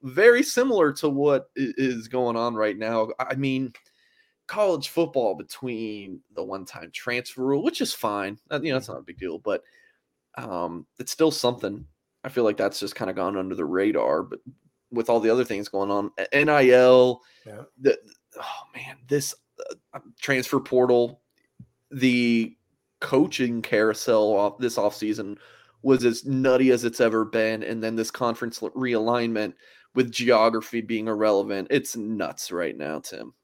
very 0.03 0.43
similar 0.43 0.93
to 0.93 1.09
what 1.09 1.49
is 1.57 2.09
going 2.09 2.37
on 2.37 2.55
right 2.55 2.77
now? 2.77 3.09
I 3.19 3.35
mean, 3.35 3.73
college 4.47 4.89
football 4.89 5.35
between 5.35 6.21
the 6.35 6.43
one-time 6.43 6.91
transfer 6.93 7.45
rule, 7.45 7.63
which 7.63 7.81
is 7.81 7.93
fine. 7.93 8.39
You 8.51 8.59
know, 8.71 8.77
it's 8.77 8.87
mm-hmm. 8.87 8.95
not 8.95 9.01
a 9.01 9.05
big 9.05 9.19
deal, 9.19 9.39
but 9.39 9.63
um, 10.37 10.87
it's 10.99 11.13
still 11.13 11.31
something. 11.31 11.87
I 12.23 12.29
feel 12.29 12.45
like 12.45 12.57
that's 12.57 12.81
just 12.81 12.95
kind 12.95 13.11
of 13.11 13.17
gone 13.17 13.37
under 13.37 13.55
the 13.55 13.65
radar. 13.65 14.23
But 14.23 14.41
with 14.91 15.09
all 15.09 15.21
the 15.21 15.31
other 15.31 15.45
things 15.45 15.69
going 15.69 15.91
on, 15.91 16.11
NIL, 16.33 17.21
yeah. 17.47 17.63
the 17.81 17.99
oh 18.39 18.63
man, 18.75 18.97
this 19.09 19.35
uh, 19.93 20.01
transfer 20.21 20.61
portal, 20.61 21.21
the 21.91 22.57
coaching 23.01 23.63
carousel 23.63 24.35
off 24.35 24.59
this 24.59 24.77
offseason 24.77 25.37
was 25.83 26.05
as 26.05 26.25
nutty 26.25 26.71
as 26.71 26.85
it's 26.85 27.01
ever 27.01 27.25
been. 27.25 27.63
And 27.63 27.83
then 27.83 27.97
this 27.97 28.11
conference 28.11 28.61
realignment 28.61 29.53
with 29.95 30.11
geography 30.11 30.81
being 30.81 31.09
irrelevant. 31.09 31.69
It's 31.71 31.95
nuts 31.97 32.51
right 32.51 32.77
now, 32.77 33.01
Tim 33.01 33.35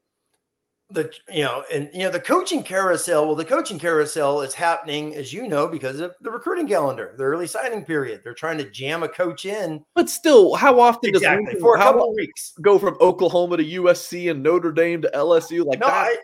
the 0.91 1.13
you 1.33 1.43
know 1.43 1.65
and 1.73 1.89
you 1.93 2.01
know 2.01 2.11
the 2.11 2.21
coaching 2.21 2.63
carousel 2.63 3.27
well 3.27 3.35
the 3.35 3.45
coaching 3.45 3.79
carousel 3.79 4.41
is 4.41 4.55
happening 4.55 5.15
as 5.15 5.33
you 5.33 5.47
know 5.47 5.69
because 5.69 6.01
of 6.01 6.13
the 6.21 6.31
recruiting 6.31 6.67
calendar 6.67 7.15
the 7.17 7.25
early 7.25 7.47
signing 7.47 7.85
period. 7.85 8.21
They're 8.25 8.35
trying 8.35 8.59
to 8.59 8.71
jam 8.71 9.03
a 9.03 9.09
coach 9.09 9.45
in. 9.45 9.85
But 9.95 10.11
still 10.11 10.55
how 10.55 10.81
often 10.81 11.11
exactly 11.11 11.53
does 11.53 11.61
for 11.61 11.77
a 11.77 11.79
couple 11.79 12.15
weeks. 12.15 12.53
go 12.61 12.79
from 12.79 12.97
oklahoma 13.01 13.57
to 13.59 13.65
usc 13.65 14.31
and 14.31 14.43
notre 14.43 14.73
dame 14.73 15.03
to 15.03 15.11
lsu 15.15 15.65
like 15.65 15.79
no, 15.79 15.87
that 15.87 15.95
I, 15.95 16.17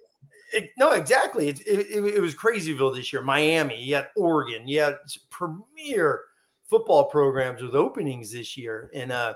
it, 0.53 0.71
no 0.79 0.93
exactly. 0.93 1.49
It, 1.49 1.61
it, 1.67 2.05
it, 2.15 2.21
was 2.21 2.35
crazyville 2.35 2.95
this 2.95 3.13
year. 3.13 3.23
Miami 3.23 3.81
you 3.81 3.97
had 3.97 4.09
oregon 4.17 4.67
you 4.67 4.81
had 4.81 4.99
premier 5.31 6.23
football 6.69 7.05
programs 7.05 7.63
with 7.63 7.75
openings 7.75 8.33
this 8.33 8.57
year. 8.57 8.91
And 8.95 9.13
uh 9.13 9.35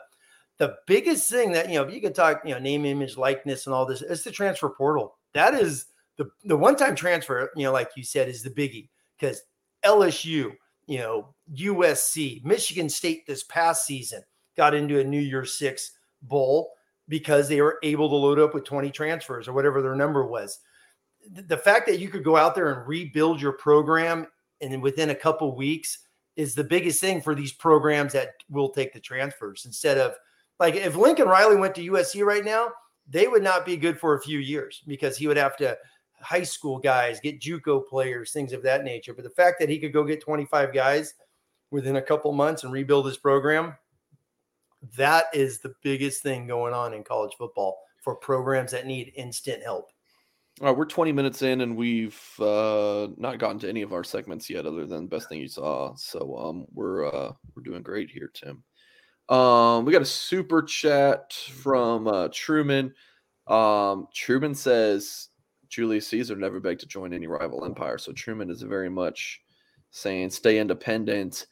the 0.59 0.77
biggest 0.87 1.31
thing 1.31 1.53
that 1.53 1.69
you 1.69 1.77
know 1.77 1.83
if 1.83 1.93
you 1.93 2.01
could 2.01 2.15
talk 2.15 2.43
you 2.45 2.53
know 2.53 2.61
name 2.61 2.85
image 2.85 3.17
likeness 3.17 3.67
and 3.67 3.75
all 3.75 3.87
this 3.87 4.03
it's 4.03 4.23
the 4.23 4.31
transfer 4.31 4.69
portal 4.69 5.17
that 5.35 5.55
is 5.55 5.87
the 6.17 6.31
the 6.45 6.57
one 6.57 6.77
time 6.77 6.95
transfer, 6.95 7.51
you 7.57 7.65
know, 7.65 7.73
like 7.73 7.91
you 7.97 8.03
said, 8.03 8.29
is 8.29 8.43
the 8.43 8.51
biggie 8.51 8.89
because 9.19 9.43
LSU, 9.85 10.53
you 10.87 10.99
know, 10.99 11.35
USC, 11.55 12.45
Michigan 12.45 12.89
State 12.89 13.27
this 13.27 13.45
past 13.45 13.87
season 13.87 14.23
got 14.57 14.75
into 14.75 15.01
a 15.01 15.05
New 15.05 15.21
Year's 15.21 15.55
Six 15.55 15.93
bowl 16.23 16.73
because 17.09 17.49
they 17.49 17.61
were 17.61 17.79
able 17.83 18.09
to 18.09 18.15
load 18.15 18.39
up 18.39 18.55
with 18.55 18.65
20 18.65 18.91
transfers 18.91 19.49
or 19.49 19.53
whatever 19.53 19.83
their 19.83 19.97
number 19.97 20.27
was. 20.27 20.61
The 21.29 21.57
fact 21.57 21.87
that 21.87 21.99
you 21.99 22.09
could 22.09 22.25
go 22.25 22.37
out 22.37 22.55
there 22.55 22.73
and 22.73 22.87
rebuild 22.87 23.41
your 23.41 23.53
program 23.53 24.27
and 24.61 24.83
within 24.83 25.11
a 25.11 25.15
couple 25.15 25.55
weeks 25.57 25.99
is 26.37 26.55
the 26.55 26.65
biggest 26.65 27.01
thing 27.01 27.21
for 27.21 27.35
these 27.35 27.53
programs 27.53 28.13
that 28.13 28.35
will 28.49 28.71
take 28.71 28.93
the 28.93 29.01
transfers 29.01 29.65
instead 29.67 29.99
of 29.99 30.15
like 30.59 30.75
if 30.75 30.95
Lincoln 30.95 31.27
Riley 31.27 31.57
went 31.57 31.75
to 31.77 31.91
USC 31.91 32.25
right 32.25 32.45
now, 32.45 32.69
they 33.11 33.27
would 33.27 33.43
not 33.43 33.67
be 33.67 33.77
good 33.77 33.99
for 33.99 34.15
a 34.15 34.23
few 34.23 34.39
years 34.39 34.83
because 34.87 35.17
he 35.17 35.27
would 35.27 35.37
have 35.37 35.57
to 35.59 35.77
high 36.23 36.43
school 36.43 36.79
guys, 36.79 37.21
get 37.21 37.41
JUCO 37.41 37.87
players, 37.87 38.33
things 38.33 38.53
of 38.53 38.63
that 38.63 38.85
nature. 38.85 39.13
But 39.13 39.25
the 39.25 39.31
fact 39.31 39.59
that 39.59 39.69
he 39.69 39.79
could 39.79 39.93
go 39.93 40.05
get 40.05 40.23
25 40.23 40.73
guys 40.73 41.15
within 41.71 41.97
a 41.97 42.03
couple 42.03 42.33
months 42.33 42.63
and 42.63 42.73
rebuild 42.73 43.07
his 43.07 43.17
program, 43.17 43.75
that 44.97 45.27
is 45.35 45.59
the 45.59 45.75
biggest 45.83 46.23
thing 46.23 46.47
going 46.47 46.73
on 46.73 46.95
in 46.95 47.05
college 47.05 47.35
football 47.37 47.79
for 48.01 48.15
programs 48.15 48.71
that 48.73 48.87
need 48.87 49.13
instant 49.17 49.63
help. 49.63 49.91
All 50.61 50.69
right, 50.69 50.77
we're 50.77 50.85
20 50.85 51.13
minutes 51.13 51.43
in 51.43 51.63
and 51.63 51.77
we've 51.77 52.21
uh, 52.39 53.09
not 53.17 53.39
gotten 53.39 53.59
to 53.61 53.69
any 53.69 53.83
of 53.83 53.93
our 53.93 54.05
segments 54.05 54.51
yet, 54.51 54.67
other 54.67 54.85
than 54.85 55.07
best 55.07 55.29
thing 55.29 55.41
you 55.41 55.49
saw. 55.49 55.95
So 55.97 56.37
um, 56.37 56.67
we're 56.73 57.07
uh, 57.07 57.33
we're 57.55 57.63
doing 57.63 57.83
great 57.83 58.11
here, 58.11 58.31
Tim. 58.35 58.63
Um, 59.31 59.85
we 59.85 59.93
got 59.93 60.03
a 60.03 60.07
super 60.07 60.61
chat 60.61 61.33
from 61.33 62.09
uh, 62.09 62.29
Truman. 62.33 62.93
Um, 63.47 64.09
Truman 64.13 64.57
says 64.57 65.29
Julius 65.69 66.09
Caesar 66.09 66.35
never 66.35 66.59
begged 66.59 66.81
to 66.81 66.87
join 66.87 67.15
any 67.15 67.29
rival 67.29 67.65
empire. 67.65 67.97
So 67.97 68.13
Truman 68.13 68.51
is 68.51 68.63
very 68.63 68.91
much 68.91 69.41
saying 69.93 70.31
stay 70.31 70.59
independent. 70.59 71.47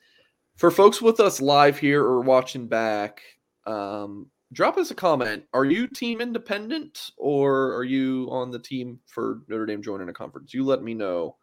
For 0.56 0.72
folks 0.72 1.00
with 1.00 1.20
us 1.20 1.40
live 1.40 1.78
here 1.78 2.02
or 2.02 2.20
watching 2.20 2.66
back, 2.66 3.22
um, 3.64 4.26
drop 4.52 4.76
us 4.76 4.90
a 4.90 4.94
comment. 4.96 5.44
Are 5.52 5.64
you 5.64 5.86
team 5.86 6.20
independent 6.20 7.12
or 7.16 7.76
are 7.76 7.84
you 7.84 8.26
on 8.32 8.50
the 8.50 8.58
team 8.58 8.98
for 9.06 9.42
Notre 9.46 9.66
Dame 9.66 9.82
joining 9.82 10.08
a 10.08 10.12
conference? 10.12 10.52
You 10.52 10.64
let 10.64 10.82
me 10.82 10.94
know. 10.94 11.36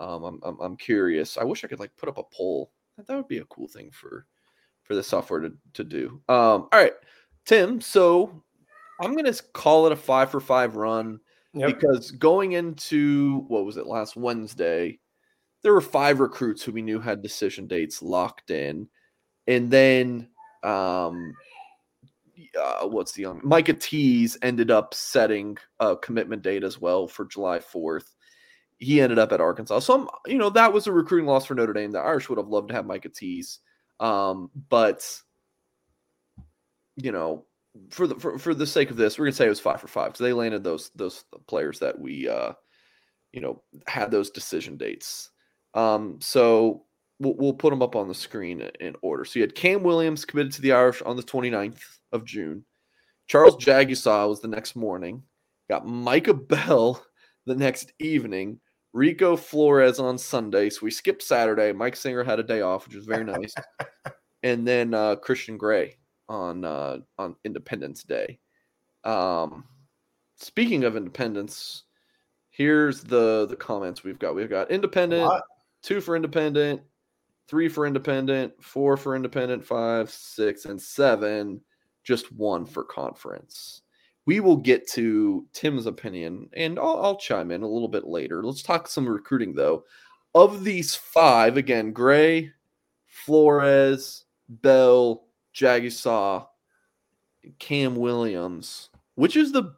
Um, 0.00 0.24
I'm, 0.24 0.40
I'm, 0.42 0.60
I'm 0.60 0.76
curious. 0.76 1.38
I 1.38 1.44
wish 1.44 1.64
I 1.64 1.68
could 1.68 1.80
like 1.80 1.96
put 1.96 2.10
up 2.10 2.18
a 2.18 2.24
poll. 2.24 2.72
That 2.98 3.16
would 3.16 3.28
be 3.28 3.38
a 3.38 3.44
cool 3.46 3.68
thing 3.68 3.90
for 3.90 4.26
for 4.92 4.96
the 4.96 5.02
software 5.02 5.40
to, 5.40 5.52
to 5.72 5.84
do. 5.84 6.20
Um, 6.28 6.68
all 6.68 6.68
right, 6.74 6.92
Tim. 7.46 7.80
So 7.80 8.42
I'm 9.00 9.12
going 9.12 9.32
to 9.32 9.42
call 9.54 9.86
it 9.86 9.92
a 9.92 9.96
five 9.96 10.30
for 10.30 10.38
five 10.38 10.76
run 10.76 11.18
yep. 11.54 11.68
because 11.68 12.10
going 12.10 12.52
into 12.52 13.46
what 13.48 13.64
was 13.64 13.78
it 13.78 13.86
last 13.86 14.16
Wednesday, 14.16 14.98
there 15.62 15.72
were 15.72 15.80
five 15.80 16.20
recruits 16.20 16.62
who 16.62 16.72
we 16.72 16.82
knew 16.82 17.00
had 17.00 17.22
decision 17.22 17.66
dates 17.66 18.02
locked 18.02 18.50
in, 18.50 18.86
and 19.46 19.70
then 19.70 20.28
um, 20.62 21.32
uh, 22.60 22.86
what's 22.86 23.12
the 23.12 23.22
young 23.22 23.40
Micah 23.42 23.72
Tease 23.72 24.36
ended 24.42 24.70
up 24.70 24.92
setting 24.92 25.56
a 25.80 25.96
commitment 25.96 26.42
date 26.42 26.64
as 26.64 26.78
well 26.78 27.08
for 27.08 27.24
July 27.24 27.60
4th. 27.60 28.10
He 28.76 29.00
ended 29.00 29.18
up 29.18 29.32
at 29.32 29.40
Arkansas. 29.40 29.78
So, 29.78 30.02
I'm, 30.02 30.08
you 30.26 30.36
know, 30.36 30.50
that 30.50 30.70
was 30.70 30.86
a 30.86 30.92
recruiting 30.92 31.26
loss 31.26 31.46
for 31.46 31.54
Notre 31.54 31.72
Dame. 31.72 31.92
The 31.92 32.00
Irish 32.00 32.28
would 32.28 32.38
have 32.38 32.48
loved 32.48 32.68
to 32.68 32.74
have 32.74 32.84
Micah 32.84 33.08
Tease. 33.08 33.60
Um, 34.02 34.50
but 34.68 35.08
you 36.96 37.12
know, 37.12 37.46
for 37.88 38.06
the 38.06 38.16
for, 38.16 38.38
for 38.38 38.52
the 38.52 38.66
sake 38.66 38.90
of 38.90 38.96
this, 38.96 39.18
we're 39.18 39.26
gonna 39.26 39.32
say 39.32 39.46
it 39.46 39.50
was 39.50 39.60
five 39.60 39.80
for 39.80 39.88
five 39.88 40.08
because 40.08 40.24
they 40.24 40.32
landed 40.32 40.64
those 40.64 40.90
those 40.94 41.24
players 41.46 41.78
that 41.78 41.98
we 41.98 42.28
uh 42.28 42.52
you 43.32 43.40
know 43.40 43.62
had 43.86 44.10
those 44.10 44.30
decision 44.30 44.76
dates. 44.76 45.30
Um, 45.74 46.18
so 46.20 46.84
we'll, 47.20 47.34
we'll 47.36 47.54
put 47.54 47.70
them 47.70 47.80
up 47.80 47.96
on 47.96 48.08
the 48.08 48.14
screen 48.14 48.60
in 48.80 48.94
order. 49.00 49.24
So 49.24 49.38
you 49.38 49.44
had 49.44 49.54
Cam 49.54 49.82
Williams 49.82 50.24
committed 50.24 50.52
to 50.52 50.62
the 50.62 50.72
Irish 50.72 51.00
on 51.02 51.16
the 51.16 51.22
29th 51.22 51.80
of 52.12 52.24
June. 52.24 52.64
Charles 53.28 53.56
Jagusah 53.56 54.28
was 54.28 54.40
the 54.40 54.48
next 54.48 54.76
morning. 54.76 55.22
Got 55.70 55.86
Micah 55.86 56.34
Bell 56.34 57.02
the 57.46 57.54
next 57.54 57.92
evening. 57.98 58.60
Rico 58.92 59.36
Flores 59.36 59.98
on 59.98 60.18
Sunday. 60.18 60.70
So 60.70 60.80
we 60.82 60.90
skipped 60.90 61.22
Saturday. 61.22 61.72
Mike 61.72 61.96
Singer 61.96 62.22
had 62.22 62.38
a 62.38 62.42
day 62.42 62.60
off, 62.60 62.86
which 62.86 62.96
was 62.96 63.06
very 63.06 63.24
nice. 63.24 63.54
and 64.42 64.66
then 64.66 64.94
uh, 64.94 65.16
Christian 65.16 65.56
Gray 65.56 65.96
on 66.28 66.64
uh, 66.64 66.98
on 67.18 67.36
Independence 67.44 68.02
Day. 68.02 68.38
Um, 69.04 69.64
speaking 70.36 70.84
of 70.84 70.96
Independence, 70.96 71.84
here's 72.50 73.02
the 73.02 73.46
the 73.48 73.56
comments 73.56 74.04
we've 74.04 74.18
got. 74.18 74.34
We've 74.34 74.50
got 74.50 74.70
Independent, 74.70 75.30
two 75.82 76.00
for 76.00 76.16
Independent, 76.16 76.82
three 77.48 77.68
for 77.68 77.86
Independent, 77.86 78.52
four 78.62 78.96
for 78.96 79.16
Independent, 79.16 79.64
five, 79.64 80.10
six, 80.10 80.64
and 80.66 80.80
seven. 80.80 81.60
Just 82.04 82.32
one 82.32 82.66
for 82.66 82.82
Conference 82.82 83.82
we 84.26 84.40
will 84.40 84.56
get 84.56 84.88
to 84.90 85.46
Tim's 85.52 85.86
opinion 85.86 86.48
and 86.52 86.78
I'll, 86.78 87.02
I'll, 87.02 87.16
chime 87.16 87.50
in 87.50 87.62
a 87.62 87.68
little 87.68 87.88
bit 87.88 88.06
later. 88.06 88.42
Let's 88.44 88.62
talk 88.62 88.86
some 88.86 89.08
recruiting 89.08 89.54
though. 89.54 89.84
Of 90.34 90.64
these 90.64 90.94
five, 90.94 91.56
again, 91.56 91.92
Gray, 91.92 92.52
Flores, 93.06 94.24
Bell, 94.48 95.24
Jagusah, 95.54 96.46
Cam 97.58 97.96
Williams, 97.96 98.88
which 99.16 99.36
is 99.36 99.52
the 99.52 99.74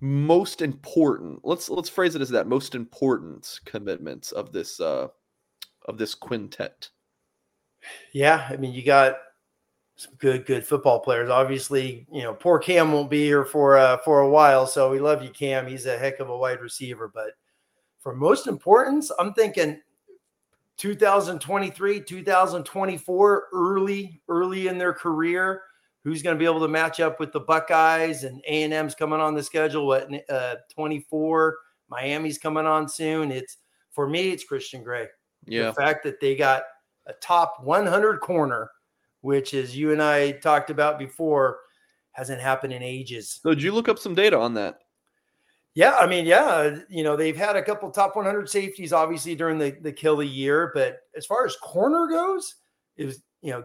most 0.00 0.60
important? 0.60 1.40
Let's 1.42 1.70
let's 1.70 1.88
phrase 1.88 2.14
it 2.14 2.22
as 2.22 2.28
that 2.30 2.46
most 2.46 2.74
important 2.74 3.60
commitments 3.64 4.32
of 4.32 4.52
this 4.52 4.80
uh 4.80 5.08
of 5.86 5.96
this 5.98 6.14
quintet. 6.14 6.90
Yeah, 8.12 8.46
I 8.50 8.56
mean 8.56 8.74
you 8.74 8.84
got 8.84 9.16
some 9.96 10.14
good, 10.18 10.44
good 10.44 10.66
football 10.66 11.00
players. 11.00 11.30
Obviously, 11.30 12.06
you 12.12 12.22
know, 12.22 12.34
poor 12.34 12.58
Cam 12.58 12.92
won't 12.92 13.10
be 13.10 13.24
here 13.24 13.44
for 13.44 13.78
uh, 13.78 13.96
for 13.98 14.20
a 14.20 14.28
while, 14.28 14.66
so 14.66 14.90
we 14.90 14.98
love 14.98 15.22
you, 15.22 15.30
Cam. 15.30 15.66
He's 15.66 15.86
a 15.86 15.98
heck 15.98 16.20
of 16.20 16.28
a 16.28 16.36
wide 16.36 16.60
receiver. 16.60 17.10
But 17.12 17.30
for 17.98 18.14
most 18.14 18.46
importance, 18.46 19.10
I'm 19.18 19.32
thinking 19.32 19.80
2023, 20.76 22.00
2024, 22.02 23.44
early, 23.52 24.20
early 24.28 24.68
in 24.68 24.78
their 24.78 24.92
career. 24.92 25.62
Who's 26.04 26.22
going 26.22 26.36
to 26.36 26.38
be 26.38 26.44
able 26.44 26.60
to 26.60 26.68
match 26.68 27.00
up 27.00 27.18
with 27.18 27.32
the 27.32 27.40
Buckeyes 27.40 28.22
and 28.22 28.40
A 28.46 28.62
and 28.62 28.72
M's 28.72 28.94
coming 28.94 29.18
on 29.18 29.34
the 29.34 29.42
schedule? 29.42 29.88
What 29.88 30.08
uh, 30.30 30.56
24? 30.72 31.56
Miami's 31.88 32.38
coming 32.38 32.66
on 32.66 32.88
soon. 32.88 33.32
It's 33.32 33.56
for 33.90 34.08
me, 34.08 34.30
it's 34.30 34.44
Christian 34.44 34.84
Gray. 34.84 35.08
Yeah, 35.46 35.68
the 35.68 35.72
fact 35.72 36.04
that 36.04 36.20
they 36.20 36.36
got 36.36 36.64
a 37.06 37.12
top 37.14 37.56
100 37.62 38.20
corner 38.20 38.70
which, 39.26 39.54
as 39.54 39.76
you 39.76 39.92
and 39.92 40.00
I 40.00 40.30
talked 40.30 40.70
about 40.70 41.00
before, 41.00 41.58
hasn't 42.12 42.40
happened 42.40 42.72
in 42.72 42.82
ages. 42.82 43.40
So, 43.42 43.50
did 43.50 43.62
you 43.62 43.72
look 43.72 43.88
up 43.88 43.98
some 43.98 44.14
data 44.14 44.38
on 44.38 44.54
that? 44.54 44.78
Yeah, 45.74 45.96
I 45.96 46.06
mean, 46.06 46.24
yeah, 46.24 46.78
you 46.88 47.02
know, 47.02 47.16
they've 47.16 47.36
had 47.36 47.56
a 47.56 47.62
couple 47.62 47.90
top 47.90 48.14
100 48.14 48.48
safeties, 48.48 48.92
obviously 48.92 49.34
during 49.34 49.58
the 49.58 49.76
the 49.82 49.92
kill 49.92 50.20
of 50.20 50.26
year, 50.28 50.70
but 50.74 51.00
as 51.16 51.26
far 51.26 51.44
as 51.44 51.56
corner 51.56 52.06
goes, 52.06 52.54
it 52.96 53.04
was 53.04 53.20
you 53.42 53.50
know, 53.50 53.64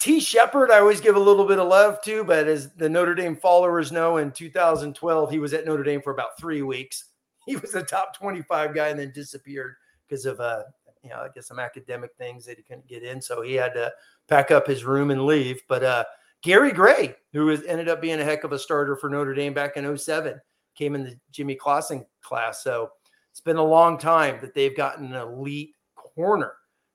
Tee 0.00 0.18
Shepard, 0.18 0.72
I 0.72 0.80
always 0.80 1.00
give 1.00 1.14
a 1.14 1.20
little 1.20 1.46
bit 1.46 1.58
of 1.58 1.68
love 1.68 2.02
to, 2.02 2.24
but 2.24 2.48
as 2.48 2.72
the 2.72 2.88
Notre 2.88 3.14
Dame 3.14 3.36
followers 3.36 3.92
know, 3.92 4.16
in 4.16 4.32
2012 4.32 5.30
he 5.30 5.38
was 5.38 5.54
at 5.54 5.64
Notre 5.64 5.84
Dame 5.84 6.02
for 6.02 6.12
about 6.12 6.38
three 6.38 6.62
weeks. 6.62 7.04
He 7.46 7.56
was 7.56 7.74
a 7.76 7.82
top 7.82 8.16
25 8.16 8.74
guy 8.74 8.88
and 8.88 8.98
then 8.98 9.12
disappeared 9.14 9.74
because 10.08 10.26
of 10.26 10.40
uh, 10.40 10.64
you 11.02 11.10
know, 11.10 11.16
I 11.16 11.28
guess 11.34 11.48
some 11.48 11.58
academic 11.58 12.10
things 12.18 12.44
that 12.46 12.56
he 12.56 12.62
couldn't 12.62 12.86
get 12.86 13.02
in. 13.02 13.20
So 13.20 13.42
he 13.42 13.54
had 13.54 13.74
to 13.74 13.92
pack 14.28 14.50
up 14.50 14.66
his 14.66 14.84
room 14.84 15.10
and 15.10 15.26
leave. 15.26 15.60
But 15.68 15.82
uh, 15.82 16.04
Gary 16.42 16.72
Gray, 16.72 17.14
who 17.32 17.50
ended 17.50 17.88
up 17.88 18.00
being 18.00 18.20
a 18.20 18.24
heck 18.24 18.44
of 18.44 18.52
a 18.52 18.58
starter 18.58 18.96
for 18.96 19.08
Notre 19.08 19.34
Dame 19.34 19.54
back 19.54 19.76
in 19.76 19.96
07, 19.96 20.40
came 20.74 20.94
in 20.94 21.04
the 21.04 21.18
Jimmy 21.30 21.54
Clausen 21.54 22.04
class. 22.22 22.62
So 22.62 22.90
It's 23.30 23.40
been 23.40 23.56
a 23.56 23.64
long 23.64 23.98
time 23.98 24.38
that 24.40 24.54
they've 24.54 24.76
gotten 24.76 25.12
an 25.12 25.20
elite 25.20 25.74
corner. 25.94 26.54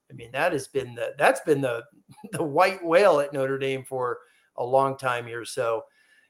I 0.09 0.13
mean, 0.13 0.31
that 0.31 0.53
has 0.53 0.67
been 0.67 0.95
the 0.95 1.13
that's 1.17 1.41
been 1.41 1.61
the 1.61 1.83
the 2.31 2.43
white 2.43 2.83
whale 2.83 3.19
at 3.19 3.33
Notre 3.33 3.57
Dame 3.57 3.83
for 3.83 4.19
a 4.57 4.63
long 4.63 4.97
time 4.97 5.25
here. 5.25 5.45
So 5.45 5.83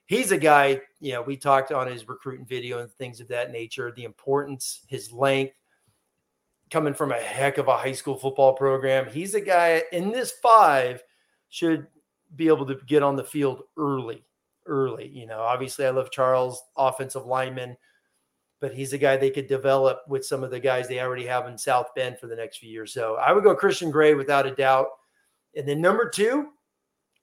he's 0.05 0.31
a 0.31 0.37
guy, 0.37 0.81
you 0.99 1.13
know, 1.13 1.21
we 1.21 1.37
talked 1.37 1.71
on 1.71 1.87
his 1.87 2.07
recruiting 2.07 2.45
video 2.45 2.79
and 2.79 2.91
things 2.91 3.19
of 3.19 3.27
that 3.27 3.51
nature, 3.51 3.91
the 3.91 4.03
importance, 4.03 4.81
his 4.87 5.11
length, 5.11 5.55
coming 6.71 6.93
from 6.93 7.11
a 7.11 7.19
heck 7.19 7.57
of 7.57 7.67
a 7.67 7.77
high 7.77 7.91
school 7.91 8.17
football 8.17 8.53
program. 8.53 9.07
He's 9.07 9.35
a 9.35 9.41
guy 9.41 9.83
in 9.91 10.11
this 10.11 10.31
five 10.41 11.03
should 11.49 11.87
be 12.35 12.47
able 12.47 12.65
to 12.65 12.75
get 12.87 13.03
on 13.03 13.15
the 13.15 13.23
field 13.23 13.63
early, 13.77 14.25
early. 14.65 15.07
You 15.07 15.27
know, 15.27 15.39
obviously 15.39 15.85
I 15.85 15.91
love 15.91 16.11
Charles, 16.11 16.61
offensive 16.75 17.25
lineman, 17.25 17.77
but 18.59 18.73
he's 18.73 18.93
a 18.93 18.97
guy 18.97 19.15
they 19.15 19.29
could 19.29 19.47
develop 19.47 20.01
with 20.07 20.25
some 20.25 20.43
of 20.43 20.51
the 20.51 20.59
guys 20.59 20.87
they 20.87 20.99
already 20.99 21.25
have 21.25 21.47
in 21.47 21.57
South 21.57 21.87
Bend 21.95 22.17
for 22.19 22.27
the 22.27 22.35
next 22.35 22.57
few 22.57 22.69
years. 22.69 22.93
So 22.93 23.15
I 23.15 23.31
would 23.31 23.43
go 23.43 23.55
Christian 23.55 23.91
Gray 23.91 24.13
without 24.15 24.47
a 24.47 24.55
doubt. 24.55 24.87
And 25.55 25.67
then 25.67 25.79
number 25.81 26.09
two, 26.09 26.49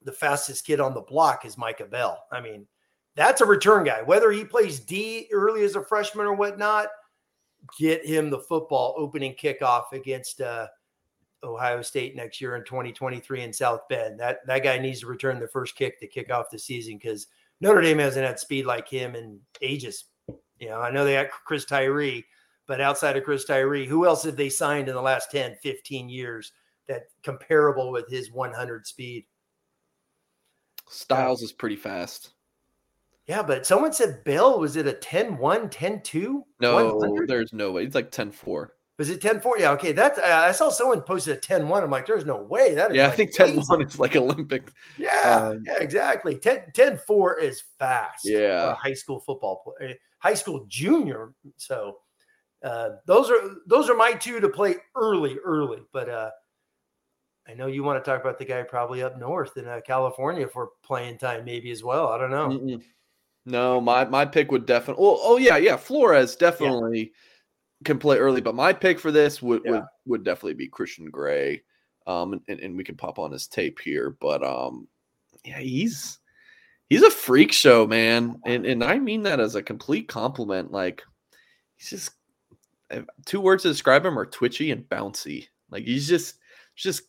the 0.03 0.13
fastest 0.13 0.67
kid 0.67 0.81
on 0.81 0.95
the 0.95 1.01
block 1.01 1.45
is 1.45 1.59
Micah 1.59 1.85
Bell. 1.85 2.25
I 2.31 2.41
mean, 2.41 2.67
that's 3.15 3.41
a 3.41 3.47
return 3.47 3.85
guy. 3.85 4.03
Whether 4.03 4.31
he 4.31 4.45
plays 4.45 4.81
D 4.81 5.29
early 5.33 5.65
as 5.65 5.77
a 5.77 5.85
freshman 5.85 6.27
or 6.27 6.35
whatnot, 6.35 6.87
get 7.79 8.05
him 8.05 8.31
the 8.31 8.39
football 8.39 8.95
opening 8.97 9.35
kickoff 9.35 9.93
against 9.93 10.41
uh, 10.41 10.67
Ohio 11.45 11.83
State 11.83 12.17
next 12.17 12.41
year 12.41 12.57
in 12.57 12.65
2023 12.65 13.43
in 13.43 13.53
South 13.53 13.89
Bend. 13.89 14.19
That 14.21 14.47
that 14.47 14.63
guy 14.63 14.79
needs 14.79 15.01
to 15.01 15.07
return 15.07 15.41
the 15.41 15.49
first 15.49 15.77
kick 15.77 15.99
to 16.01 16.07
kick 16.07 16.31
off 16.31 16.51
the 16.51 16.59
season 16.59 16.99
because 16.99 17.27
Notre 17.61 17.81
Dame 17.81 17.99
hasn't 17.99 18.27
had 18.27 18.39
speed 18.39 18.67
like 18.67 18.89
him 18.89 19.15
in 19.15 19.39
ages. 19.61 20.05
You 20.59 20.69
know, 20.69 20.81
I 20.81 20.91
know 20.91 21.05
they 21.05 21.15
got 21.15 21.31
Chris 21.31 21.65
Tyree, 21.65 22.25
but 22.67 22.81
outside 22.81 23.17
of 23.17 23.25
Chris 23.25 23.45
Tyree, 23.45 23.87
who 23.87 24.07
else 24.07 24.25
have 24.25 24.37
they 24.37 24.49
signed 24.49 24.89
in 24.89 24.95
the 24.95 25.03
last 25.03 25.31
10, 25.31 25.57
15 25.63 26.09
years 26.09 26.53
that 26.89 27.05
comparable 27.23 27.91
with 27.91 28.09
his 28.09 28.31
100 28.33 28.87
speed? 28.87 29.25
Styles 30.89 31.43
is 31.43 31.53
pretty 31.53 31.77
fast. 31.77 32.33
Yeah, 33.27 33.43
but 33.43 33.67
someone 33.67 33.93
said 33.93 34.25
Bell 34.25 34.59
was 34.59 34.77
it 34.77 34.87
a 34.87 34.93
10 34.93 35.39
1, 35.39 35.71
10 35.71 36.03
2? 36.03 36.45
No, 36.61 36.95
100? 36.97 37.29
there's 37.29 37.53
no 37.53 37.71
way. 37.73 37.85
It's 37.85 37.95
like 37.95 38.11
10 38.11 38.33
4. 38.33 38.75
Was 38.99 39.11
it 39.11 39.21
10 39.21 39.41
4? 39.41 39.59
Yeah, 39.59 39.71
okay. 39.73 39.93
That's 39.93 40.19
uh, 40.19 40.23
I 40.25 40.53
saw 40.53 40.71
someone 40.71 41.03
posted 41.03 41.37
a 41.37 41.41
10 41.41 41.69
1. 41.69 41.83
I'm 41.83 41.91
like, 41.91 42.07
there's 42.07 42.27
no 42.27 42.43
way. 42.43 42.75
That 42.75 42.95
yeah, 42.95 43.05
like 43.05 43.13
I 43.13 43.17
think 43.17 43.35
10 43.35 43.61
1 43.61 43.83
is 43.83 43.99
like 43.99 44.17
Olympic. 44.17 44.73
Yeah, 44.99 45.51
um, 45.53 45.63
yeah, 45.67 45.79
exactly. 45.81 46.37
10, 46.37 46.73
10 46.75 46.99
4 46.99 47.39
is 47.39 47.63
fast. 47.79 48.25
Yeah. 48.25 48.75
high 48.75 48.95
school 48.95 49.21
football 49.21 49.63
play, 49.65 49.91
eh, 49.91 49.95
high 50.19 50.35
school 50.35 50.67
junior. 50.69 51.33
So 51.57 51.99
uh, 52.65 52.91
those 53.07 53.31
are 53.31 53.57
those 53.67 53.89
are 53.89 53.97
my 53.97 54.13
two 54.13 54.41
to 54.41 54.49
play 54.49 54.77
early, 54.97 55.39
early. 55.39 55.79
But 55.93 56.09
uh, 56.09 56.31
I 57.49 57.55
know 57.55 57.69
you 57.69 57.85
want 57.85 58.03
to 58.03 58.11
talk 58.11 58.21
about 58.21 58.39
the 58.39 58.45
guy 58.45 58.63
probably 58.63 59.03
up 59.03 59.19
north 59.19 59.57
in 59.57 59.67
uh, 59.67 59.81
California 59.87 60.47
for 60.47 60.71
playing 60.85 61.19
time, 61.19 61.45
maybe 61.45 61.71
as 61.71 61.83
well. 61.83 62.09
I 62.09 62.19
don't 62.19 62.31
know. 62.31 62.49
Mm-mm. 62.49 62.83
No, 63.45 63.81
my 63.81 64.05
my 64.05 64.25
pick 64.25 64.53
would 64.53 64.67
definitely. 64.67 65.03
Well, 65.03 65.19
oh 65.21 65.37
yeah, 65.37 65.57
yeah. 65.57 65.77
Flores 65.77 66.37
definitely 66.37 67.01
yeah. 67.01 67.85
can 67.85 67.99
play 67.99 68.19
early, 68.19 68.41
but 68.41 68.55
my 68.55 68.73
pick 68.73 69.01
for 69.01 69.11
this 69.11 69.43
would 69.43 69.63
yeah. 69.65 69.73
would, 69.73 69.85
would 70.07 70.25
definitely 70.25 70.55
be 70.55 70.69
Christian 70.69 71.11
Gray. 71.11 71.63
Um, 72.07 72.41
and, 72.49 72.59
and 72.61 72.77
we 72.77 72.83
can 72.83 72.97
pop 72.97 73.21
on 73.21 73.31
his 73.31 73.47
tape 73.47 73.79
here, 73.79 74.17
but 74.21 74.43
um, 74.43 74.89
yeah, 75.45 75.59
he's 75.59 76.19
he's 76.89 77.03
a 77.03 77.11
freak 77.11 77.53
show, 77.53 77.87
man, 77.87 78.41
and 78.45 78.67
and 78.67 78.83
I 78.83 78.99
mean 78.99 79.23
that 79.23 79.41
as 79.41 79.55
a 79.55 79.63
complete 79.63 80.09
compliment. 80.09 80.73
Like 80.73 81.03
he's 81.77 81.91
just 81.91 82.11
eh, 82.91 83.03
two 83.25 83.41
words 83.41 83.63
to 83.63 83.69
describe 83.69 84.05
him 84.05 84.19
are 84.19 84.27
twitchy 84.27 84.71
and 84.71 84.89
bouncy. 84.89 85.47
Like 85.71 85.85
he's 85.85 86.09
just 86.09 86.37
just 86.77 87.03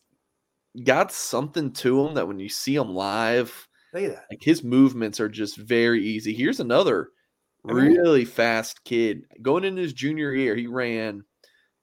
got 0.84 1.12
something 1.12 1.72
to 1.72 2.06
him 2.06 2.14
that 2.14 2.26
when 2.26 2.38
you 2.38 2.48
see 2.48 2.74
him 2.74 2.94
live 2.94 3.68
Look 3.94 4.04
at 4.04 4.14
that. 4.14 4.26
Like 4.30 4.42
his 4.42 4.64
movements 4.64 5.20
are 5.20 5.28
just 5.28 5.56
very 5.56 6.04
easy. 6.04 6.34
Here's 6.34 6.60
another 6.60 7.10
really 7.62 8.24
fast 8.24 8.84
kid. 8.84 9.22
Going 9.40 9.64
in 9.64 9.76
his 9.76 9.92
junior 9.92 10.32
year, 10.32 10.56
he 10.56 10.66
ran 10.66 11.24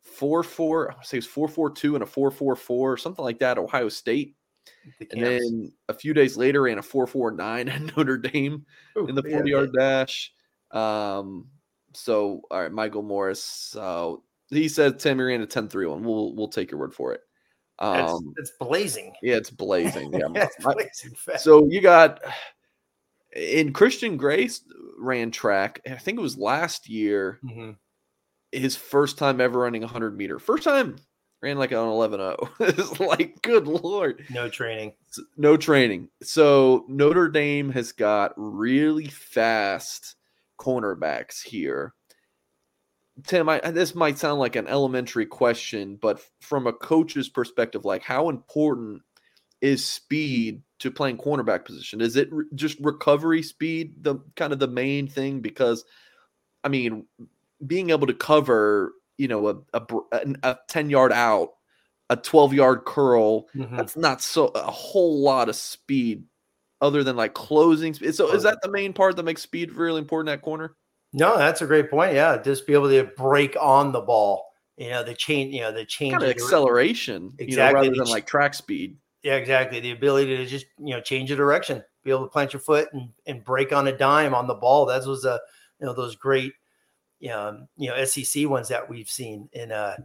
four 0.04 0.44
four. 0.44 0.92
I 0.92 1.04
say 1.04 1.18
it 1.18 1.20
was 1.20 1.28
four 1.28 1.48
four 1.48 1.72
two 1.72 1.96
and 1.96 2.04
a 2.04 2.08
four 2.08 2.30
four 2.30 2.56
four, 2.56 2.98
something 2.98 3.24
like 3.24 3.40
that. 3.40 3.58
Ohio 3.58 3.90
State. 3.90 4.36
And 5.12 5.24
then 5.24 5.74
a 5.90 5.94
few 5.94 6.14
days 6.14 6.38
later, 6.38 6.64
ran 6.64 6.78
a 6.78 6.84
four 6.84 7.08
four 7.08 7.32
nine 7.32 7.70
at 7.70 7.82
Notre 7.98 8.18
Dame 8.18 8.66
Ooh, 8.98 9.08
in 9.08 9.16
the 9.16 9.24
forty 9.24 9.50
yeah, 9.50 9.58
yard 9.58 9.74
dash. 9.74 10.34
Um, 10.72 11.48
so 11.94 12.42
all 12.52 12.62
right, 12.62 12.72
Michael 12.72 13.04
Morris. 13.04 13.76
Uh, 13.76 14.16
he 14.50 14.68
said 14.68 15.00
Tim 15.00 15.20
ran 15.22 15.42
a 15.42 15.48
10-3 15.48 15.90
one. 15.90 16.04
We'll 16.04 16.36
we'll 16.36 16.50
take 16.50 16.72
your 16.72 16.80
word 16.80 16.94
for 16.94 17.14
it. 17.14 17.22
Um, 17.82 18.34
it's, 18.38 18.50
it's 18.50 18.58
blazing. 18.60 19.14
Yeah, 19.24 19.36
it's 19.36 19.50
blazing. 19.50 20.14
Yeah, 20.14 20.28
it's 20.36 20.56
blazing 20.64 21.16
so 21.40 21.66
you 21.66 21.82
got 21.82 22.22
in 23.34 23.74
Christian 23.74 24.18
Grace 24.18 24.62
ran 25.00 25.32
track. 25.32 25.82
I 25.86 25.96
think 25.96 26.20
it 26.20 26.22
was 26.22 26.38
last 26.38 26.88
year. 26.88 27.40
Mm-hmm. 27.44 27.72
His 28.52 28.76
first 28.76 29.18
time 29.18 29.42
ever 29.42 29.60
running 29.60 29.84
a 29.84 29.88
100 29.88 30.16
meter. 30.16 30.38
First 30.38 30.64
time 30.64 30.98
ran 31.42 31.58
like 31.58 31.72
an 31.72 31.78
11-0. 31.78 32.50
it's 32.60 33.00
like 33.00 33.42
good 33.42 33.68
lord. 33.68 34.26
No 34.30 34.48
training. 34.48 34.94
No 35.38 35.58
training. 35.58 36.10
So 36.22 36.86
Notre 36.88 37.30
Dame 37.30 37.72
has 37.72 37.92
got 37.92 38.34
really 38.36 39.08
fast 39.08 40.16
cornerbacks 40.60 41.42
here. 41.42 41.96
Tim, 43.26 43.50
I, 43.50 43.60
this 43.60 43.96
might 43.96 44.18
sound 44.18 44.40
like 44.40 44.56
an 44.56 44.68
elementary 44.68 45.26
question, 45.26 45.98
but 46.02 46.22
from 46.40 46.68
a 46.68 46.74
coach's 46.74 47.30
perspective, 47.30 47.86
like 47.86 48.04
how 48.04 48.30
important 48.30 49.02
is 49.62 49.86
speed 49.86 50.62
to 50.80 50.92
playing 50.92 51.18
cornerback 51.18 51.66
position? 51.66 52.02
Is 52.02 52.16
it 52.16 52.32
re- 52.32 52.46
just 52.56 52.80
recovery 52.80 53.44
speed, 53.44 54.04
the 54.04 54.16
kind 54.36 54.54
of 54.54 54.60
the 54.60 54.68
main 54.68 55.08
thing? 55.08 55.40
Because, 55.40 55.86
I 56.64 56.70
mean, 56.70 57.06
being 57.66 57.92
able 57.92 58.08
to 58.08 58.14
cover, 58.14 58.94
you 59.18 59.28
know, 59.28 59.48
a, 59.48 59.82
a, 60.12 60.36
a 60.44 60.58
10 60.68 60.90
yard 60.90 61.12
out, 61.12 61.50
a 62.10 62.16
12 62.16 62.54
yard 62.54 62.86
curl, 62.86 63.48
mm-hmm. 63.56 63.78
that's 63.78 63.96
not 63.96 64.22
so 64.22 64.48
a 64.48 64.72
whole 64.72 65.22
lot 65.22 65.50
of 65.50 65.56
speed 65.56 66.24
other 66.82 67.04
than 67.04 67.16
like 67.16 67.36
closing. 67.36 67.94
So, 67.94 68.34
is 68.34 68.44
that 68.44 68.60
the 68.64 68.72
main 68.72 68.94
part 68.94 69.16
that 69.16 69.24
makes 69.24 69.44
speed 69.44 69.74
really 69.74 70.00
important 70.00 70.34
at 70.34 70.42
corner? 70.42 70.76
No, 71.14 71.38
that's 71.38 71.62
a 71.62 71.66
great 71.66 71.90
point. 71.90 72.14
Yeah, 72.14 72.42
just 72.42 72.66
be 72.66 72.74
able 72.74 72.90
to 72.90 73.04
break 73.18 73.56
on 73.60 73.92
the 73.92 74.02
ball. 74.02 74.46
You 74.78 74.90
know, 74.90 75.04
the 75.04 75.14
change. 75.14 75.54
You 75.54 75.62
know, 75.62 75.72
the 75.72 75.86
change 75.86 76.14
kind 76.14 76.24
of 76.24 76.30
acceleration. 76.30 77.34
Exactly, 77.38 77.50
you 77.50 77.58
know, 77.58 77.74
rather 77.74 78.04
than 78.06 78.12
like 78.12 78.26
track 78.26 78.54
speed. 78.54 78.98
Yeah, 79.24 79.36
exactly. 79.36 79.80
The 79.80 79.92
ability 79.92 80.38
to 80.38 80.46
just 80.46 80.66
you 80.80 80.96
know 80.96 81.02
change 81.02 81.30
the 81.30 81.36
direction, 81.36 81.84
be 82.04 82.12
able 82.12 82.24
to 82.24 82.30
plant 82.30 82.54
your 82.54 82.62
foot 82.62 82.90
and, 82.94 83.10
and 83.26 83.44
break 83.44 83.74
on 83.74 83.88
a 83.88 83.98
dime 83.98 84.34
on 84.34 84.48
the 84.48 84.56
ball. 84.56 84.86
That 84.86 85.06
was 85.06 85.26
a 85.26 85.40
you 85.80 85.86
know 85.86 85.94
those 85.94 86.16
great 86.16 86.54
you 87.22 87.30
know, 87.30 87.68
you 87.78 87.90
know 87.90 88.04
SEC 88.04 88.50
ones 88.50 88.68
that 88.68 88.90
we've 88.90 89.10
seen. 89.10 89.48
And 89.54 89.72
uh 89.72 89.96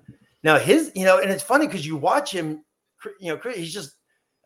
now 0.44 0.58
his 0.58 0.92
you 0.94 1.04
know, 1.04 1.18
and 1.18 1.30
it's 1.30 1.42
funny 1.42 1.66
because 1.66 1.84
you 1.84 1.96
watch 1.96 2.30
him. 2.30 2.62
You 3.20 3.34
know, 3.34 3.50
he's 3.52 3.72
just 3.72 3.95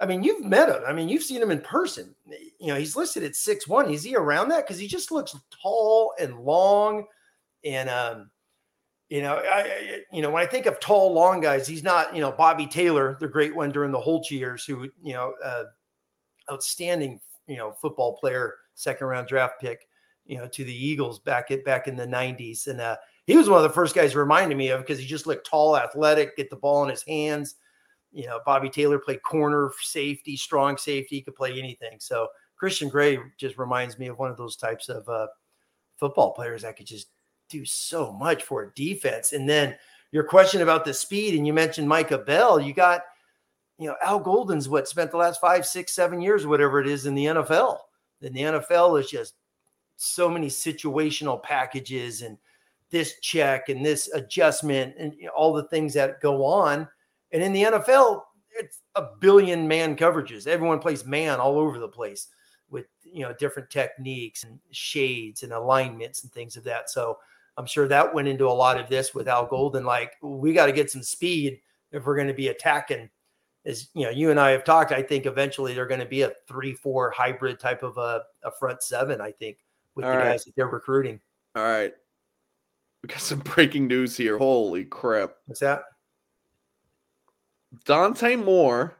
I 0.01 0.07
mean, 0.07 0.23
you've 0.23 0.45
met 0.45 0.71
him. 0.71 0.83
I 0.87 0.93
mean, 0.93 1.09
you've 1.09 1.23
seen 1.23 1.43
him 1.43 1.51
in 1.51 1.61
person. 1.61 2.15
You 2.59 2.69
know, 2.69 2.77
he's 2.77 2.97
listed 2.97 3.23
at 3.23 3.37
six 3.37 3.69
one. 3.69 3.91
Is 3.91 4.03
he 4.03 4.17
around 4.17 4.49
that? 4.49 4.67
Because 4.67 4.79
he 4.79 4.87
just 4.87 5.11
looks 5.11 5.37
tall 5.63 6.15
and 6.19 6.41
long. 6.41 7.05
And 7.65 7.91
um, 7.91 8.31
you 9.11 9.21
know, 9.21 9.43
I, 9.45 10.03
you 10.13 10.23
know, 10.23 10.31
when 10.31 10.43
I 10.43 10.47
think 10.47 10.67
of 10.67 10.81
tall, 10.81 11.13
long 11.13 11.41
guys, 11.41 11.67
he's 11.67 11.83
not, 11.83 12.15
you 12.15 12.21
know, 12.21 12.33
Bobby 12.33 12.67
Taylor, 12.67 13.19
the 13.21 13.29
great 13.29 13.55
one 13.55 13.71
during 13.71 13.91
the 13.91 14.01
Holtz 14.01 14.31
years, 14.31 14.65
who, 14.65 14.89
you 15.03 15.13
know, 15.13 15.35
uh, 15.45 15.65
outstanding, 16.51 17.21
you 17.47 17.57
know, 17.57 17.73
football 17.73 18.17
player, 18.17 18.55
second 18.75 19.09
round 19.09 19.27
draft 19.27 19.61
pick, 19.61 19.87
you 20.25 20.39
know, 20.39 20.47
to 20.49 20.65
the 20.65 20.75
Eagles 20.75 21.19
back 21.19 21.51
at 21.51 21.65
back 21.65 21.89
in 21.89 21.97
the 21.97 22.07
90s. 22.07 22.69
And 22.69 22.81
uh, 22.81 22.97
he 23.27 23.37
was 23.37 23.49
one 23.49 23.59
of 23.59 23.65
the 23.65 23.75
first 23.75 23.95
guys 23.95 24.17
reminded 24.17 24.57
me 24.57 24.69
of 24.69 24.81
because 24.81 24.99
he 24.99 25.07
just 25.07 25.27
looked 25.27 25.47
tall, 25.47 25.77
athletic, 25.77 26.37
get 26.37 26.49
the 26.49 26.57
ball 26.57 26.85
in 26.85 26.89
his 26.89 27.03
hands 27.03 27.57
you 28.13 28.27
know, 28.27 28.41
Bobby 28.45 28.69
Taylor 28.69 28.99
played 28.99 29.23
corner, 29.23 29.71
safety, 29.81 30.37
strong 30.37 30.77
safety, 30.77 31.21
could 31.23 31.37
play 31.37 31.59
anything. 31.59 31.99
So 31.99 32.29
Christian 32.57 32.89
Gray 32.89 33.19
just 33.39 33.59
reminds 33.59 33.99
me 33.99 34.09
of 34.09 34.19
one 34.19 34.31
of 34.31 34.37
those 34.37 34.57
types 34.57 34.89
of 34.89 35.09
uh, 35.09 35.29
football 35.97 36.33
players 36.33 36.63
that 36.63 36.77
could 36.77 36.87
just 36.87 37.09
do 37.49 37.65
so 37.65 38.13
much 38.13 38.43
for 38.43 38.63
a 38.63 38.71
defense. 38.75 39.33
And 39.33 39.49
then 39.49 39.77
your 40.13 40.25
question 40.25 40.63
about 40.63 40.85
the 40.85 40.95
speed, 40.95 41.35
and 41.35 41.47
you 41.47 41.53
mentioned 41.53 41.89
Micah 41.89 42.19
Bell, 42.19 42.61
you 42.61 42.73
got, 42.73 43.03
you 43.79 43.87
know, 43.87 43.97
Al 44.03 44.19
Golden's 44.19 44.69
what 44.69 44.89
spent 44.89 45.11
the 45.11 45.17
last 45.17 45.41
five, 45.41 45.65
six, 45.65 45.93
seven 45.93 46.21
years, 46.21 46.47
whatever 46.47 46.81
it 46.81 46.89
is, 46.89 47.07
in 47.07 47.15
the 47.15 47.27
NFL. 47.27 47.79
And 48.23 48.35
the 48.35 48.41
NFL 48.41 49.01
is 49.01 49.09
just 49.09 49.35
so 49.97 50.29
many 50.29 50.49
situational 50.49 51.43
packages 51.43 52.23
and 52.23 52.37
this 52.91 53.21
check 53.21 53.69
and 53.69 53.85
this 53.85 54.09
adjustment 54.13 54.95
and 54.99 55.15
all 55.37 55.53
the 55.53 55.69
things 55.69 55.95
that 55.95 56.21
go 56.21 56.45
on 56.45 56.89
and 57.33 57.43
in 57.43 57.53
the 57.53 57.63
NFL, 57.63 58.23
it's 58.51 58.81
a 58.95 59.07
billion 59.21 59.67
man 59.69 59.97
coverages. 59.97 60.47
Everyone 60.47 60.79
plays 60.79 61.05
man 61.05 61.39
all 61.39 61.59
over 61.59 61.79
the 61.79 61.89
place 61.89 62.29
with 62.71 62.87
you 63.03 63.23
know 63.23 63.33
different 63.39 63.71
techniques 63.71 64.45
and 64.45 64.59
shades 64.71 65.43
and 65.43 65.53
alignments 65.53 66.23
and 66.23 66.33
things 66.33 66.57
of 66.57 66.65
that. 66.65 66.91
So 66.91 67.19
I'm 67.57 67.67
sure 67.67 67.89
that 67.89 68.15
went 68.15 68.29
into 68.29 68.47
a 68.47 68.51
lot 68.51 68.79
of 68.79 68.89
this 68.89 69.15
with 69.15 69.29
Al 69.29 69.47
Golden. 69.47 69.85
Like, 69.85 70.15
we 70.23 70.53
got 70.53 70.67
to 70.67 70.73
get 70.73 70.91
some 70.91 71.03
speed 71.03 71.61
if 71.93 72.07
we're 72.07 72.17
going 72.17 72.29
to 72.29 72.35
be 72.35 72.49
attacking. 72.49 73.11
As 73.67 73.89
you 73.95 74.05
know, 74.05 74.11
you 74.11 74.31
and 74.31 74.41
I 74.41 74.51
have 74.53 74.65
talked. 74.65 74.93
I 74.93 75.03
think 75.03 75.27
eventually 75.27 75.75
they're 75.75 75.87
going 75.87 76.01
to 76.01 76.07
be 76.07 76.23
a 76.23 76.33
three-four 76.49 77.11
hybrid 77.11 77.61
type 77.61 77.83
of 77.83 77.99
a, 77.99 78.23
a 78.43 78.51
front 78.51 78.83
seven. 78.83 79.21
I 79.21 79.33
think 79.33 79.59
with 79.95 80.07
All 80.07 80.13
the 80.13 80.17
right. 80.17 80.25
guys 80.25 80.45
that 80.45 80.57
they're 80.57 80.69
recruiting. 80.69 81.21
All 81.55 81.65
right. 81.65 81.93
We 83.03 83.09
got 83.09 83.21
some 83.21 83.41
breaking 83.41 83.87
news 83.87 84.17
here. 84.17 84.39
Holy 84.39 84.85
crap. 84.85 85.33
What's 85.47 85.61
that? 85.61 85.83
Dante 87.85 88.37
Moore 88.37 88.97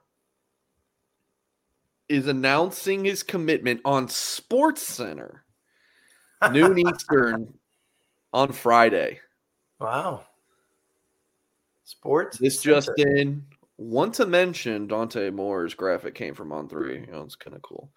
is 2.09 2.27
announcing 2.27 3.05
his 3.05 3.23
commitment 3.23 3.81
on 3.85 4.07
SportsCenter, 4.09 5.39
noon 6.53 6.79
Eastern 6.89 7.55
on 8.33 8.53
Friday. 8.53 9.21
Wow. 9.81 10.25
Sports. 11.85 12.39
This 12.39 12.63
just 12.63 12.91
in. 12.97 13.45
Want 13.79 14.13
to 14.15 14.27
mention 14.27 14.87
Dante 14.87 15.31
Moore's 15.31 15.73
graphic 15.75 16.15
came 16.15 16.35
from 16.35 16.51
On3. 16.51 17.07
You 17.07 17.13
know, 17.13 17.23
it's 17.23 17.35
kind 17.35 17.57
of 17.57 17.63
cool. 17.63 17.91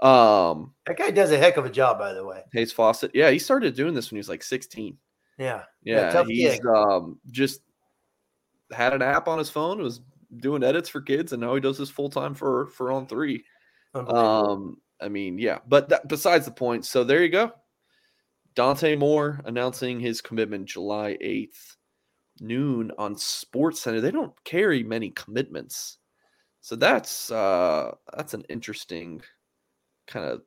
Um, 0.00 0.74
That 0.86 0.98
guy 0.98 1.10
does 1.10 1.32
a 1.32 1.38
heck 1.38 1.56
of 1.56 1.64
a 1.64 1.70
job, 1.70 1.98
by 1.98 2.12
the 2.12 2.22
way. 2.24 2.42
Hayes 2.52 2.72
Fawcett. 2.72 3.10
Yeah, 3.14 3.30
he 3.30 3.38
started 3.38 3.74
doing 3.74 3.94
this 3.94 4.10
when 4.10 4.16
he 4.16 4.20
was 4.20 4.28
like 4.28 4.42
16. 4.42 4.98
Yeah. 5.38 5.62
Yeah, 5.82 6.10
tough 6.10 6.26
he's 6.26 6.52
gig. 6.52 6.66
um 6.66 7.18
just 7.30 7.62
had 8.72 8.92
an 8.92 9.02
app 9.02 9.28
on 9.28 9.38
his 9.38 9.50
phone, 9.50 9.82
was 9.82 10.00
doing 10.38 10.62
edits 10.62 10.88
for 10.88 11.00
kids, 11.00 11.32
and 11.32 11.40
now 11.40 11.54
he 11.54 11.60
does 11.60 11.78
this 11.78 11.90
full 11.90 12.10
time 12.10 12.34
for 12.34 12.66
for 12.66 12.88
On3. 12.88 13.42
Um, 13.94 14.78
I 15.00 15.08
mean, 15.08 15.38
yeah, 15.38 15.58
but 15.68 15.88
that, 15.90 16.08
besides 16.08 16.44
the 16.44 16.52
point. 16.52 16.84
So 16.84 17.04
there 17.04 17.22
you 17.22 17.28
go. 17.30 17.52
Dante 18.54 18.96
Moore 18.96 19.40
announcing 19.44 19.98
his 19.98 20.20
commitment 20.20 20.66
July 20.66 21.16
8th, 21.20 21.76
noon 22.40 22.92
on 22.98 23.16
SportsCenter. 23.16 24.00
They 24.00 24.10
don't 24.12 24.32
carry 24.44 24.82
many 24.82 25.10
commitments. 25.10 25.98
So 26.60 26.76
that's 26.76 27.30
uh 27.30 27.92
that's 28.16 28.32
an 28.34 28.44
interesting 28.48 29.20
kind 30.06 30.24
of 30.26 30.42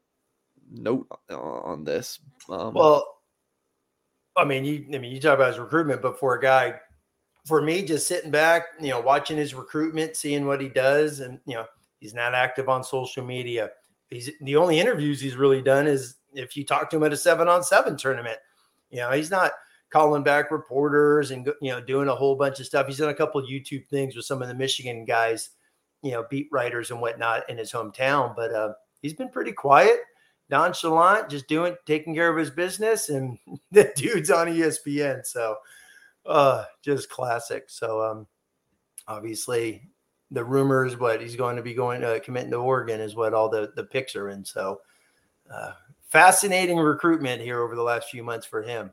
note 0.71 1.07
on 1.29 1.83
this. 1.83 2.19
Um, 2.49 2.73
Well, 2.73 3.05
I 4.35 4.45
mean, 4.45 4.65
you 4.65 4.85
I 4.93 4.97
mean, 4.97 5.11
you 5.11 5.19
talk 5.19 5.35
about 5.35 5.49
his 5.49 5.59
recruitment, 5.59 6.01
but 6.01 6.19
for 6.19 6.35
a 6.35 6.41
guy, 6.41 6.79
for 7.47 7.61
me, 7.61 7.81
just 7.81 8.07
sitting 8.07 8.29
back, 8.29 8.63
you 8.79 8.89
know, 8.89 8.99
watching 8.99 9.37
his 9.37 9.53
recruitment, 9.53 10.17
seeing 10.17 10.45
what 10.45 10.59
he 10.59 10.67
does, 10.67 11.21
and 11.21 11.39
you 11.45 11.55
know, 11.55 11.65
he's 11.99 12.13
not 12.13 12.35
active 12.35 12.67
on 12.67 12.83
social 12.83 13.23
media. 13.23 13.71
He's 14.09 14.29
the 14.41 14.57
only 14.57 14.79
interviews 14.79 15.21
he's 15.21 15.35
really 15.35 15.61
done 15.61 15.87
is 15.87 16.15
if 16.33 16.57
you 16.57 16.65
talk 16.65 16.89
to 16.89 16.97
him 16.97 17.03
at 17.03 17.13
a 17.13 17.17
seven 17.17 17.47
on 17.47 17.63
seven 17.63 17.95
tournament. 17.95 18.37
You 18.89 18.99
know, 18.99 19.11
he's 19.11 19.31
not 19.31 19.51
calling 19.89 20.23
back 20.23 20.51
reporters 20.51 21.31
and 21.31 21.45
you 21.61 21.71
know 21.71 21.79
doing 21.79 22.09
a 22.09 22.15
whole 22.15 22.35
bunch 22.35 22.59
of 22.59 22.65
stuff. 22.65 22.87
He's 22.87 22.97
done 22.97 23.09
a 23.09 23.13
couple 23.13 23.41
YouTube 23.41 23.87
things 23.87 24.15
with 24.15 24.25
some 24.25 24.41
of 24.41 24.49
the 24.49 24.53
Michigan 24.53 25.05
guys, 25.05 25.51
you 26.01 26.11
know, 26.11 26.25
beat 26.29 26.49
writers 26.51 26.91
and 26.91 26.99
whatnot 26.99 27.49
in 27.49 27.57
his 27.57 27.71
hometown, 27.71 28.35
but 28.35 28.53
uh, 28.53 28.73
he's 29.01 29.13
been 29.13 29.29
pretty 29.29 29.53
quiet 29.53 29.99
nonchalant, 30.49 31.29
just 31.29 31.47
doing 31.47 31.75
taking 31.85 32.15
care 32.15 32.29
of 32.29 32.37
his 32.37 32.49
business, 32.49 33.09
and 33.09 33.37
the 33.71 33.91
dude's 33.95 34.31
on 34.31 34.47
ESPN. 34.47 35.25
So 35.25 35.55
uh 36.27 36.65
just 36.83 37.09
classic. 37.09 37.65
So 37.67 38.01
um 38.03 38.27
obviously 39.07 39.89
the 40.31 40.43
rumors 40.43 40.97
what 40.97 41.21
he's 41.21 41.35
going 41.35 41.55
to 41.55 41.61
be 41.61 41.73
going 41.73 42.03
uh, 42.03 42.19
committing 42.23 42.51
to 42.51 42.57
Oregon 42.57 42.99
is 42.99 43.15
what 43.15 43.33
all 43.33 43.49
the 43.49 43.71
the 43.75 43.83
picks 43.83 44.15
are 44.15 44.29
in. 44.29 44.43
So 44.43 44.81
uh 45.53 45.71
fascinating 46.09 46.77
recruitment 46.77 47.41
here 47.41 47.61
over 47.61 47.75
the 47.75 47.83
last 47.83 48.09
few 48.09 48.23
months 48.23 48.45
for 48.45 48.61
him. 48.61 48.91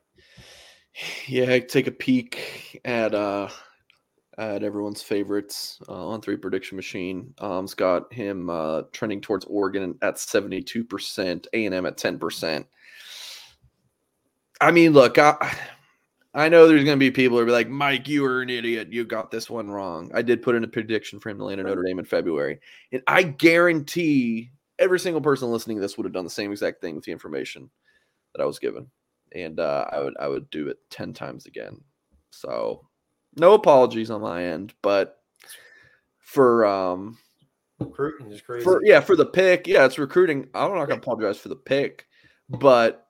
yeah, 1.26 1.58
take 1.58 1.86
a 1.86 1.92
peek 1.92 2.80
at 2.84 3.14
uh 3.14 3.48
at 4.38 4.62
everyone's 4.62 5.02
favorites 5.02 5.78
uh, 5.88 5.92
On3 5.92 6.40
prediction 6.40 6.76
machine. 6.76 7.32
Um, 7.38 7.64
it's 7.64 7.74
got 7.74 8.12
him 8.12 8.50
uh, 8.50 8.82
trending 8.92 9.20
towards 9.20 9.44
Oregon 9.44 9.96
at 10.02 10.18
seventy 10.18 10.62
two 10.62 10.84
percent, 10.84 11.46
A 11.52 11.66
and 11.66 11.74
M 11.74 11.86
at 11.86 11.96
ten 11.96 12.18
percent. 12.18 12.66
I 14.60 14.70
mean, 14.70 14.92
look, 14.92 15.18
I 15.18 15.56
I 16.34 16.48
know 16.48 16.66
there's 16.66 16.84
going 16.84 16.96
to 16.96 17.00
be 17.00 17.10
people 17.10 17.38
who 17.38 17.46
are 17.46 17.50
like, 17.50 17.68
Mike, 17.68 18.08
you 18.08 18.24
are 18.24 18.42
an 18.42 18.50
idiot. 18.50 18.92
You 18.92 19.04
got 19.04 19.30
this 19.30 19.48
one 19.48 19.70
wrong. 19.70 20.10
I 20.14 20.22
did 20.22 20.42
put 20.42 20.56
in 20.56 20.64
a 20.64 20.68
prediction 20.68 21.20
for 21.20 21.30
him 21.30 21.38
to 21.38 21.44
land 21.44 21.60
at 21.60 21.66
Notre 21.66 21.84
Dame 21.84 22.00
in 22.00 22.04
February, 22.04 22.58
and 22.92 23.02
I 23.06 23.22
guarantee 23.22 24.50
every 24.78 24.98
single 24.98 25.20
person 25.20 25.50
listening 25.50 25.76
to 25.76 25.80
this 25.80 25.96
would 25.96 26.04
have 26.04 26.12
done 26.12 26.24
the 26.24 26.30
same 26.30 26.50
exact 26.50 26.80
thing 26.80 26.96
with 26.96 27.04
the 27.04 27.12
information 27.12 27.70
that 28.34 28.42
I 28.42 28.46
was 28.46 28.58
given 28.58 28.90
and 29.34 29.60
uh, 29.60 29.86
I 29.90 30.00
would 30.00 30.14
I 30.18 30.28
would 30.28 30.48
do 30.50 30.68
it 30.68 30.78
ten 30.90 31.12
times 31.12 31.46
again. 31.46 31.80
So 32.30 32.86
no 33.36 33.54
apologies 33.54 34.10
on 34.10 34.20
my 34.20 34.44
end, 34.44 34.72
but 34.82 35.18
for 36.20 36.64
um 36.64 37.18
Recruiting 37.80 38.30
is 38.30 38.40
crazy. 38.40 38.64
for 38.64 38.80
yeah 38.84 39.00
for 39.00 39.16
the 39.16 39.26
pick, 39.26 39.66
yeah, 39.66 39.84
it's 39.84 39.98
recruiting. 39.98 40.48
I'm 40.54 40.74
not 40.74 40.86
gonna 40.86 41.00
apologize 41.00 41.38
for 41.38 41.48
the 41.48 41.56
pick, 41.56 42.06
but 42.48 43.06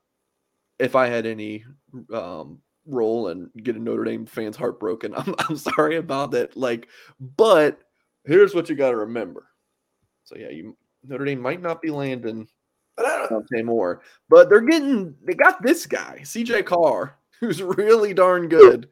if 0.79 0.97
I 0.97 1.09
had 1.09 1.27
any 1.27 1.65
um 2.13 2.61
role 2.87 3.29
and 3.29 3.51
get 3.63 3.77
a 3.77 3.79
Notre 3.79 4.05
Dame 4.05 4.27
fans 4.27 4.57
heartbroken, 4.57 5.15
I'm 5.17 5.35
I'm 5.39 5.57
sorry 5.57 5.97
about 5.97 6.31
that. 6.33 6.57
Like, 6.57 6.89
but 7.37 7.81
here's 8.25 8.55
what 8.55 8.69
you 8.69 8.77
got 8.77 8.91
to 8.91 8.97
remember. 8.97 9.47
So 10.25 10.37
yeah, 10.37 10.51
you 10.51 10.77
Notre 11.07 11.25
Dame 11.25 11.41
might 11.41 11.63
not 11.63 11.83
be 11.83 11.91
landing 11.91 12.49
but 12.97 13.07
I 13.07 13.27
don't 13.29 13.49
say 13.49 13.63
more. 13.63 14.03
But 14.29 14.49
they're 14.49 14.61
getting 14.61 15.15
they 15.25 15.35
got 15.35 15.63
this 15.63 15.87
guy, 15.87 16.21
CJ 16.23 16.65
Carr, 16.67 17.17
who's 17.41 17.63
really 17.63 18.15
darn 18.15 18.49
good. 18.49 18.89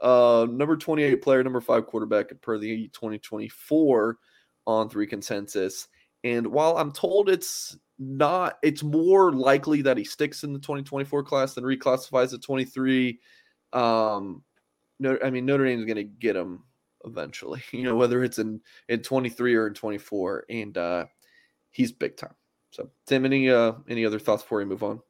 Uh, 0.00 0.46
number 0.50 0.76
28 0.76 1.16
player, 1.16 1.44
number 1.44 1.60
five 1.60 1.86
quarterback 1.86 2.28
per 2.40 2.58
the 2.58 2.88
2024 2.88 4.18
On3 4.66 5.08
consensus. 5.08 5.88
And 6.24 6.46
while 6.46 6.78
I'm 6.78 6.92
told 6.92 7.28
it's 7.28 7.76
not, 8.00 8.58
it's 8.62 8.82
more 8.82 9.32
likely 9.32 9.82
that 9.82 9.98
he 9.98 10.04
sticks 10.04 10.42
in 10.42 10.54
the 10.54 10.58
2024 10.58 11.22
class 11.22 11.54
than 11.54 11.64
reclassifies 11.64 12.32
at 12.32 12.42
23. 12.42 13.20
Um, 13.74 14.42
no, 14.98 15.18
I 15.22 15.30
mean 15.30 15.46
Notre 15.46 15.66
Dame's 15.66 15.84
going 15.84 15.96
to 15.96 16.04
get 16.04 16.34
him 16.34 16.64
eventually. 17.04 17.62
You 17.72 17.84
know 17.84 17.96
whether 17.96 18.24
it's 18.24 18.38
in 18.38 18.60
in 18.88 19.02
23 19.02 19.54
or 19.54 19.66
in 19.68 19.74
24, 19.74 20.44
and 20.48 20.76
uh, 20.78 21.04
he's 21.70 21.92
big 21.92 22.16
time. 22.16 22.34
So, 22.70 22.90
Tim, 23.06 23.24
any 23.24 23.50
uh, 23.50 23.72
any 23.88 24.04
other 24.04 24.18
thoughts 24.18 24.42
before 24.42 24.58
we 24.58 24.64
move 24.64 24.82
on? 24.82 25.00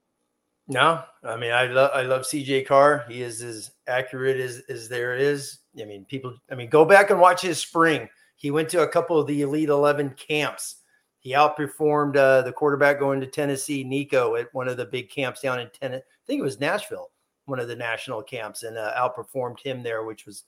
No, 0.69 1.03
I 1.25 1.37
mean 1.37 1.53
I 1.53 1.67
love 1.67 1.91
I 1.95 2.03
love 2.03 2.23
CJ 2.23 2.67
Carr. 2.67 3.05
He 3.09 3.23
is 3.23 3.43
as 3.43 3.71
accurate 3.87 4.39
as 4.39 4.63
as 4.69 4.89
there 4.89 5.17
is. 5.17 5.59
I 5.81 5.85
mean, 5.85 6.05
people. 6.05 6.37
I 6.51 6.55
mean, 6.55 6.71
go 6.71 6.85
back 6.85 7.11
and 7.11 7.21
watch 7.21 7.43
his 7.43 7.59
spring. 7.59 8.09
He 8.37 8.51
went 8.51 8.69
to 8.71 8.83
a 8.83 8.89
couple 8.89 9.19
of 9.19 9.27
the 9.27 9.43
Elite 9.43 9.69
Eleven 9.69 10.11
camps. 10.11 10.77
He 11.21 11.33
outperformed 11.33 12.17
uh, 12.17 12.43
the 12.43 12.53
quarterback 12.53 12.99
going 12.99 13.21
to 13.21 13.27
Tennessee, 13.27 13.85
Nico, 13.85 14.37
at 14.37 14.53
one 14.55 14.69
of 14.69 14.77
the 14.79 14.87
big 14.87 15.11
camps 15.11 15.43
down 15.43 15.61
in 15.61 15.71
Tennessee. 15.71 16.03
I 16.03 16.27
think 16.27 16.41
it 16.41 16.45
was 16.45 16.59
Nashville, 16.59 17.11
one 17.45 17.61
of 17.61 17.69
the 17.69 17.77
national 17.77 18.23
camps, 18.23 18.63
and 18.63 18.79
uh, 18.79 18.93
outperformed 18.97 19.61
him 19.61 19.83
there, 19.83 20.05
which 20.05 20.25
was 20.25 20.45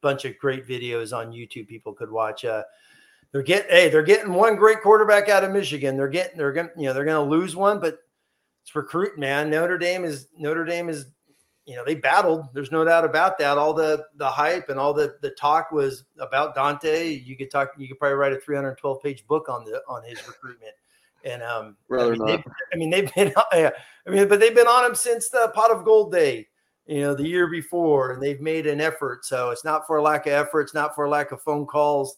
a 0.00 0.06
bunch 0.06 0.24
of 0.24 0.38
great 0.38 0.66
videos 0.66 1.16
on 1.16 1.32
YouTube 1.32 1.66
people 1.66 1.92
could 1.92 2.10
watch. 2.10 2.44
Uh, 2.44 2.62
they're 3.32 3.42
getting 3.42 3.70
hey, 3.70 3.88
they're 3.88 4.02
getting 4.02 4.32
one 4.32 4.56
great 4.56 4.80
quarterback 4.80 5.28
out 5.28 5.42
of 5.42 5.50
Michigan. 5.50 5.96
They're 5.96 6.08
getting 6.08 6.36
they're 6.36 6.52
gonna 6.52 6.70
you 6.76 6.84
know 6.84 6.92
they're 6.92 7.04
gonna 7.04 7.28
lose 7.28 7.56
one, 7.56 7.80
but 7.80 7.98
it's 8.62 8.74
recruit, 8.74 9.18
man. 9.18 9.50
Notre 9.50 9.78
Dame 9.78 10.04
is 10.04 10.28
Notre 10.38 10.64
Dame 10.64 10.88
is, 10.88 11.06
you 11.66 11.76
know, 11.76 11.84
they 11.84 11.94
battled. 11.94 12.48
There's 12.54 12.72
no 12.72 12.84
doubt 12.84 13.04
about 13.04 13.38
that. 13.38 13.56
All 13.58 13.72
the 13.72 14.04
the 14.16 14.28
hype 14.28 14.68
and 14.68 14.78
all 14.78 14.92
the 14.92 15.16
the 15.22 15.30
talk 15.30 15.70
was 15.70 16.04
about 16.18 16.54
Dante. 16.54 17.08
You 17.08 17.36
could 17.36 17.50
talk. 17.50 17.72
You 17.78 17.88
could 17.88 17.98
probably 17.98 18.16
write 18.16 18.32
a 18.32 18.40
312 18.40 19.02
page 19.02 19.26
book 19.26 19.48
on 19.48 19.64
the 19.64 19.80
on 19.88 20.02
his 20.04 20.26
recruitment. 20.26 20.72
And 21.24 21.40
um, 21.42 21.76
Rather 21.88 22.14
I 22.14 22.16
mean, 22.16 22.18
not. 22.18 22.26
they've- 22.26 22.52
I 22.72 22.76
mean, 22.76 22.90
they've 22.90 23.14
been, 23.14 23.32
I 23.52 23.72
mean, 24.08 24.28
but 24.28 24.40
they've 24.40 24.54
been 24.54 24.66
on 24.66 24.84
him 24.84 24.94
since 24.96 25.28
the 25.28 25.52
pot 25.54 25.70
of 25.70 25.84
gold 25.84 26.10
day, 26.10 26.48
you 26.86 27.00
know, 27.00 27.14
the 27.14 27.22
year 27.28 27.46
before, 27.48 28.10
and 28.12 28.20
they've 28.22 28.40
made 28.40 28.66
an 28.66 28.80
effort. 28.80 29.24
So 29.24 29.50
it's 29.50 29.64
not 29.64 29.86
for 29.86 29.98
a 29.98 30.02
lack 30.02 30.26
of 30.26 30.32
effort. 30.32 30.62
It's 30.62 30.74
not 30.74 30.96
for 30.96 31.04
a 31.04 31.08
lack 31.08 31.30
of 31.30 31.40
phone 31.40 31.64
calls, 31.64 32.16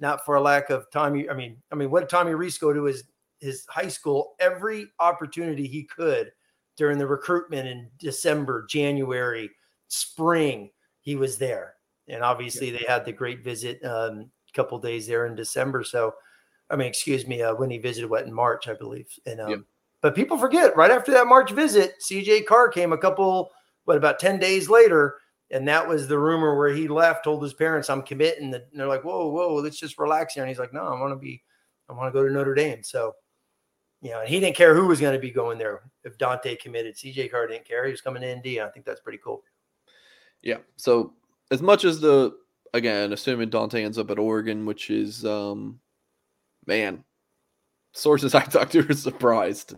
not 0.00 0.24
for 0.24 0.36
a 0.36 0.40
lack 0.40 0.70
of 0.70 0.86
Tommy. 0.90 1.28
I 1.28 1.34
mean, 1.34 1.58
I 1.70 1.74
mean, 1.74 1.90
what 1.90 2.00
did 2.00 2.08
Tommy 2.08 2.32
Rees 2.32 2.56
go 2.56 2.72
to 2.72 2.84
his 2.84 3.04
his 3.40 3.66
high 3.68 3.88
school 3.88 4.34
every 4.40 4.86
opportunity 5.00 5.66
he 5.66 5.84
could 5.84 6.32
during 6.76 6.98
the 6.98 7.06
recruitment 7.06 7.66
in 7.66 7.88
December, 7.98 8.66
January, 8.68 9.50
spring. 9.88 10.70
He 11.00 11.16
was 11.16 11.38
there, 11.38 11.74
and 12.08 12.22
obviously 12.22 12.70
they 12.70 12.84
had 12.86 13.04
the 13.04 13.12
great 13.12 13.44
visit 13.44 13.82
um, 13.84 14.30
a 14.48 14.52
couple 14.54 14.78
days 14.78 15.06
there 15.06 15.26
in 15.26 15.36
December. 15.36 15.84
So, 15.84 16.14
I 16.68 16.76
mean, 16.76 16.88
excuse 16.88 17.26
me, 17.26 17.42
uh, 17.42 17.54
when 17.54 17.70
he 17.70 17.78
visited, 17.78 18.10
what 18.10 18.24
in 18.26 18.32
March, 18.32 18.66
I 18.68 18.74
believe. 18.74 19.06
And 19.24 19.40
um, 19.40 19.50
Yep. 19.50 19.60
but 20.02 20.14
people 20.14 20.36
forget 20.36 20.76
right 20.76 20.90
after 20.90 21.12
that 21.12 21.28
March 21.28 21.52
visit, 21.52 21.94
CJ 22.02 22.46
Carr 22.46 22.68
came 22.68 22.92
a 22.92 22.98
couple, 22.98 23.50
what 23.84 23.96
about 23.96 24.18
ten 24.18 24.38
days 24.38 24.68
later. 24.68 25.16
And 25.52 25.68
that 25.68 25.86
was 25.86 26.08
the 26.08 26.18
rumor 26.18 26.56
where 26.58 26.74
he 26.74 26.88
left, 26.88 27.22
told 27.22 27.40
his 27.40 27.54
parents, 27.54 27.88
I'm 27.88 28.02
committing. 28.02 28.52
And 28.52 28.64
they're 28.72 28.88
like, 28.88 29.04
whoa, 29.04 29.28
whoa, 29.28 29.54
let's 29.54 29.78
just 29.78 29.96
relax 29.96 30.34
here. 30.34 30.42
And 30.42 30.48
he's 30.50 30.58
like, 30.58 30.72
no, 30.72 30.82
I 30.84 31.00
want 31.00 31.12
to 31.12 31.16
be, 31.16 31.40
I 31.88 31.92
want 31.92 32.12
to 32.12 32.18
go 32.20 32.26
to 32.26 32.32
Notre 32.34 32.52
Dame. 32.52 32.82
So 32.82 33.14
you 34.02 34.10
know, 34.10 34.20
and 34.20 34.28
he 34.28 34.40
didn't 34.40 34.56
care 34.56 34.74
who 34.74 34.86
was 34.86 35.00
going 35.00 35.14
to 35.14 35.18
be 35.18 35.30
going 35.30 35.58
there. 35.58 35.82
If 36.04 36.18
Dante 36.18 36.56
committed, 36.56 36.94
CJ 36.94 37.30
Carr 37.30 37.46
didn't 37.46 37.64
care. 37.64 37.84
He 37.84 37.90
was 37.90 38.00
coming 38.00 38.22
to 38.22 38.36
ND. 38.36 38.60
I 38.60 38.68
think 38.68 38.84
that's 38.84 39.00
pretty 39.00 39.18
cool. 39.22 39.42
Yeah. 40.42 40.58
So 40.76 41.14
as 41.50 41.62
much 41.62 41.84
as 41.84 42.00
the 42.00 42.36
again, 42.74 43.12
assuming 43.12 43.50
Dante 43.50 43.82
ends 43.82 43.98
up 43.98 44.10
at 44.10 44.18
Oregon, 44.18 44.66
which 44.66 44.90
is 44.90 45.24
um 45.24 45.80
man, 46.66 47.04
sources 47.92 48.34
I 48.34 48.42
talked 48.42 48.72
to 48.72 48.88
are 48.88 48.94
surprised 48.94 49.74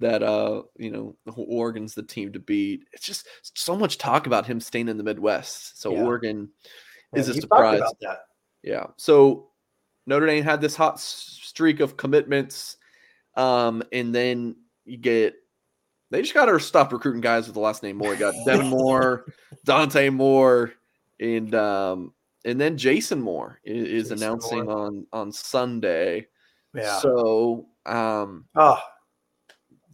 that 0.00 0.22
uh 0.22 0.62
you 0.76 0.90
know 0.90 1.16
Oregon's 1.36 1.94
the 1.94 2.02
team 2.02 2.32
to 2.32 2.38
beat. 2.38 2.84
It's 2.92 3.06
just 3.06 3.26
so 3.54 3.76
much 3.76 3.98
talk 3.98 4.26
about 4.26 4.46
him 4.46 4.60
staying 4.60 4.88
in 4.88 4.96
the 4.96 5.04
Midwest. 5.04 5.80
So 5.80 5.92
yeah. 5.92 6.02
Oregon 6.02 6.50
is 7.14 7.28
yeah, 7.28 7.34
a 7.34 7.40
surprise. 7.40 7.82
Yeah. 8.62 8.86
So 8.96 9.48
Notre 10.06 10.26
Dame 10.26 10.44
had 10.44 10.60
this 10.60 10.74
hot 10.76 10.98
streak 10.98 11.80
of 11.80 11.96
commitments, 11.96 12.76
um, 13.36 13.82
and 13.92 14.14
then 14.14 14.56
you 14.84 14.96
get 14.96 15.34
they 16.10 16.22
just 16.22 16.34
got 16.34 16.46
to 16.46 16.58
stop 16.58 16.92
recruiting 16.92 17.20
guys 17.20 17.46
with 17.46 17.54
the 17.54 17.60
last 17.60 17.82
name 17.82 17.96
Moore. 17.96 18.14
You 18.14 18.18
got 18.18 18.34
Devin 18.44 18.66
Moore, 18.70 19.26
Dante 19.64 20.10
Moore, 20.10 20.72
and 21.20 21.54
um, 21.54 22.12
and 22.44 22.60
then 22.60 22.76
Jason 22.76 23.20
Moore 23.20 23.60
is, 23.64 24.08
Jason 24.08 24.22
announcing 24.22 24.64
Moore. 24.64 24.86
on 24.86 25.06
on 25.12 25.32
Sunday. 25.32 26.26
Yeah. 26.74 26.98
So 26.98 27.66
um, 27.86 28.46
oh, 28.56 28.78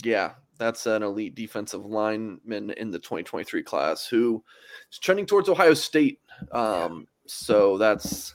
yeah, 0.03 0.32
that's 0.59 0.87
an 0.87 1.03
elite 1.03 1.34
defensive 1.34 1.84
lineman 1.84 2.70
in 2.70 2.91
the 2.91 2.99
2023 2.99 3.62
class 3.62 4.07
who 4.07 4.43
is 4.91 4.99
trending 4.99 5.26
towards 5.26 5.49
Ohio 5.49 5.74
State. 5.74 6.20
Um, 6.53 7.07
so 7.26 7.76
that's 7.78 8.34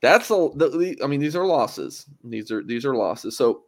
that's 0.00 0.30
a, 0.30 0.48
the, 0.54 0.96
I 1.02 1.06
mean, 1.06 1.20
these 1.20 1.36
are 1.36 1.46
losses. 1.46 2.06
These 2.24 2.50
are 2.50 2.62
these 2.62 2.84
are 2.84 2.94
losses. 2.94 3.36
So, 3.36 3.62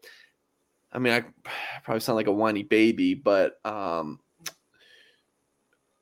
I 0.92 0.98
mean, 0.98 1.12
I 1.12 1.24
probably 1.84 2.00
sound 2.00 2.16
like 2.16 2.26
a 2.26 2.32
whiny 2.32 2.62
baby, 2.62 3.14
but 3.14 3.54
um, 3.64 4.20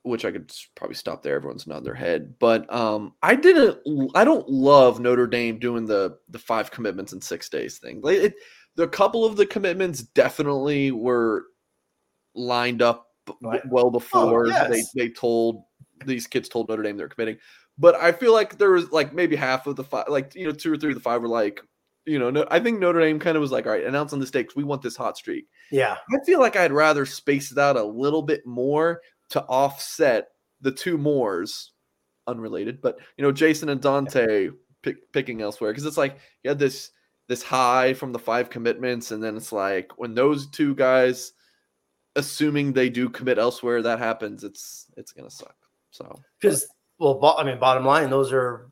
which 0.03 0.25
I 0.25 0.31
could 0.31 0.51
probably 0.75 0.95
stop 0.95 1.21
there. 1.21 1.35
Everyone's 1.35 1.67
nodding 1.67 1.83
their 1.83 1.93
head, 1.93 2.35
but 2.39 2.71
um, 2.73 3.13
I 3.21 3.35
didn't. 3.35 3.79
I 4.15 4.23
don't 4.23 4.49
love 4.49 4.99
Notre 4.99 5.27
Dame 5.27 5.59
doing 5.59 5.85
the 5.85 6.17
the 6.29 6.39
five 6.39 6.71
commitments 6.71 7.13
in 7.13 7.21
six 7.21 7.49
days 7.49 7.77
thing. 7.77 8.01
Like 8.01 8.17
it, 8.17 8.35
the 8.75 8.87
couple 8.87 9.25
of 9.25 9.35
the 9.35 9.45
commitments 9.45 10.01
definitely 10.01 10.91
were 10.91 11.45
lined 12.35 12.81
up 12.81 13.07
right. 13.41 13.61
well 13.69 13.91
before 13.91 14.45
oh, 14.45 14.49
yes. 14.49 14.69
they 14.93 15.07
they 15.07 15.13
told 15.13 15.63
these 16.05 16.27
kids 16.27 16.47
told 16.47 16.69
Notre 16.69 16.83
Dame 16.83 16.97
they're 16.97 17.09
committing. 17.09 17.37
But 17.77 17.95
I 17.95 18.11
feel 18.11 18.33
like 18.33 18.57
there 18.57 18.71
was 18.71 18.91
like 18.91 19.13
maybe 19.13 19.35
half 19.35 19.65
of 19.65 19.75
the 19.75 19.83
five, 19.83 20.09
like 20.09 20.35
you 20.35 20.45
know, 20.45 20.51
two 20.51 20.73
or 20.73 20.77
three 20.77 20.91
of 20.91 20.95
the 20.95 21.01
five 21.01 21.21
were 21.21 21.27
like, 21.29 21.61
you 22.09 22.19
know, 22.19 22.29
no, 22.29 22.45
I 22.49 22.59
think 22.59 22.79
Notre 22.79 22.99
Dame 22.99 23.19
kind 23.19 23.37
of 23.37 23.41
was 23.41 23.51
like, 23.51 23.65
all 23.65 23.71
right, 23.71 23.85
announce 23.85 24.13
on 24.13 24.19
the 24.19 24.27
stakes. 24.27 24.55
We 24.55 24.63
want 24.63 24.81
this 24.81 24.95
hot 24.95 25.17
streak. 25.17 25.45
Yeah, 25.71 25.97
I 26.11 26.25
feel 26.25 26.39
like 26.39 26.55
I'd 26.55 26.71
rather 26.71 27.05
space 27.05 27.51
it 27.51 27.57
out 27.57 27.77
a 27.77 27.83
little 27.83 28.21
bit 28.21 28.45
more 28.45 29.01
to 29.29 29.43
offset 29.43 30.29
the 30.61 30.71
two 30.71 30.97
mores, 30.97 31.71
unrelated, 32.27 32.81
but 32.81 32.97
you 33.17 33.23
know, 33.23 33.31
Jason 33.31 33.69
and 33.69 33.81
Dante 33.81 34.49
pick, 34.81 35.11
picking 35.13 35.41
elsewhere 35.41 35.71
because 35.71 35.85
it's 35.85 35.97
like 35.97 36.17
you 36.43 36.49
had 36.49 36.59
this 36.59 36.91
this 37.27 37.43
high 37.43 37.93
from 37.93 38.11
the 38.11 38.19
five 38.19 38.49
commitments, 38.49 39.11
and 39.11 39.23
then 39.23 39.37
it's 39.37 39.51
like 39.51 39.91
when 39.97 40.15
those 40.15 40.47
two 40.47 40.73
guys, 40.75 41.33
assuming 42.15 42.73
they 42.73 42.89
do 42.89 43.07
commit 43.09 43.37
elsewhere, 43.37 43.81
that 43.83 43.99
happens, 43.99 44.43
it's 44.43 44.87
it's 44.97 45.13
gonna 45.13 45.29
suck. 45.29 45.55
So 45.91 46.19
because 46.41 46.67
well, 46.99 47.35
I 47.37 47.43
mean, 47.43 47.59
bottom 47.59 47.85
line, 47.85 48.09
those 48.09 48.33
are, 48.33 48.69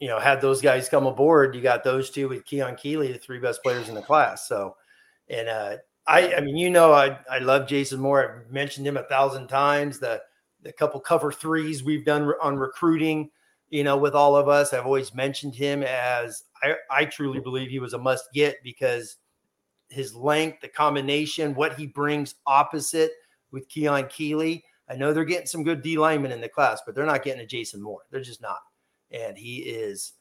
you 0.00 0.08
know, 0.08 0.18
had 0.18 0.40
those 0.40 0.60
guys 0.60 0.88
come 0.88 1.06
aboard, 1.06 1.54
you 1.54 1.60
got 1.60 1.84
those 1.84 2.10
two 2.10 2.28
with 2.28 2.44
Keon 2.44 2.74
Keeley, 2.76 3.12
the 3.12 3.18
three 3.18 3.38
best 3.38 3.62
players 3.62 3.88
in 3.88 3.94
the 3.94 4.02
class. 4.02 4.48
So, 4.48 4.76
and 5.28 5.48
uh, 5.48 5.76
I, 6.06 6.34
I 6.34 6.40
mean, 6.40 6.56
you 6.56 6.70
know, 6.70 6.92
I, 6.92 7.18
I 7.30 7.38
love 7.38 7.68
Jason 7.68 8.00
Moore. 8.00 8.42
I've 8.46 8.52
mentioned 8.52 8.86
him 8.86 8.96
a 8.96 9.04
thousand 9.04 9.48
times. 9.48 9.98
The 9.98 10.22
the 10.62 10.72
couple 10.72 11.00
cover 11.00 11.32
threes 11.32 11.82
we've 11.82 12.04
done 12.04 12.30
on 12.42 12.56
recruiting, 12.56 13.30
you 13.70 13.82
know, 13.82 13.96
with 13.96 14.14
all 14.14 14.36
of 14.36 14.48
us, 14.48 14.74
I've 14.74 14.84
always 14.84 15.14
mentioned 15.14 15.54
him 15.54 15.82
as 15.82 16.44
I, 16.62 16.74
I 16.90 17.04
truly 17.06 17.40
believe 17.40 17.70
he 17.70 17.78
was 17.78 17.94
a 17.94 17.98
must 17.98 18.30
get 18.34 18.56
because 18.62 19.16
his 19.88 20.14
length, 20.14 20.60
the 20.60 20.68
combination, 20.68 21.54
what 21.54 21.78
he 21.78 21.86
brings 21.86 22.34
opposite 22.46 23.12
with 23.52 23.68
Keon 23.70 24.08
Keeley 24.08 24.64
I 24.90 24.96
know 24.96 25.12
they're 25.12 25.24
getting 25.24 25.46
some 25.46 25.62
good 25.62 25.82
D 25.82 25.96
linemen 25.96 26.32
in 26.32 26.40
the 26.40 26.48
class, 26.48 26.82
but 26.84 26.94
they're 26.94 27.06
not 27.06 27.22
getting 27.22 27.40
a 27.40 27.46
Jason 27.46 27.80
Moore. 27.80 28.02
They're 28.10 28.20
just 28.20 28.42
not. 28.42 28.58
And 29.10 29.36
he 29.36 29.58
is 29.58 30.12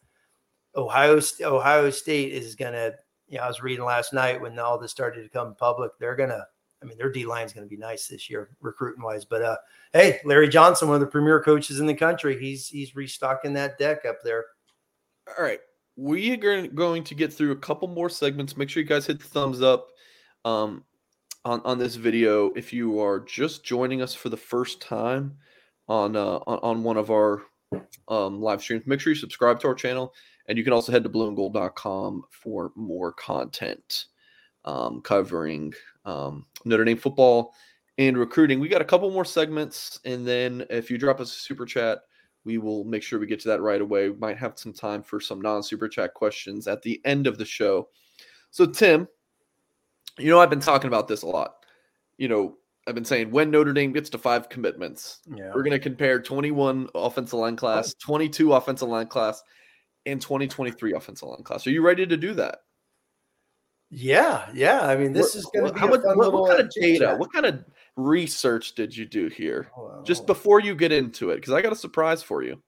Ohio 0.76 1.20
Ohio 1.42 1.90
State 1.90 2.34
is 2.34 2.56
gonna. 2.56 2.92
You 3.28 3.38
know, 3.38 3.44
I 3.44 3.48
was 3.48 3.62
reading 3.62 3.86
last 3.86 4.12
night 4.12 4.42
when 4.42 4.58
all 4.58 4.80
this 4.80 4.92
started 4.92 5.22
to 5.24 5.30
come 5.30 5.56
public. 5.56 5.92
They're 6.00 6.16
gonna. 6.16 6.46
I 6.82 6.86
mean, 6.86 6.98
their 6.98 7.12
D 7.12 7.26
line 7.26 7.46
is 7.46 7.52
going 7.52 7.66
to 7.66 7.70
be 7.70 7.76
nice 7.76 8.08
this 8.08 8.30
year, 8.30 8.52
recruiting 8.62 9.04
wise. 9.04 9.26
But 9.26 9.42
uh, 9.42 9.58
hey, 9.92 10.22
Larry 10.24 10.48
Johnson, 10.48 10.88
one 10.88 10.96
of 10.96 11.02
the 11.02 11.08
premier 11.08 11.44
coaches 11.44 11.82
in 11.82 11.88
the 11.88 11.94
country, 11.94 12.40
he's 12.40 12.68
he's 12.68 12.96
restocking 12.96 13.54
that 13.54 13.78
deck 13.78 14.06
up 14.06 14.20
there. 14.24 14.46
All 15.28 15.44
right, 15.44 15.60
we 15.98 16.32
are 16.32 16.68
going 16.68 17.04
to 17.04 17.16
get 17.16 17.34
through 17.34 17.52
a 17.52 17.58
couple 17.58 17.90
more 17.90 18.10
segments. 18.10 18.56
Make 18.56 18.70
sure 18.70 18.82
you 18.82 18.88
guys 18.88 19.06
hit 19.06 19.20
the 19.20 19.28
thumbs 19.28 19.62
up. 19.62 19.90
Um, 20.46 20.86
on, 21.46 21.62
on 21.64 21.78
this 21.78 21.96
video 21.96 22.52
if 22.52 22.74
you 22.74 23.00
are 23.00 23.20
just 23.20 23.64
joining 23.64 24.02
us 24.02 24.14
for 24.14 24.30
the 24.30 24.38
first 24.38 24.82
time 24.82 25.38
on 25.88 26.16
uh, 26.16 26.40
on, 26.46 26.60
on 26.62 26.84
one 26.84 26.98
of 26.98 27.10
our 27.10 27.44
um, 28.08 28.42
live 28.42 28.62
streams. 28.62 28.88
Make 28.88 29.00
sure 29.00 29.14
you 29.14 29.20
subscribe 29.20 29.60
to 29.62 29.68
our 29.68 29.76
channel, 29.76 30.14
and 30.48 30.58
you 30.58 30.64
can 30.64 30.74
also 30.74 30.92
head 30.92 31.04
to 31.04 31.10
blueandgold.com 31.10 32.24
for 32.30 32.72
more 32.76 33.14
content 33.14 34.06
um, 34.66 35.02
covering 35.02 35.74
um, 36.06 36.46
Notre 36.66 36.86
Dame 36.86 36.98
football 36.98 37.54
and 37.98 38.18
recruiting. 38.18 38.60
We 38.60 38.68
got 38.68 38.82
a 38.82 38.86
couple 38.86 39.12
more 39.12 39.26
segments, 39.26 40.00
and 40.06 40.28
then 40.28 40.66
if 40.70 40.90
you 40.90 40.98
drop 40.98 41.20
us 41.20 41.36
a 41.36 41.40
super 41.40 41.66
chat, 41.66 42.00
we 42.46 42.58
will 42.58 42.84
make 42.86 43.04
sure 43.04 43.20
we 43.20 43.28
get 43.28 43.40
to 43.42 43.50
that 43.50 43.62
right 43.62 43.82
away. 43.82 44.10
We 44.10 44.18
might 44.18 44.38
have 44.38 44.58
some 44.58 44.74
time 44.74 45.04
for 45.04 45.20
some 45.20 45.42
non 45.42 45.62
super 45.62 45.88
chat 45.88 46.14
questions 46.14 46.68
at 46.68 46.82
the 46.82 47.02
end 47.06 47.28
of 47.28 47.38
the 47.38 47.46
show. 47.46 47.90
So, 48.52 48.66
Tim, 48.66 49.08
you 50.18 50.30
know, 50.30 50.40
I've 50.40 50.50
been 50.50 50.60
talking 50.60 50.88
about 50.88 51.08
this 51.08 51.22
a 51.22 51.28
lot. 51.28 51.66
You 52.18 52.28
know, 52.28 52.58
I've 52.90 52.96
been 52.96 53.06
saying 53.06 53.30
when 53.30 53.52
Notre 53.52 53.72
Dame 53.72 53.94
gets 53.94 54.10
to 54.10 54.18
five 54.18 54.50
commitments, 54.50 55.20
yeah. 55.28 55.52
we're 55.54 55.62
going 55.62 55.72
to 55.74 55.80
compare 55.80 56.20
21 56.20 56.90
offensive 56.96 57.38
line 57.38 57.56
class, 57.56 57.94
22 57.94 58.52
offensive 58.54 58.90
line 58.90 59.06
class, 59.06 59.44
and 60.08 60.20
2023 60.20 60.94
offensive 60.94 61.30
line 61.30 61.44
class. 61.44 61.68
Are 61.68 61.70
you 61.70 61.84
ready 61.84 62.08
to 62.08 62.18
do 62.18 62.34
that? 62.34 62.62
Yeah, 63.92 64.50
yeah. 64.56 64.82
I 64.82 64.96
mean, 64.96 65.14
this 65.14 65.36
what, 65.36 65.40
is 65.40 65.46
going 65.54 65.68
to 65.68 65.74
be 65.74 65.80
how 65.80 65.86
much, 65.86 66.02
what, 66.04 66.34
what, 66.34 66.50
kind 66.50 66.62
of 66.62 66.72
data, 66.72 67.06
chat. 67.06 67.20
what 67.20 67.32
kind 67.32 67.46
of 67.46 67.64
research 67.96 68.74
did 68.74 68.98
you 68.98 69.06
do 69.06 69.28
here, 69.28 69.70
just 70.04 70.26
before 70.26 70.60
you 70.60 70.74
get 70.74 70.92
into 70.92 71.30
it? 71.30 71.36
Because 71.36 71.54
I 71.54 71.62
got 71.62 71.72
a 71.72 71.76
surprise 71.76 72.24
for 72.24 72.42
you. 72.42 72.60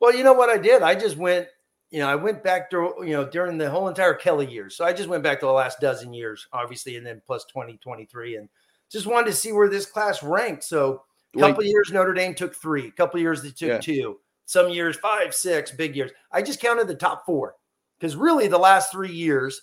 Well, 0.00 0.16
you 0.16 0.24
know 0.24 0.32
what 0.32 0.48
I 0.48 0.56
did? 0.56 0.80
I 0.80 0.94
just 0.94 1.18
went 1.18 1.48
you 1.90 2.00
know, 2.00 2.08
I 2.08 2.14
went 2.16 2.42
back 2.42 2.70
to, 2.70 2.94
you 3.00 3.12
know, 3.12 3.24
during 3.24 3.56
the 3.56 3.70
whole 3.70 3.88
entire 3.88 4.12
Kelly 4.12 4.46
years. 4.46 4.76
So 4.76 4.84
I 4.84 4.92
just 4.92 5.08
went 5.08 5.22
back 5.22 5.40
to 5.40 5.46
the 5.46 5.52
last 5.52 5.80
dozen 5.80 6.12
years, 6.12 6.46
obviously, 6.52 6.96
and 6.96 7.06
then 7.06 7.22
plus 7.26 7.46
2023 7.46 8.36
and 8.36 8.48
just 8.90 9.06
wanted 9.06 9.26
to 9.26 9.36
see 9.36 9.52
where 9.52 9.68
this 9.68 9.86
class 9.86 10.22
ranked. 10.22 10.64
So 10.64 11.02
a 11.36 11.40
couple 11.40 11.64
years 11.64 11.90
Notre 11.92 12.14
Dame 12.14 12.34
took 12.34 12.54
three, 12.54 12.88
a 12.88 12.92
couple 12.92 13.20
years 13.20 13.42
they 13.42 13.50
took 13.50 13.68
yeah. 13.68 13.78
two, 13.78 14.18
some 14.46 14.70
years 14.70 14.96
five, 14.96 15.34
six, 15.34 15.70
big 15.70 15.94
years. 15.94 16.10
I 16.32 16.42
just 16.42 16.60
counted 16.60 16.88
the 16.88 16.94
top 16.94 17.26
four 17.26 17.56
because 17.98 18.16
really 18.16 18.48
the 18.48 18.58
last 18.58 18.90
three 18.92 19.12
years, 19.12 19.60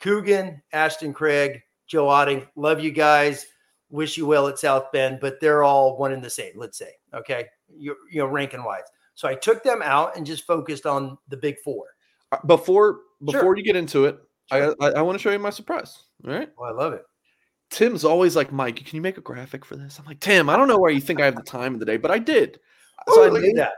Coogan, 0.00 0.62
Ashton 0.72 1.12
Craig, 1.12 1.62
Joe 1.86 2.06
Otting, 2.06 2.46
love 2.56 2.80
you 2.80 2.90
guys. 2.90 3.46
Wish 3.90 4.16
you 4.16 4.24
well 4.24 4.46
at 4.46 4.58
South 4.58 4.92
Bend, 4.92 5.18
but 5.20 5.40
they're 5.40 5.64
all 5.64 5.98
one 5.98 6.12
and 6.12 6.22
the 6.22 6.30
same, 6.30 6.52
let's 6.54 6.78
say. 6.78 6.92
Okay. 7.12 7.46
You, 7.76 7.96
you 8.08 8.20
know, 8.20 8.26
ranking 8.26 8.62
wise. 8.62 8.84
So 9.16 9.26
I 9.26 9.34
took 9.34 9.64
them 9.64 9.82
out 9.82 10.16
and 10.16 10.24
just 10.24 10.46
focused 10.46 10.86
on 10.86 11.18
the 11.28 11.36
big 11.36 11.58
four. 11.58 11.86
Uh, 12.30 12.38
before 12.46 13.00
before 13.24 13.40
sure. 13.40 13.56
you 13.56 13.64
get 13.64 13.74
into 13.74 14.04
it, 14.04 14.16
sure. 14.52 14.76
I, 14.80 14.86
I, 14.86 14.90
I 14.92 15.02
want 15.02 15.18
to 15.18 15.22
show 15.22 15.32
you 15.32 15.40
my 15.40 15.50
surprise. 15.50 16.04
All 16.24 16.32
right. 16.32 16.48
Well, 16.56 16.70
I 16.70 16.72
love 16.72 16.92
it. 16.92 17.02
Tim's 17.70 18.04
always 18.04 18.34
like, 18.34 18.52
Mike, 18.52 18.84
can 18.84 18.96
you 18.96 19.02
make 19.02 19.18
a 19.18 19.22
graphic 19.22 19.64
for 19.64 19.76
this? 19.76 19.98
I'm 19.98 20.04
like, 20.04 20.20
Tim, 20.20 20.48
I 20.48 20.56
don't 20.56 20.68
know 20.68 20.78
where 20.78 20.90
you 20.90 21.00
think 21.00 21.20
I 21.20 21.24
have 21.24 21.36
the 21.36 21.42
time 21.42 21.74
of 21.74 21.80
the 21.80 21.86
day, 21.86 21.96
but 21.96 22.10
I 22.10 22.18
did. 22.18 22.58
So 23.08 23.20
Ooh, 23.20 23.24
I 23.24 23.28
look 23.28 23.42
made, 23.42 23.50
at 23.50 23.56
that. 23.56 23.72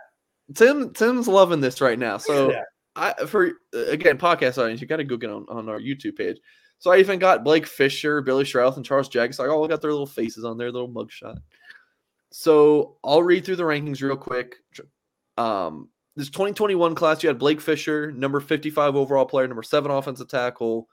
Tim 0.54 0.92
Tim's 0.92 1.28
loving 1.28 1.60
this 1.60 1.80
right 1.80 1.98
now. 1.98 2.18
So 2.18 2.52
I 2.96 3.12
for 3.26 3.52
again 3.72 4.18
podcast 4.18 4.58
audience, 4.58 4.80
you 4.80 4.86
got 4.86 4.96
to 4.96 5.04
go 5.04 5.16
get 5.16 5.30
on, 5.30 5.46
on 5.48 5.68
our 5.68 5.78
YouTube 5.80 6.16
page. 6.16 6.38
So 6.78 6.90
I 6.90 6.98
even 6.98 7.18
got 7.18 7.44
Blake 7.44 7.66
Fisher, 7.66 8.22
Billy 8.22 8.44
Schrauth, 8.44 8.76
and 8.76 8.84
Charles 8.84 9.08
Jagusah. 9.08 9.44
I 9.44 9.48
all 9.48 9.68
got 9.68 9.80
their 9.80 9.92
little 9.92 10.06
faces 10.06 10.44
on 10.44 10.58
their 10.58 10.72
little 10.72 10.88
mugshot. 10.88 11.36
So 12.32 12.96
I'll 13.04 13.22
read 13.22 13.44
through 13.44 13.56
the 13.56 13.62
rankings 13.62 14.02
real 14.02 14.16
quick. 14.16 14.56
Um, 15.38 15.90
this 16.16 16.28
2021 16.28 16.94
class, 16.94 17.22
you 17.22 17.28
had 17.28 17.38
Blake 17.38 17.60
Fisher, 17.60 18.10
number 18.10 18.40
55 18.40 18.96
overall 18.96 19.26
player, 19.26 19.46
number 19.46 19.62
seven 19.62 19.90
offensive 19.90 20.28
tackle, 20.28 20.88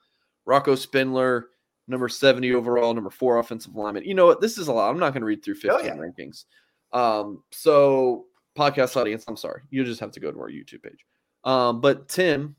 Rocco 0.46 0.76
Spindler, 0.76 1.48
number 1.90 2.08
70 2.08 2.54
overall, 2.54 2.94
number 2.94 3.10
four 3.10 3.38
offensive 3.38 3.74
lineman. 3.74 4.04
You 4.04 4.14
know 4.14 4.26
what? 4.26 4.40
This 4.40 4.56
is 4.56 4.68
a 4.68 4.72
lot. 4.72 4.90
I'm 4.90 4.98
not 4.98 5.12
going 5.12 5.22
to 5.22 5.26
read 5.26 5.44
through 5.44 5.56
15 5.56 5.70
oh, 5.72 5.84
yeah. 5.84 5.96
rankings. 5.96 6.44
Um, 6.92 7.42
so 7.50 8.26
podcast 8.56 8.96
audience, 8.96 9.24
I'm 9.28 9.36
sorry. 9.36 9.62
You 9.70 9.84
just 9.84 10.00
have 10.00 10.12
to 10.12 10.20
go 10.20 10.30
to 10.30 10.38
our 10.38 10.50
YouTube 10.50 10.82
page. 10.82 11.04
Um, 11.44 11.80
but 11.80 12.08
Tim, 12.08 12.56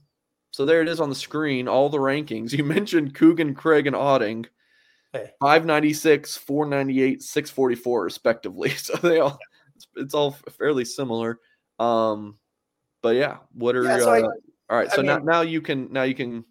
So 0.52 0.66
there 0.66 0.82
it 0.82 0.90
is 0.90 1.00
on 1.00 1.10
the 1.10 1.16
screen, 1.16 1.68
all 1.68 1.90
the 1.90 1.98
rankings. 1.98 2.52
You 2.58 2.64
mentioned 2.64 3.16
Coogan, 3.16 3.56
Craig, 3.56 3.88
and 3.88 3.96
Otting. 3.96 4.46
Hey. 5.14 5.32
596, 5.42 6.38
498, 6.38 7.22
644, 7.22 8.04
respectively. 8.04 8.70
So 8.78 8.96
they 8.96 9.20
all 9.20 9.40
it's, 9.76 9.88
it's 9.96 10.14
all 10.14 10.32
fairly 10.58 10.86
similar. 10.86 11.40
Um, 11.80 12.38
but 13.02 13.16
yeah, 13.16 13.38
what 13.54 13.76
are 13.76 13.84
yeah, 13.84 14.00
so 14.00 14.12
uh, 14.12 14.14
I, 14.14 14.22
all 14.22 14.78
right? 14.78 14.92
So 14.92 15.02
I 15.02 15.06
now 15.06 15.18
now 15.18 15.42
you 15.42 15.62
can 15.62 15.92
now 15.92 16.04
you 16.04 16.14
can 16.14 16.46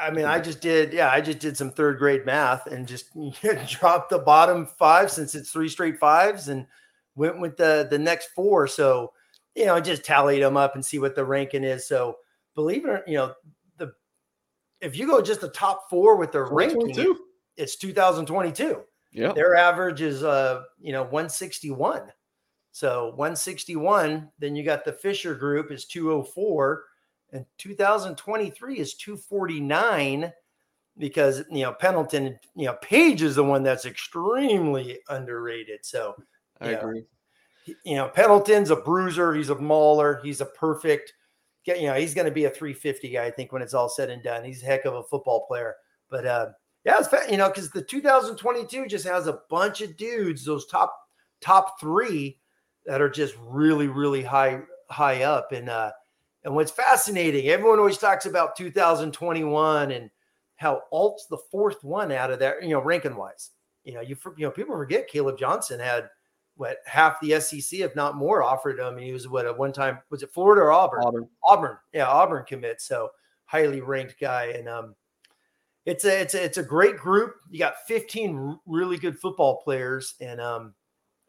I 0.00 0.10
mean, 0.10 0.24
I 0.24 0.40
just 0.40 0.60
did, 0.60 0.92
yeah, 0.92 1.10
I 1.10 1.20
just 1.20 1.38
did 1.38 1.56
some 1.56 1.70
third 1.70 1.98
grade 1.98 2.24
math 2.24 2.66
and 2.66 2.88
just 2.88 3.06
dropped 3.68 4.10
the 4.10 4.18
bottom 4.18 4.66
five 4.66 5.10
since 5.10 5.34
it's 5.34 5.50
three 5.50 5.68
straight 5.68 5.98
fives 5.98 6.48
and 6.48 6.66
went 7.16 7.40
with 7.40 7.56
the 7.56 7.86
the 7.90 7.98
next 7.98 8.28
four. 8.34 8.66
So, 8.66 9.12
you 9.54 9.66
know, 9.66 9.74
I 9.74 9.80
just 9.80 10.04
tallied 10.04 10.42
them 10.42 10.56
up 10.56 10.74
and 10.74 10.84
see 10.84 10.98
what 10.98 11.14
the 11.14 11.24
ranking 11.24 11.64
is. 11.64 11.86
So, 11.86 12.16
believe 12.54 12.84
it 12.84 12.88
or 12.88 13.04
you 13.06 13.16
know, 13.16 13.34
the 13.76 13.92
if 14.80 14.96
you 14.96 15.06
go 15.06 15.20
just 15.20 15.42
the 15.42 15.50
top 15.50 15.90
four 15.90 16.16
with 16.16 16.32
the 16.32 16.42
ranking, 16.42 17.16
it's 17.56 17.76
2022. 17.76 18.82
Yeah, 19.12 19.32
their 19.32 19.54
average 19.56 20.00
is 20.00 20.22
uh, 20.24 20.62
you 20.80 20.92
know, 20.92 21.02
161. 21.02 22.10
So 22.72 23.08
161. 23.16 24.30
Then 24.38 24.54
you 24.54 24.64
got 24.64 24.84
the 24.84 24.92
Fisher 24.92 25.34
group 25.34 25.72
is 25.72 25.84
204 25.86 26.84
and 27.32 27.44
2023 27.58 28.78
is 28.78 28.94
249 28.94 30.32
because 30.98 31.42
you 31.50 31.62
know 31.62 31.72
Pendleton, 31.72 32.38
you 32.56 32.66
know 32.66 32.76
Paige 32.82 33.22
is 33.22 33.36
the 33.36 33.44
one 33.44 33.62
that's 33.62 33.86
extremely 33.86 34.98
underrated. 35.08 35.80
So 35.82 36.14
I 36.60 36.70
agree. 36.70 37.04
You 37.84 37.96
know 37.96 38.08
Pendleton's 38.08 38.70
a 38.70 38.76
bruiser. 38.76 39.34
He's 39.34 39.50
a 39.50 39.54
mauler. 39.54 40.20
He's 40.22 40.40
a 40.40 40.46
perfect. 40.46 41.12
You 41.66 41.86
know 41.86 41.94
he's 41.94 42.14
going 42.14 42.26
to 42.26 42.32
be 42.32 42.44
a 42.44 42.50
350 42.50 43.10
guy. 43.10 43.24
I 43.24 43.30
think 43.30 43.52
when 43.52 43.62
it's 43.62 43.74
all 43.74 43.88
said 43.88 44.10
and 44.10 44.22
done, 44.22 44.44
he's 44.44 44.62
a 44.62 44.66
heck 44.66 44.84
of 44.84 44.94
a 44.94 45.02
football 45.04 45.46
player. 45.46 45.76
But 46.08 46.26
uh, 46.26 46.50
yeah, 46.84 46.98
it's 46.98 47.30
you 47.30 47.36
know 47.36 47.48
because 47.48 47.70
the 47.70 47.82
2022 47.82 48.86
just 48.86 49.06
has 49.06 49.26
a 49.26 49.40
bunch 49.48 49.80
of 49.80 49.96
dudes, 49.96 50.44
those 50.44 50.66
top 50.66 50.94
top 51.40 51.80
three 51.80 52.38
that 52.86 53.00
are 53.00 53.10
just 53.10 53.36
really 53.40 53.88
really 53.88 54.22
high 54.22 54.60
high 54.90 55.22
up 55.22 55.52
and. 55.52 55.68
uh 55.68 55.92
and 56.44 56.54
what's 56.54 56.70
fascinating, 56.70 57.48
everyone 57.48 57.78
always 57.78 57.98
talks 57.98 58.26
about 58.26 58.56
2021 58.56 59.90
and 59.90 60.10
how 60.56 60.82
Alt's 60.90 61.26
the 61.26 61.38
fourth 61.50 61.82
one 61.84 62.12
out 62.12 62.30
of 62.30 62.38
that, 62.38 62.62
you 62.62 62.70
know, 62.70 62.82
ranking 62.82 63.16
wise. 63.16 63.50
You 63.84 63.94
know, 63.94 64.00
you 64.00 64.16
you 64.36 64.44
know, 64.44 64.50
people 64.50 64.74
forget 64.74 65.08
Caleb 65.08 65.38
Johnson 65.38 65.80
had 65.80 66.08
what 66.56 66.78
half 66.84 67.20
the 67.20 67.40
SEC, 67.40 67.80
if 67.80 67.96
not 67.96 68.16
more, 68.16 68.42
offered 68.42 68.78
him. 68.78 68.94
And 68.94 69.00
he 69.04 69.12
was 69.12 69.26
what 69.26 69.46
a 69.46 69.52
one 69.52 69.72
time 69.72 69.98
was 70.10 70.22
it 70.22 70.32
Florida 70.32 70.62
or 70.62 70.72
Auburn? 70.72 71.02
Auburn. 71.04 71.28
Auburn. 71.44 71.76
Yeah, 71.92 72.06
Auburn 72.06 72.44
commit. 72.46 72.80
So 72.80 73.08
highly 73.46 73.80
ranked 73.80 74.16
guy. 74.20 74.46
And 74.48 74.68
um 74.68 74.94
it's 75.86 76.04
a 76.04 76.20
it's 76.20 76.34
a 76.34 76.44
it's 76.44 76.58
a 76.58 76.62
great 76.62 76.98
group. 76.98 77.36
You 77.50 77.58
got 77.58 77.86
15 77.86 78.58
really 78.66 78.98
good 78.98 79.18
football 79.18 79.62
players, 79.62 80.14
and 80.20 80.40
um 80.40 80.74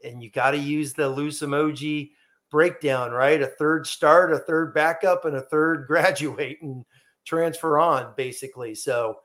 and 0.03 0.21
you 0.21 0.29
got 0.29 0.51
to 0.51 0.57
use 0.57 0.93
the 0.93 1.07
loose 1.07 1.41
emoji 1.41 2.11
breakdown, 2.51 3.11
right? 3.11 3.41
A 3.41 3.47
third 3.47 3.87
start, 3.87 4.31
a 4.31 4.39
third 4.39 4.73
backup, 4.73 5.25
and 5.25 5.35
a 5.35 5.41
third 5.41 5.85
graduate 5.87 6.61
and 6.61 6.85
transfer 7.25 7.79
on, 7.79 8.13
basically. 8.15 8.75
So, 8.75 9.19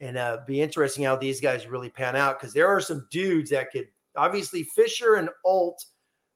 and 0.00 0.18
uh, 0.18 0.38
be 0.46 0.60
interesting 0.60 1.04
how 1.04 1.16
these 1.16 1.40
guys 1.40 1.66
really 1.66 1.88
pan 1.88 2.16
out 2.16 2.38
because 2.38 2.52
there 2.52 2.68
are 2.68 2.80
some 2.80 3.06
dudes 3.10 3.50
that 3.50 3.70
could 3.70 3.88
obviously 4.16 4.64
Fisher 4.64 5.14
and 5.14 5.30
Alt 5.44 5.84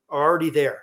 are 0.09 0.23
already 0.23 0.51
there. 0.51 0.83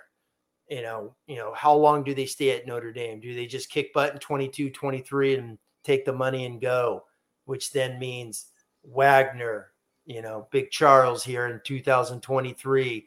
You 0.68 0.82
know, 0.82 1.14
you 1.26 1.36
know, 1.36 1.54
how 1.54 1.74
long 1.74 2.02
do 2.02 2.12
they 2.14 2.26
stay 2.26 2.50
at 2.50 2.66
Notre 2.66 2.92
Dame? 2.92 3.20
Do 3.20 3.34
they 3.34 3.46
just 3.46 3.70
kick 3.70 3.92
butt 3.92 4.12
in 4.12 4.18
22, 4.18 4.70
23 4.70 5.36
and 5.36 5.58
take 5.84 6.04
the 6.04 6.12
money 6.12 6.44
and 6.44 6.60
go, 6.60 7.04
which 7.44 7.72
then 7.72 8.00
means 8.00 8.46
Wagner, 8.82 9.68
you 10.06 10.22
know, 10.22 10.48
Big 10.50 10.70
Charles 10.70 11.22
here 11.22 11.46
in 11.46 11.60
2023 11.64 13.06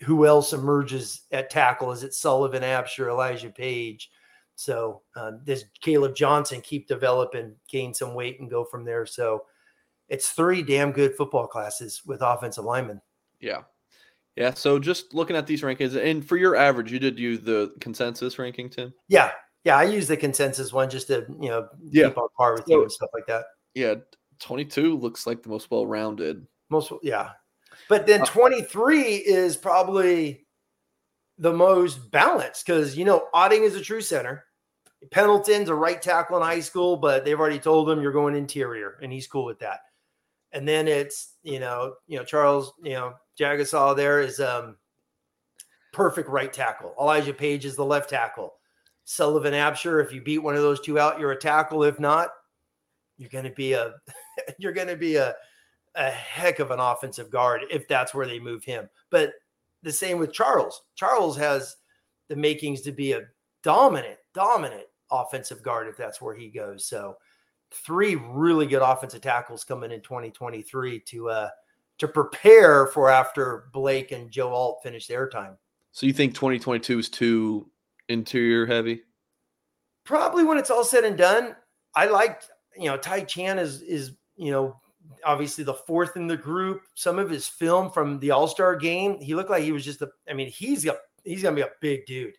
who 0.00 0.26
else 0.26 0.52
emerges 0.52 1.22
at 1.32 1.50
tackle? 1.50 1.92
Is 1.92 2.02
it 2.02 2.14
Sullivan, 2.14 2.62
Absher, 2.62 3.08
Elijah 3.08 3.50
Paige? 3.50 4.10
So 4.54 5.02
um, 5.16 5.40
does 5.44 5.64
Caleb 5.80 6.16
Johnson 6.16 6.60
keep 6.60 6.88
developing, 6.88 7.54
gain 7.68 7.94
some 7.94 8.14
weight, 8.14 8.40
and 8.40 8.50
go 8.50 8.64
from 8.64 8.84
there? 8.84 9.06
So 9.06 9.44
it's 10.08 10.30
three 10.30 10.62
damn 10.62 10.92
good 10.92 11.14
football 11.14 11.46
classes 11.46 12.02
with 12.06 12.22
offensive 12.22 12.64
linemen. 12.64 13.00
Yeah. 13.40 13.62
Yeah. 14.36 14.54
So 14.54 14.78
just 14.78 15.14
looking 15.14 15.36
at 15.36 15.46
these 15.46 15.62
rankings, 15.62 15.96
and 15.96 16.26
for 16.26 16.36
your 16.36 16.56
average, 16.56 16.90
you 16.90 16.98
did 16.98 17.18
use 17.18 17.40
the 17.40 17.72
consensus 17.80 18.38
ranking, 18.38 18.70
Tim? 18.70 18.92
Yeah. 19.08 19.32
Yeah. 19.64 19.76
I 19.76 19.84
use 19.84 20.08
the 20.08 20.16
consensus 20.16 20.72
one 20.72 20.90
just 20.90 21.08
to, 21.08 21.26
you 21.40 21.50
know, 21.50 21.68
yeah. 21.90 22.08
keep 22.08 22.18
on 22.18 22.28
par 22.36 22.54
with 22.54 22.64
so, 22.66 22.74
you 22.74 22.82
and 22.82 22.92
stuff 22.92 23.10
like 23.14 23.26
that. 23.26 23.44
Yeah. 23.74 23.94
22 24.40 24.96
looks 24.96 25.26
like 25.26 25.42
the 25.42 25.48
most 25.48 25.70
well 25.70 25.86
rounded. 25.86 26.46
Most, 26.70 26.92
yeah. 27.02 27.30
But 27.88 28.06
then 28.06 28.22
uh, 28.22 28.26
23 28.26 29.02
is 29.14 29.56
probably 29.56 30.46
the 31.38 31.52
most 31.52 32.10
balanced 32.10 32.66
because, 32.66 32.96
you 32.96 33.04
know, 33.04 33.28
Otting 33.34 33.62
is 33.62 33.74
a 33.74 33.80
true 33.80 34.00
center. 34.00 34.44
Pendleton's 35.10 35.68
a 35.68 35.74
right 35.74 36.00
tackle 36.02 36.36
in 36.36 36.42
high 36.42 36.60
school, 36.60 36.96
but 36.96 37.24
they've 37.24 37.38
already 37.38 37.58
told 37.58 37.88
him 37.88 38.02
you're 38.02 38.12
going 38.12 38.34
interior, 38.34 38.98
and 39.00 39.12
he's 39.12 39.28
cool 39.28 39.44
with 39.44 39.60
that. 39.60 39.80
And 40.52 40.66
then 40.66 40.88
it's, 40.88 41.34
you 41.42 41.60
know, 41.60 41.94
you 42.06 42.18
know, 42.18 42.24
Charles, 42.24 42.72
you 42.82 42.94
know, 42.94 43.14
Jagusah 43.38 43.96
there 43.96 44.20
is 44.20 44.40
um 44.40 44.76
perfect 45.92 46.28
right 46.28 46.52
tackle. 46.52 46.94
Elijah 47.00 47.34
Paige 47.34 47.64
is 47.64 47.76
the 47.76 47.84
left 47.84 48.10
tackle. 48.10 48.54
Sullivan 49.04 49.54
Absher, 49.54 50.04
if 50.04 50.12
you 50.12 50.20
beat 50.20 50.38
one 50.38 50.56
of 50.56 50.62
those 50.62 50.80
two 50.80 50.98
out, 50.98 51.20
you're 51.20 51.32
a 51.32 51.38
tackle. 51.38 51.84
If 51.84 52.00
not, 52.00 52.30
you're 53.18 53.30
gonna 53.30 53.52
be 53.52 53.74
a 53.74 53.94
you're 54.58 54.72
gonna 54.72 54.96
be 54.96 55.16
a 55.16 55.34
a 55.94 56.10
heck 56.10 56.58
of 56.58 56.70
an 56.70 56.80
offensive 56.80 57.30
guard 57.30 57.62
if 57.70 57.88
that's 57.88 58.14
where 58.14 58.26
they 58.26 58.38
move 58.38 58.64
him. 58.64 58.88
But 59.10 59.32
the 59.82 59.92
same 59.92 60.18
with 60.18 60.32
Charles. 60.32 60.82
Charles 60.94 61.36
has 61.36 61.76
the 62.28 62.36
makings 62.36 62.82
to 62.82 62.92
be 62.92 63.12
a 63.12 63.22
dominant, 63.62 64.18
dominant 64.34 64.84
offensive 65.10 65.62
guard 65.62 65.88
if 65.88 65.96
that's 65.96 66.20
where 66.20 66.34
he 66.34 66.48
goes. 66.48 66.84
So 66.84 67.16
three 67.70 68.14
really 68.14 68.66
good 68.66 68.82
offensive 68.82 69.20
tackles 69.20 69.64
coming 69.64 69.92
in 69.92 70.00
2023 70.00 71.00
to 71.00 71.28
uh 71.28 71.48
to 71.98 72.08
prepare 72.08 72.86
for 72.86 73.10
after 73.10 73.68
Blake 73.72 74.12
and 74.12 74.30
Joe 74.30 74.50
Alt 74.50 74.80
finish 74.82 75.06
their 75.06 75.28
time. 75.28 75.58
So 75.92 76.06
you 76.06 76.12
think 76.12 76.34
2022 76.34 76.98
is 76.98 77.08
too 77.08 77.68
interior 78.08 78.66
heavy? 78.66 79.02
Probably 80.04 80.44
when 80.44 80.58
it's 80.58 80.70
all 80.70 80.84
said 80.84 81.04
and 81.04 81.18
done. 81.18 81.56
I 81.94 82.06
liked, 82.06 82.50
you 82.76 82.84
know, 82.84 82.96
Ty 82.96 83.22
Chan 83.22 83.58
is 83.58 83.82
is, 83.82 84.12
you 84.36 84.52
know, 84.52 84.80
obviously 85.24 85.64
the 85.64 85.74
fourth 85.74 86.16
in 86.16 86.26
the 86.26 86.36
group. 86.36 86.82
Some 86.94 87.18
of 87.18 87.30
his 87.30 87.46
film 87.46 87.90
from 87.90 88.18
the 88.18 88.30
All 88.30 88.48
Star 88.48 88.76
game, 88.76 89.20
he 89.20 89.34
looked 89.34 89.50
like 89.50 89.62
he 89.62 89.72
was 89.72 89.84
just 89.84 90.02
a. 90.02 90.08
I 90.28 90.34
mean, 90.34 90.48
he's 90.48 90.86
a, 90.86 90.96
he's 91.24 91.42
gonna 91.42 91.56
be 91.56 91.62
a 91.62 91.70
big 91.80 92.06
dude. 92.06 92.34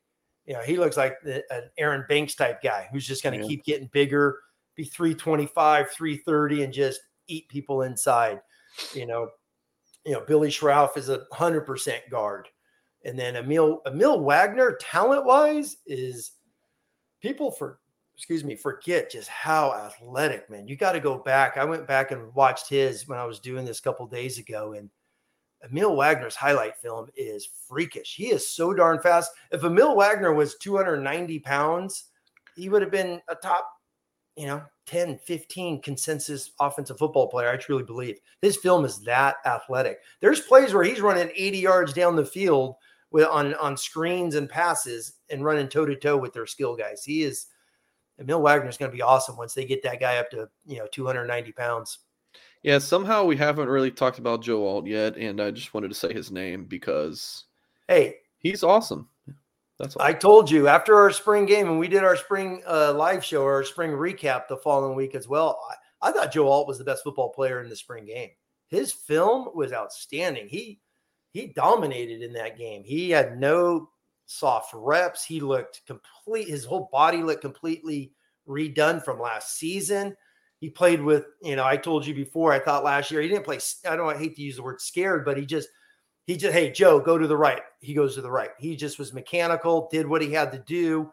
You 0.46 0.54
know, 0.56 0.62
he 0.62 0.78
looks 0.78 0.98
like 0.98 1.18
an 1.26 1.70
Aaron 1.78 2.06
Banks 2.10 2.36
type 2.36 2.62
guy 2.62 2.88
who's 2.92 3.06
just 3.06 3.24
gonna 3.24 3.38
yeah. 3.38 3.48
keep 3.48 3.64
getting 3.64 3.90
bigger, 3.92 4.40
be 4.76 4.84
325, 4.84 5.92
330, 5.92 6.64
and 6.64 6.74
just 6.74 7.02
eat 7.28 7.48
people 7.50 7.84
inside. 7.84 8.42
You 8.94 9.06
know, 9.06 9.30
you 10.06 10.14
know, 10.14 10.22
Billy 10.26 10.50
Schrauth 10.50 10.98
is 10.98 11.10
a 11.10 11.26
hundred 11.32 11.62
percent 11.62 12.04
guard. 12.10 12.48
And 13.06 13.18
then 13.18 13.36
Aamil 13.36 13.84
Aamil 13.86 14.22
Wagner, 14.22 14.78
talent 14.82 15.26
wise, 15.26 15.78
is 15.86 16.32
people 17.22 17.52
for 17.52 17.80
excuse 18.20 18.44
me, 18.44 18.54
forget 18.54 19.10
just 19.10 19.30
how 19.30 19.74
athletic, 19.74 20.50
man. 20.50 20.68
You 20.68 20.76
got 20.76 20.92
to 20.92 21.00
go 21.00 21.18
back. 21.18 21.56
I 21.56 21.64
went 21.64 21.88
back 21.88 22.12
and 22.12 22.36
watched 22.36 22.68
his 22.68 23.08
when 23.08 23.18
I 23.18 23.24
was 23.24 23.40
doing 23.40 23.64
this 23.64 23.80
a 23.80 23.82
couple 23.82 24.06
days 24.08 24.38
ago, 24.38 24.74
and 24.74 24.90
Aamil 25.66 25.96
Wagner's 25.96 26.36
highlight 26.36 26.76
film 26.76 27.08
is 27.16 27.48
freakish. 27.66 28.16
He 28.18 28.28
is 28.28 28.46
so 28.46 28.74
darn 28.74 29.00
fast. 29.00 29.32
If 29.54 29.62
Aamil 29.62 29.96
Wagner 29.96 30.34
was 30.34 30.58
290 30.58 31.40
pounds, 31.40 32.10
he 32.58 32.68
would 32.68 32.82
have 32.82 32.92
been 32.92 33.22
a 33.30 33.36
top, 33.36 33.66
you 34.36 34.48
know, 34.48 34.64
10, 34.88 35.20
15 35.20 35.82
consensus 35.82 36.52
offensive 36.60 36.98
football 36.98 37.30
player. 37.30 37.50
I 37.50 37.56
truly 37.56 37.84
believe 37.84 38.20
this 38.42 38.58
film 38.58 38.84
is 38.84 39.00
that 39.04 39.38
athletic. 39.46 40.00
There's 40.20 40.42
plays 40.42 40.74
where 40.74 40.84
he's 40.84 41.00
running 41.00 41.32
80 41.34 41.58
yards 41.58 41.94
down 41.94 42.18
the 42.18 42.26
field 42.26 42.76
with 43.12 43.28
on 43.28 43.54
on 43.56 43.78
screens 43.78 44.36
and 44.36 44.50
passes 44.50 45.14
and 45.30 45.46
running 45.46 45.70
toe 45.70 45.86
to 45.86 45.96
toe 45.96 46.18
with 46.18 46.34
their 46.34 46.46
skill 46.46 46.76
guys. 46.76 47.06
He 47.06 47.24
is 47.24 47.46
Aamil 48.22 48.42
Wagner 48.42 48.70
is 48.70 48.78
going 48.78 48.92
to 48.92 48.96
be 48.96 49.02
awesome 49.02 49.38
once 49.38 49.54
they 49.54 49.66
get 49.66 49.84
that 49.84 50.00
guy 50.00 50.18
up 50.18 50.30
to 50.32 50.50
you 50.66 50.78
know 50.78 50.88
290 50.92 51.52
pounds. 51.54 52.00
Yeah, 52.62 52.80
somehow 52.80 53.24
we 53.24 53.38
haven't 53.38 53.70
really 53.70 53.92
talked 53.92 54.20
about 54.20 54.42
Joe 54.42 54.68
Alt 54.68 54.86
yet, 54.86 55.16
and 55.18 55.42
I 55.42 55.52
just 55.52 55.74
wanted 55.74 55.90
to 55.90 55.96
say 55.96 56.14
his 56.14 56.32
name 56.32 56.66
because 56.66 57.46
hey, 57.88 58.16
he's 58.40 58.64
awesome. 58.64 59.08
That's 59.78 59.96
all. 59.96 60.06
I 60.06 60.12
told 60.12 60.52
you 60.52 60.68
after 60.68 60.96
our 60.96 61.12
spring 61.12 61.46
game, 61.46 61.68
and 61.68 61.80
we 61.80 61.88
did 61.88 62.04
our 62.04 62.18
spring 62.18 62.62
uh, 62.68 62.94
live 62.94 63.24
show, 63.24 63.44
or 63.44 63.54
our 63.54 63.64
spring 63.64 63.92
recap 63.92 64.48
the 64.48 64.58
following 64.58 64.96
week 64.96 65.16
as 65.16 65.28
well. 65.28 65.60
I, 66.02 66.10
I 66.10 66.12
thought 66.12 66.34
Joe 66.34 66.50
Alt 66.50 66.68
was 66.68 66.78
the 66.78 66.84
best 66.84 67.04
football 67.04 67.30
player 67.30 67.62
in 67.62 67.70
the 67.70 67.76
spring 67.76 68.06
game. 68.06 68.30
His 68.68 68.92
film 68.92 69.50
was 69.56 69.72
outstanding. 69.72 70.50
He 70.50 70.82
he 71.32 71.48
dominated 71.48 72.22
in 72.22 72.34
that 72.34 72.58
game. 72.58 72.84
He 72.84 73.10
had 73.10 73.40
no 73.40 73.90
soft 74.30 74.72
reps. 74.76 75.26
He 75.26 75.40
looked 75.40 75.82
complete, 75.88 76.48
his 76.48 76.64
whole 76.64 76.88
body 76.92 77.24
looked 77.24 77.42
completely 77.42 78.14
redone 78.48 79.04
from 79.04 79.20
last 79.20 79.58
season. 79.58 80.16
He 80.60 80.70
played 80.70 81.02
with, 81.02 81.26
you 81.42 81.56
know, 81.56 81.66
I 81.66 81.78
told 81.78 82.06
you 82.06 82.14
before, 82.14 82.54
I 82.54 82.60
thought 82.60 82.84
last 82.84 83.10
year 83.10 83.22
he 83.22 83.28
didn't 83.28 83.46
play. 83.46 83.60
I 83.90 83.96
don't 83.96 84.14
I 84.14 84.18
hate 84.18 84.36
to 84.36 84.42
use 84.42 84.58
the 84.58 84.64
word 84.64 84.82
scared, 84.82 85.26
but 85.26 85.38
he 85.38 85.46
just, 85.46 85.70
he 86.28 86.38
just, 86.38 86.54
hey, 86.54 86.70
Joe, 86.70 87.00
go 87.00 87.18
to 87.18 87.26
the 87.26 87.38
right. 87.38 87.62
He 87.82 87.96
goes 87.96 88.16
to 88.16 88.22
the 88.22 88.30
right. 88.30 88.52
He 88.60 88.76
just 88.76 89.00
was 89.00 89.14
mechanical, 89.14 89.90
did 89.92 90.06
what 90.06 90.22
he 90.22 90.32
had 90.32 90.52
to 90.52 90.60
do. 90.60 91.10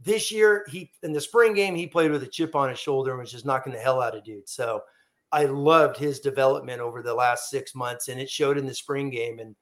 This 0.00 0.32
year, 0.32 0.66
he 0.68 0.90
in 1.04 1.12
the 1.12 1.20
spring 1.20 1.54
game, 1.54 1.76
he 1.76 1.86
played 1.86 2.10
with 2.10 2.24
a 2.24 2.28
chip 2.28 2.56
on 2.56 2.68
his 2.68 2.80
shoulder 2.80 3.12
and 3.12 3.20
was 3.20 3.30
just 3.30 3.46
knocking 3.46 3.72
the 3.72 3.78
hell 3.78 4.02
out 4.02 4.16
of 4.16 4.24
dude. 4.24 4.48
So 4.48 4.82
I 5.30 5.44
loved 5.44 5.96
his 5.96 6.18
development 6.18 6.80
over 6.80 7.02
the 7.02 7.14
last 7.14 7.48
six 7.48 7.74
months, 7.74 8.08
and 8.08 8.20
it 8.20 8.28
showed 8.28 8.58
in 8.58 8.66
the 8.66 8.74
spring 8.74 9.08
game. 9.08 9.38
And 9.38 9.54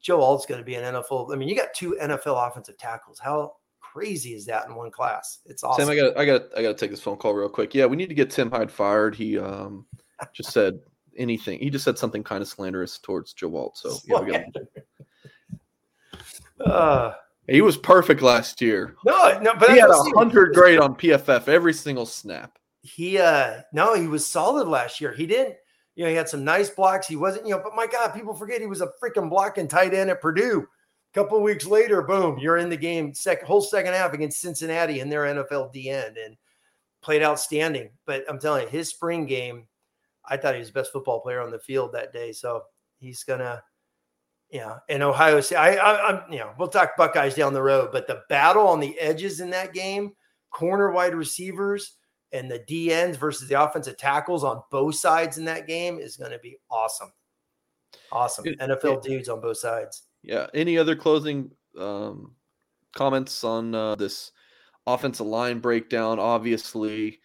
Joe 0.00 0.20
Alt's 0.20 0.46
going 0.46 0.60
to 0.60 0.64
be 0.64 0.74
an 0.74 0.94
NFL. 0.94 1.32
I 1.32 1.36
mean, 1.36 1.48
you 1.48 1.56
got 1.56 1.74
two 1.74 1.96
NFL 2.00 2.48
offensive 2.48 2.78
tackles. 2.78 3.18
How 3.18 3.54
crazy 3.80 4.34
is 4.34 4.46
that 4.46 4.66
in 4.66 4.74
one 4.74 4.90
class? 4.90 5.40
It's 5.46 5.64
awesome. 5.64 5.86
Sam, 5.86 5.92
I 5.92 5.96
got, 5.96 6.16
I 6.16 6.24
got, 6.24 6.42
I 6.56 6.62
got 6.62 6.68
to 6.68 6.74
take 6.74 6.90
this 6.90 7.00
phone 7.00 7.16
call 7.16 7.34
real 7.34 7.48
quick. 7.48 7.74
Yeah, 7.74 7.86
we 7.86 7.96
need 7.96 8.08
to 8.08 8.14
get 8.14 8.30
Tim 8.30 8.50
Hyde 8.50 8.70
fired. 8.70 9.14
He 9.14 9.38
um 9.38 9.86
just 10.32 10.52
said 10.52 10.78
anything. 11.16 11.58
He 11.58 11.70
just 11.70 11.84
said 11.84 11.98
something 11.98 12.22
kind 12.22 12.42
of 12.42 12.48
slanderous 12.48 12.98
towards 12.98 13.32
Joe 13.32 13.56
Alt. 13.56 13.76
So 13.76 13.96
yeah, 14.06 14.20
we 14.20 14.32
got. 14.32 14.42
Uh, 16.60 17.12
he 17.48 17.62
was 17.62 17.76
perfect 17.76 18.20
last 18.20 18.60
year. 18.60 18.96
No, 19.04 19.38
no, 19.40 19.54
but 19.54 19.70
he 19.70 19.78
had 19.78 19.90
a 19.90 20.02
hundred 20.16 20.54
grade 20.54 20.78
on 20.78 20.94
PFF 20.94 21.48
every 21.48 21.72
single 21.72 22.06
snap. 22.06 22.58
He 22.82 23.18
uh 23.18 23.60
no, 23.72 23.94
he 23.94 24.06
was 24.06 24.26
solid 24.26 24.68
last 24.68 25.00
year. 25.00 25.12
He 25.12 25.26
didn't, 25.26 25.56
you 25.98 26.04
know, 26.04 26.10
he 26.10 26.16
had 26.16 26.28
some 26.28 26.44
nice 26.44 26.70
blocks. 26.70 27.08
He 27.08 27.16
wasn't, 27.16 27.44
you 27.44 27.56
know, 27.56 27.60
but 27.60 27.74
my 27.74 27.88
God, 27.88 28.14
people 28.14 28.32
forget 28.32 28.60
he 28.60 28.68
was 28.68 28.82
a 28.82 28.92
freaking 29.02 29.28
blocking 29.28 29.66
tight 29.66 29.92
end 29.92 30.10
at 30.10 30.20
Purdue. 30.20 30.60
A 30.60 31.12
couple 31.12 31.42
weeks 31.42 31.66
later, 31.66 32.02
boom, 32.02 32.38
you're 32.38 32.58
in 32.58 32.70
the 32.70 32.76
game, 32.76 33.12
second 33.12 33.48
whole 33.48 33.60
second 33.60 33.94
half 33.94 34.12
against 34.12 34.40
Cincinnati 34.40 35.00
in 35.00 35.10
their 35.10 35.22
NFL 35.22 35.72
D 35.72 35.90
end 35.90 36.16
and 36.16 36.36
played 37.02 37.24
outstanding. 37.24 37.90
But 38.06 38.24
I'm 38.28 38.38
telling 38.38 38.62
you, 38.62 38.68
his 38.68 38.90
spring 38.90 39.26
game, 39.26 39.66
I 40.24 40.36
thought 40.36 40.54
he 40.54 40.60
was 40.60 40.68
the 40.68 40.74
best 40.74 40.92
football 40.92 41.18
player 41.18 41.40
on 41.40 41.50
the 41.50 41.58
field 41.58 41.94
that 41.94 42.12
day. 42.12 42.30
So 42.30 42.62
he's 43.00 43.24
gonna 43.24 43.60
yeah, 44.52 44.76
and 44.88 45.02
Ohio 45.02 45.40
State. 45.40 45.56
I, 45.56 45.74
I, 45.74 46.08
I'm, 46.10 46.32
you 46.32 46.38
know, 46.38 46.52
we'll 46.60 46.68
talk 46.68 46.96
Buckeyes 46.96 47.34
down 47.34 47.54
the 47.54 47.60
road, 47.60 47.90
but 47.90 48.06
the 48.06 48.22
battle 48.28 48.68
on 48.68 48.78
the 48.78 48.96
edges 49.00 49.40
in 49.40 49.50
that 49.50 49.74
game, 49.74 50.12
corner 50.52 50.92
wide 50.92 51.16
receivers 51.16 51.96
and 52.32 52.50
the 52.50 52.60
D 52.60 52.92
ends 52.92 53.16
versus 53.16 53.48
the 53.48 53.62
offensive 53.62 53.96
tackles 53.96 54.44
on 54.44 54.62
both 54.70 54.94
sides 54.94 55.38
in 55.38 55.44
that 55.46 55.66
game 55.66 55.98
is 55.98 56.16
going 56.16 56.30
to 56.30 56.38
be 56.38 56.58
awesome. 56.70 57.12
Awesome. 58.12 58.46
It, 58.46 58.58
NFL 58.58 58.98
it, 58.98 59.02
dudes 59.02 59.28
on 59.28 59.40
both 59.40 59.58
sides. 59.58 60.02
Yeah. 60.22 60.46
Any 60.54 60.78
other 60.78 60.96
closing 60.96 61.50
um, 61.78 62.34
comments 62.94 63.44
on 63.44 63.74
uh, 63.74 63.94
this 63.94 64.32
offensive 64.86 65.26
line 65.26 65.60
breakdown? 65.60 66.18
Obviously, 66.18 67.20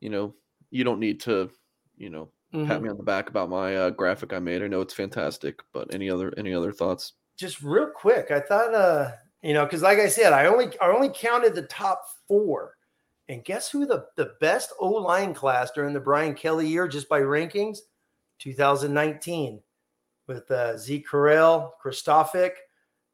you 0.00 0.10
know, 0.10 0.34
you 0.70 0.84
don't 0.84 1.00
need 1.00 1.20
to, 1.20 1.50
you 1.96 2.10
know, 2.10 2.30
Mm-hmm. 2.54 2.68
Pat 2.68 2.82
me 2.82 2.88
on 2.88 2.96
the 2.96 3.02
back 3.02 3.28
about 3.28 3.50
my 3.50 3.76
uh, 3.76 3.90
graphic 3.90 4.32
I 4.32 4.38
made. 4.38 4.62
I 4.62 4.68
know 4.68 4.80
it's 4.80 4.94
fantastic, 4.94 5.60
but 5.72 5.92
any 5.92 6.08
other 6.08 6.32
any 6.38 6.54
other 6.54 6.72
thoughts? 6.72 7.14
Just 7.36 7.60
real 7.60 7.90
quick, 7.94 8.30
I 8.30 8.40
thought, 8.40 8.74
uh, 8.74 9.10
you 9.42 9.52
know, 9.52 9.64
because 9.64 9.82
like 9.82 9.98
I 9.98 10.08
said, 10.08 10.32
I 10.32 10.46
only 10.46 10.68
I 10.80 10.86
only 10.86 11.10
counted 11.10 11.54
the 11.54 11.62
top 11.62 12.02
four, 12.28 12.75
and 13.28 13.44
guess 13.44 13.70
who 13.70 13.86
the 13.86 14.06
the 14.16 14.32
best 14.40 14.72
O 14.80 14.88
line 14.88 15.34
class 15.34 15.70
during 15.72 15.94
the 15.94 16.00
Brian 16.00 16.34
Kelly 16.34 16.68
year, 16.68 16.88
just 16.88 17.08
by 17.08 17.20
rankings, 17.20 17.78
2019, 18.38 19.60
with 20.26 20.50
uh, 20.50 20.76
Zeke 20.76 21.08
Correll, 21.08 21.70
Kristofic, 21.84 22.52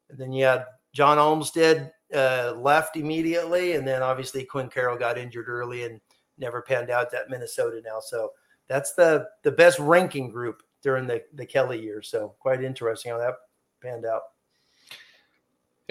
and 0.09 0.17
then 0.17 0.31
you 0.31 0.45
had 0.45 0.65
John 0.93 1.17
Olmstead 1.17 1.91
uh, 2.13 2.53
left 2.57 2.95
immediately, 2.95 3.73
and 3.73 3.87
then 3.87 4.03
obviously 4.03 4.43
Quinn 4.43 4.69
Carroll 4.69 4.97
got 4.97 5.17
injured 5.17 5.49
early 5.49 5.83
and 5.83 5.99
never 6.37 6.61
panned 6.61 6.89
out 6.89 7.11
that 7.11 7.29
Minnesota 7.29 7.81
now. 7.83 7.99
So 7.99 8.31
that's 8.67 8.93
the 8.93 9.27
the 9.43 9.51
best 9.51 9.79
ranking 9.79 10.29
group 10.29 10.61
during 10.81 11.07
the 11.07 11.23
the 11.33 11.45
Kelly 11.45 11.81
year. 11.81 12.01
So 12.01 12.35
quite 12.39 12.63
interesting 12.63 13.11
how 13.11 13.17
that 13.17 13.35
panned 13.81 14.05
out. 14.05 14.21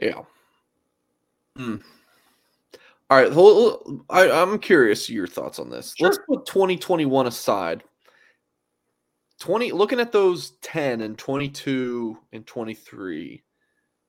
Yeah. 0.01 0.23
Hmm. 1.57 1.77
All 3.13 3.19
right. 3.19 4.01
I, 4.09 4.31
I'm 4.31 4.59
curious 4.59 5.11
your 5.11 5.27
thoughts 5.27 5.59
on 5.59 5.69
this. 5.69 5.95
Sure. 5.99 6.09
Let's 6.09 6.19
put 6.27 6.47
2021 6.47 7.27
aside. 7.27 7.85
20 9.41 9.73
looking 9.73 10.01
at 10.01 10.13
those 10.13 10.53
10 10.63 11.03
and 11.03 11.19
22 11.19 12.17
and 12.33 12.47
23 12.47 13.43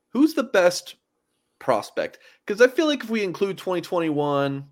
who's 0.09 0.35
the 0.35 0.43
best 0.43 0.97
prospect 1.57 2.19
because 2.45 2.61
i 2.61 2.67
feel 2.67 2.85
like 2.85 3.03
if 3.03 3.09
we 3.09 3.23
include 3.23 3.57
2021 3.57 4.63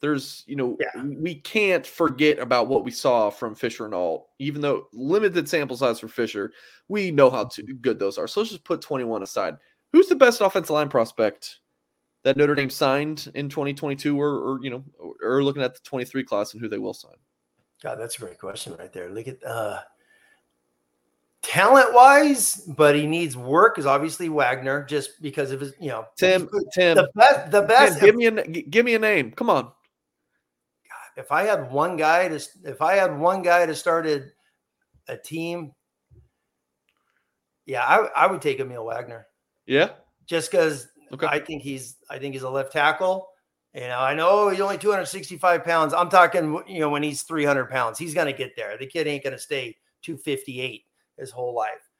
there's 0.00 0.44
you 0.46 0.56
know 0.56 0.78
yeah. 0.80 1.02
we 1.02 1.34
can't 1.34 1.86
forget 1.86 2.38
about 2.38 2.68
what 2.68 2.84
we 2.84 2.90
saw 2.90 3.28
from 3.28 3.54
Fisher 3.54 3.84
and 3.84 3.94
Alt, 3.94 4.28
even 4.38 4.62
though 4.62 4.86
limited 4.94 5.48
sample 5.48 5.76
size 5.76 5.98
for 5.98 6.08
Fisher, 6.08 6.52
we 6.86 7.10
know 7.10 7.28
how 7.28 7.44
mm-hmm. 7.44 7.66
to, 7.66 7.74
good 7.74 7.98
those 7.98 8.16
are. 8.16 8.28
So 8.28 8.40
let's 8.40 8.52
just 8.52 8.64
put 8.64 8.80
21 8.80 9.24
aside. 9.24 9.56
Who's 9.92 10.06
the 10.06 10.14
best 10.14 10.40
offensive 10.40 10.70
line 10.70 10.88
prospect 10.88 11.58
that 12.28 12.36
Notre 12.36 12.54
Dame 12.54 12.68
signed 12.68 13.30
in 13.34 13.48
2022, 13.48 14.20
or, 14.20 14.28
or 14.28 14.60
you 14.62 14.68
know, 14.68 14.84
or, 15.22 15.42
looking 15.42 15.62
at 15.62 15.72
the 15.72 15.80
23 15.80 16.22
class 16.24 16.52
and 16.52 16.60
who 16.60 16.68
they 16.68 16.76
will 16.76 16.92
sign? 16.92 17.16
God, 17.82 17.98
that's 17.98 18.16
a 18.16 18.20
great 18.20 18.38
question 18.38 18.76
right 18.78 18.92
there. 18.92 19.08
Look 19.08 19.28
at 19.28 19.42
uh 19.44 19.80
talent 21.42 21.94
wise, 21.94 22.56
but 22.76 22.94
he 22.94 23.06
needs 23.06 23.34
work 23.34 23.78
is 23.78 23.86
obviously 23.86 24.28
Wagner 24.28 24.84
just 24.84 25.22
because 25.22 25.52
of 25.52 25.60
his, 25.60 25.72
you 25.80 25.88
know, 25.88 26.04
Tim, 26.18 26.50
Tim, 26.74 26.96
the 26.96 27.08
best, 27.14 27.50
the 27.50 27.62
best. 27.62 27.98
Tim, 27.98 28.04
give 28.04 28.14
me 28.14 28.26
a 28.26 28.44
give 28.62 28.84
me 28.84 28.94
a 28.94 28.98
name. 28.98 29.32
Come 29.32 29.48
on 29.48 29.64
God, 29.64 29.72
if 31.16 31.32
I 31.32 31.44
had 31.44 31.72
one 31.72 31.96
guy 31.96 32.28
to 32.28 32.40
if 32.64 32.82
I 32.82 32.96
had 32.96 33.18
one 33.18 33.40
guy 33.40 33.64
to 33.64 33.74
start 33.74 34.06
a, 34.06 34.24
a 35.08 35.16
team, 35.16 35.72
yeah, 37.64 37.84
I, 37.84 38.24
I 38.24 38.26
would 38.26 38.42
take 38.42 38.58
Aamil 38.58 38.84
Wagner. 38.84 39.26
Yeah, 39.66 39.90
just 40.26 40.50
because 40.50 40.88
okay. 41.12 41.26
I 41.26 41.38
think 41.40 41.62
he's 41.62 41.96
I 42.10 42.18
think 42.18 42.34
he's 42.34 42.42
a 42.42 42.50
left 42.50 42.72
tackle. 42.72 43.28
You 43.74 43.82
know, 43.82 43.98
I 43.98 44.14
know 44.14 44.48
he's 44.48 44.60
only 44.60 44.78
265 44.78 45.64
pounds. 45.64 45.92
I'm 45.92 46.08
talking, 46.08 46.62
you 46.66 46.80
know, 46.80 46.88
when 46.88 47.02
he's 47.02 47.22
300 47.22 47.68
pounds, 47.70 47.98
he's 47.98 48.14
going 48.14 48.26
to 48.26 48.36
get 48.36 48.56
there. 48.56 48.76
The 48.78 48.86
kid 48.86 49.06
ain't 49.06 49.22
going 49.22 49.36
to 49.36 49.38
stay 49.38 49.76
258 50.02 50.84
his 51.18 51.30
whole 51.30 51.54
life. 51.54 51.90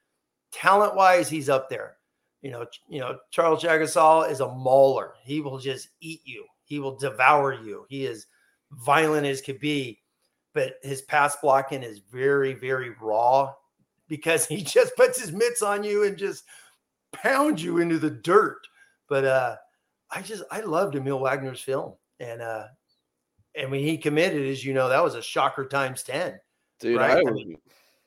Talent 0.51 0.95
wise, 0.95 1.29
he's 1.29 1.47
up 1.47 1.69
there. 1.69 1.97
You 2.41 2.51
know, 2.51 2.65
you 2.89 2.99
know, 2.99 3.19
Charles 3.31 3.63
Jagusah 3.63 4.31
is 4.31 4.39
a 4.39 4.47
mauler. 4.47 5.13
He 5.23 5.41
will 5.41 5.59
just 5.59 5.89
eat 6.01 6.21
you. 6.25 6.45
He 6.63 6.79
will 6.79 6.97
devour 6.97 7.53
you. 7.53 7.85
He 7.89 8.05
is 8.05 8.25
violent 8.71 9.27
as 9.27 9.41
could 9.41 9.59
be, 9.59 10.01
but 10.53 10.75
his 10.81 11.01
pass 11.03 11.35
blocking 11.41 11.83
is 11.83 11.99
very, 11.99 12.53
very 12.53 12.91
raw 13.01 13.53
because 14.07 14.45
he 14.47 14.61
just 14.61 14.95
puts 14.95 15.19
his 15.19 15.31
mitts 15.31 15.61
on 15.61 15.83
you 15.83 16.03
and 16.03 16.17
just 16.17 16.43
pounds 17.11 17.63
you 17.63 17.79
into 17.79 17.99
the 17.99 18.09
dirt. 18.09 18.67
But 19.09 19.25
uh, 19.25 19.55
I 20.11 20.21
just 20.21 20.43
I 20.51 20.61
loved 20.61 20.95
Aamil 20.95 21.19
Wagner's 21.19 21.61
film, 21.61 21.93
and 22.19 22.41
uh, 22.41 22.65
and 23.55 23.71
when 23.71 23.81
he 23.81 23.97
committed, 23.97 24.47
as 24.47 24.63
you 24.63 24.73
know, 24.73 24.89
that 24.89 25.03
was 25.03 25.15
a 25.15 25.21
shocker 25.21 25.65
times 25.65 26.03
ten. 26.03 26.39
Dude, 26.79 26.97
right? 26.97 27.17
I, 27.17 27.21
was, 27.21 27.43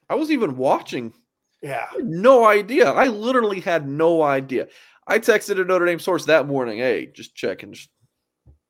I 0.09 0.15
was 0.15 0.31
even 0.31 0.57
watching. 0.57 1.13
Yeah, 1.61 1.87
no 1.99 2.47
idea. 2.47 2.91
I 2.91 3.07
literally 3.07 3.61
had 3.61 3.87
no 3.87 4.23
idea. 4.23 4.69
I 5.07 5.19
texted 5.19 5.61
a 5.61 5.65
Notre 5.65 5.87
Dame 5.87 5.99
source 5.99 6.25
that 6.27 6.47
morning. 6.47 6.79
Hey, 6.79 7.07
just 7.07 7.35
checking. 7.35 7.73
Just 7.73 7.91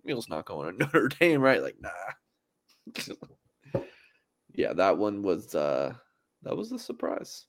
Aamil's 0.06 0.28
not 0.28 0.46
going 0.46 0.72
to 0.72 0.78
Notre 0.84 1.08
Dame, 1.08 1.40
right? 1.40 1.62
Like, 1.62 1.76
nah. 1.80 1.90
yeah, 4.54 4.72
that 4.72 4.98
one 4.98 5.22
was 5.22 5.54
uh 5.54 5.94
that 6.42 6.56
was 6.56 6.72
a 6.72 6.78
surprise. 6.78 7.46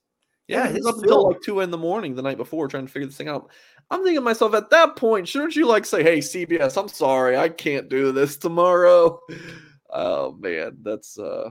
Yeah, 0.48 0.70
yeah 0.70 0.88
up 0.88 0.96
until 0.96 1.28
like 1.28 1.40
two 1.42 1.60
in 1.60 1.70
the 1.70 1.78
morning 1.78 2.14
the 2.14 2.22
night 2.22 2.36
before 2.36 2.68
trying 2.68 2.86
to 2.86 2.92
figure 2.92 3.06
this 3.06 3.16
thing 3.16 3.28
out. 3.28 3.50
I'm 3.90 4.00
thinking 4.00 4.16
to 4.16 4.20
myself 4.20 4.54
at 4.54 4.70
that 4.70 4.96
point, 4.96 5.28
shouldn't 5.28 5.56
you 5.56 5.66
like 5.66 5.84
say, 5.84 6.02
"Hey, 6.02 6.18
CBS, 6.18 6.80
I'm 6.80 6.88
sorry, 6.88 7.36
I 7.36 7.48
can't 7.48 7.88
do 7.88 8.12
this 8.12 8.36
tomorrow." 8.36 9.20
Oh 9.96 10.36
man, 10.40 10.78
that's 10.82 11.20
uh, 11.20 11.50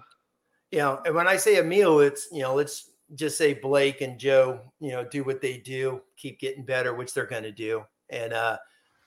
yeah. 0.69 0.97
And 1.05 1.15
when 1.15 1.29
I 1.29 1.37
say 1.37 1.59
a 1.59 1.63
meal, 1.63 2.01
it's 2.01 2.27
you 2.29 2.41
know, 2.41 2.53
let's 2.53 2.91
just 3.15 3.37
say 3.37 3.53
Blake 3.53 4.01
and 4.01 4.19
Joe, 4.19 4.59
you 4.81 4.91
know, 4.91 5.05
do 5.05 5.23
what 5.23 5.39
they 5.39 5.59
do, 5.59 6.01
keep 6.17 6.41
getting 6.41 6.65
better, 6.65 6.93
which 6.93 7.13
they're 7.13 7.25
going 7.25 7.43
to 7.43 7.53
do, 7.53 7.85
and 8.09 8.33
uh, 8.33 8.57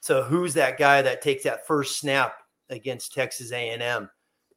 so 0.01 0.22
who's 0.22 0.55
that 0.55 0.78
guy 0.78 1.03
that 1.03 1.20
takes 1.20 1.43
that 1.43 1.66
first 1.66 1.99
snap 1.99 2.37
against 2.70 3.12
Texas 3.12 3.53
A&M? 3.53 4.09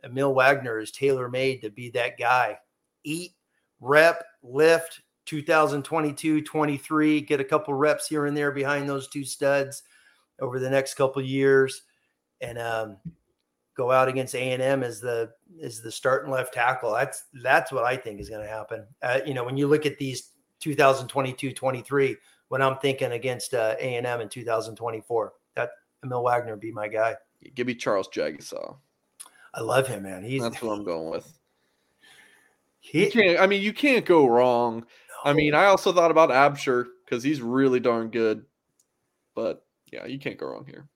Aamil 0.05 0.34
Wagner 0.34 0.80
is 0.80 0.91
tailor 0.91 1.27
made 1.27 1.61
to 1.61 1.69
be 1.69 1.89
that 1.89 2.17
guy. 2.17 2.57
Eat, 3.03 3.34
rep, 3.82 4.23
lift. 4.43 5.01
2022, 5.30 6.41
23, 6.41 7.21
get 7.21 7.39
a 7.39 7.43
couple 7.43 7.73
reps 7.73 8.07
here 8.07 8.25
and 8.25 8.36
there 8.36 8.51
behind 8.51 8.89
those 8.89 9.07
two 9.07 9.23
studs 9.23 9.84
over 10.39 10.59
the 10.59 10.69
next 10.69 10.95
couple 10.95 11.21
years, 11.21 11.84
and 12.41 12.57
um, 12.57 12.97
go 13.75 13.91
out 13.91 14.07
against 14.07 14.34
A 14.34 14.51
and 14.51 14.61
M 14.61 14.84
as 14.84 14.99
the 14.99 15.32
as 15.61 15.82
the 15.82 15.91
starting 15.91 16.32
left 16.32 16.53
tackle. 16.53 16.93
That's 16.93 17.25
that's 17.43 17.71
what 17.71 17.84
I 17.84 17.95
think 17.95 18.19
is 18.19 18.30
going 18.30 18.43
to 18.43 18.51
happen. 18.51 18.86
Uh, 19.03 19.19
you 19.25 19.34
know, 19.34 19.43
when 19.43 19.57
you 19.57 19.67
look 19.67 19.86
at 19.86 19.99
these 19.99 20.32
2022, 20.61 21.51
23, 21.53 22.17
when 22.47 22.61
I'm 22.61 22.77
thinking 22.77 23.11
against 23.11 23.53
uh, 23.53 23.75
A 23.80 23.95
and 23.95 24.05
M 24.05 24.21
in 24.21 24.30
2024. 24.30 25.34
That 25.55 25.69
Aamil 26.03 26.23
Wagner 26.23 26.55
be 26.55 26.71
my 26.71 26.88
guy. 26.88 27.15
Give 27.55 27.67
me 27.67 27.75
Charles 27.75 28.09
Jagusah. 28.09 28.75
I 29.53 29.61
love 29.61 29.88
him, 29.88 30.03
man. 30.03 30.23
He's 30.23 30.41
That's 30.41 30.61
what 30.61 30.73
I'm 30.73 30.84
going 30.84 31.09
with. 31.09 31.32
he, 32.80 33.09
can't, 33.09 33.39
I 33.39 33.47
mean, 33.47 33.61
you 33.61 33.73
can't 33.73 34.05
go 34.05 34.27
wrong. 34.27 34.86
I 35.24 35.34
mean, 35.34 35.53
I 35.53 35.65
also 35.65 35.91
thought 35.91 36.11
about 36.11 36.30
Absher 36.30 36.86
because 37.05 37.24
he's 37.24 37.41
really 37.41 37.80
darn 37.80 38.09
good. 38.09 38.45
But 39.36 39.65
yeah, 39.91 40.05
you 40.05 40.20
can't 40.20 40.38
go 40.38 40.47
wrong 40.47 40.65
here. 40.65 40.88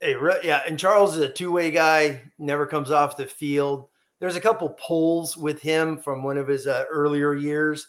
Hey, 0.00 0.14
re- 0.14 0.40
yeah, 0.42 0.62
and 0.66 0.78
Charles 0.78 1.16
is 1.16 1.22
a 1.22 1.28
two-way 1.28 1.70
guy. 1.70 2.22
Never 2.38 2.66
comes 2.66 2.90
off 2.90 3.16
the 3.16 3.26
field. 3.26 3.88
There's 4.18 4.36
a 4.36 4.40
couple 4.40 4.70
pulls 4.70 5.36
with 5.36 5.60
him 5.60 5.98
from 5.98 6.22
one 6.22 6.38
of 6.38 6.48
his 6.48 6.66
uh, 6.66 6.84
earlier 6.90 7.34
years 7.34 7.86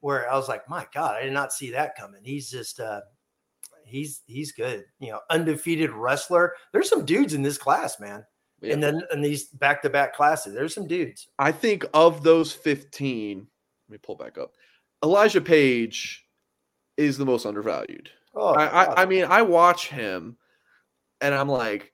where 0.00 0.30
I 0.30 0.36
was 0.36 0.48
like, 0.48 0.68
my 0.68 0.86
God, 0.94 1.16
I 1.16 1.22
did 1.24 1.32
not 1.32 1.52
see 1.52 1.70
that 1.72 1.96
coming. 1.96 2.22
He's 2.22 2.50
just, 2.50 2.78
uh, 2.78 3.00
he's 3.84 4.22
he's 4.26 4.52
good. 4.52 4.84
You 5.00 5.12
know, 5.12 5.20
undefeated 5.30 5.90
wrestler. 5.90 6.54
There's 6.72 6.88
some 6.88 7.04
dudes 7.04 7.34
in 7.34 7.42
this 7.42 7.58
class, 7.58 7.98
man. 7.98 8.24
Yeah. 8.60 8.74
And 8.74 8.82
then 8.82 9.02
in 9.12 9.20
these 9.20 9.44
back-to-back 9.46 10.14
classes, 10.14 10.54
there's 10.54 10.74
some 10.74 10.88
dudes. 10.88 11.28
I 11.38 11.52
think 11.52 11.84
of 11.94 12.22
those 12.22 12.52
15, 12.52 13.38
let 13.38 13.92
me 13.92 13.98
pull 14.02 14.16
back 14.16 14.36
up. 14.36 14.52
Elijah 15.04 15.40
Paige 15.40 16.24
is 16.96 17.16
the 17.18 17.26
most 17.26 17.46
undervalued. 17.46 18.10
Oh, 18.34 18.48
I, 18.54 18.66
I, 18.66 19.02
I 19.02 19.06
mean, 19.06 19.24
I 19.24 19.42
watch 19.42 19.88
him 19.88 20.36
and 21.20 21.34
I'm 21.34 21.48
like, 21.48 21.92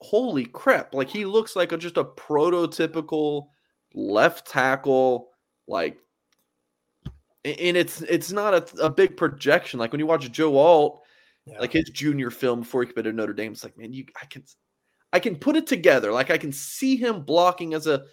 holy 0.00 0.46
crap. 0.46 0.94
Like, 0.94 1.08
he 1.08 1.24
looks 1.24 1.56
like 1.56 1.72
a, 1.72 1.76
just 1.76 1.96
a 1.96 2.04
prototypical 2.04 3.48
left 3.94 4.46
tackle. 4.48 5.28
Like, 5.68 5.98
and 7.44 7.76
it's 7.76 8.02
it's 8.02 8.32
not 8.32 8.54
a, 8.54 8.84
a 8.86 8.90
big 8.90 9.16
projection. 9.16 9.78
Like 9.78 9.92
when 9.92 10.00
you 10.00 10.06
watch 10.06 10.30
Joe 10.32 10.56
Alt, 10.56 11.02
Yeah. 11.46 11.60
like 11.60 11.72
his 11.72 11.88
junior 11.90 12.30
film 12.30 12.60
before 12.60 12.82
he 12.82 12.88
committed 12.88 13.12
to 13.12 13.16
Notre 13.16 13.32
Dame, 13.32 13.52
it's 13.52 13.62
like, 13.62 13.78
man, 13.78 13.92
you 13.92 14.04
I 14.20 14.26
can 14.26 14.42
I 15.12 15.20
can 15.20 15.36
put 15.36 15.54
it 15.54 15.66
together. 15.66 16.10
Like 16.10 16.30
I 16.30 16.38
can 16.38 16.50
see 16.50 16.96
him 16.96 17.22
blocking 17.22 17.74
as 17.74 17.86
a 17.86 18.04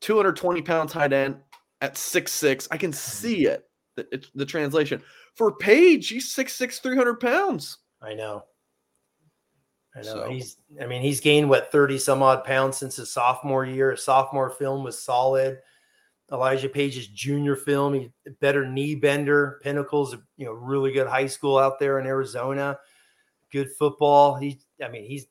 220 0.00 0.62
pound 0.62 0.90
tight 0.90 1.12
end 1.12 1.36
at 1.80 1.96
six 1.96 2.32
six. 2.32 2.68
I 2.70 2.76
can 2.76 2.90
mm-hmm. 2.90 2.96
see 2.96 3.46
it. 3.46 3.64
The, 3.96 4.06
it's 4.12 4.30
the 4.34 4.46
translation 4.46 5.02
for 5.34 5.56
Page. 5.56 6.08
He's 6.08 6.32
six 6.32 6.52
six, 6.54 6.78
300 6.78 7.20
pounds. 7.20 7.78
I 8.02 8.14
know. 8.14 8.44
I 9.94 10.00
know. 10.00 10.04
So- 10.04 10.30
He's 10.30 10.56
I 10.80 10.86
mean, 10.86 11.02
he's 11.02 11.20
gained 11.20 11.48
what 11.48 11.72
30 11.72 11.98
some 11.98 12.22
odd 12.22 12.44
pounds 12.44 12.76
since 12.76 12.96
his 12.96 13.10
sophomore 13.10 13.64
year. 13.64 13.92
His 13.92 14.04
sophomore 14.04 14.50
film 14.50 14.84
was 14.84 15.02
solid. 15.02 15.58
Elijah 16.32 16.68
Paige's 16.68 17.06
junior 17.06 17.54
film, 17.54 17.94
he 17.94 18.10
better 18.40 18.66
knee 18.66 18.96
bender. 18.96 19.60
Pinnacles, 19.62 20.16
you 20.36 20.44
know, 20.44 20.52
really 20.52 20.92
good 20.92 21.06
high 21.06 21.28
school 21.28 21.56
out 21.56 21.78
there 21.78 22.00
in 22.00 22.06
Arizona. 22.06 22.76
Good 23.52 23.70
football. 23.78 24.34
He 24.34 24.58
I 24.84 24.88
mean, 24.88 25.04
he's 25.04 25.26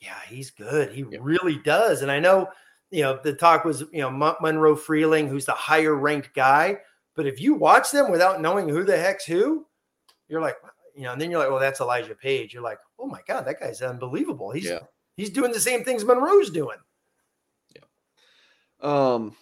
yeah, 0.00 0.18
he's 0.28 0.50
good. 0.50 0.92
He 0.92 1.04
Yeah. 1.10 1.18
really 1.22 1.56
does. 1.58 2.02
And 2.02 2.10
I 2.10 2.18
know, 2.18 2.48
you 2.92 3.02
know, 3.02 3.18
the 3.24 3.32
talk 3.32 3.64
was, 3.64 3.80
you 3.90 4.02
know, 4.02 4.36
Monroe 4.40 4.76
Freeling, 4.76 5.26
who's 5.26 5.46
the 5.46 5.52
higher 5.52 5.94
ranked 5.94 6.34
guy. 6.34 6.76
But 7.16 7.26
if 7.26 7.40
you 7.40 7.54
watch 7.54 7.90
them 7.90 8.10
without 8.10 8.40
knowing 8.40 8.68
who 8.68 8.84
the 8.84 8.96
heck's 8.96 9.24
who, 9.24 9.66
you're 10.28 10.42
like, 10.42 10.56
you 10.94 11.04
know, 11.04 11.12
and 11.12 11.20
then 11.20 11.30
you're 11.30 11.40
like, 11.40 11.50
well, 11.50 11.58
that's 11.58 11.80
Elijah 11.80 12.14
Paige. 12.14 12.52
You're 12.52 12.62
like, 12.62 12.78
oh 12.98 13.06
my 13.06 13.20
God, 13.26 13.46
that 13.46 13.60
guy's 13.60 13.80
unbelievable. 13.80 14.50
He's 14.50 14.66
Yeah. 14.66 14.80
he's 15.16 15.30
doing 15.30 15.52
the 15.52 15.60
same 15.60 15.84
things 15.84 16.04
Monroe's 16.04 16.50
doing. 16.50 16.76
Yeah. 17.74 17.82
Um, 18.82 19.34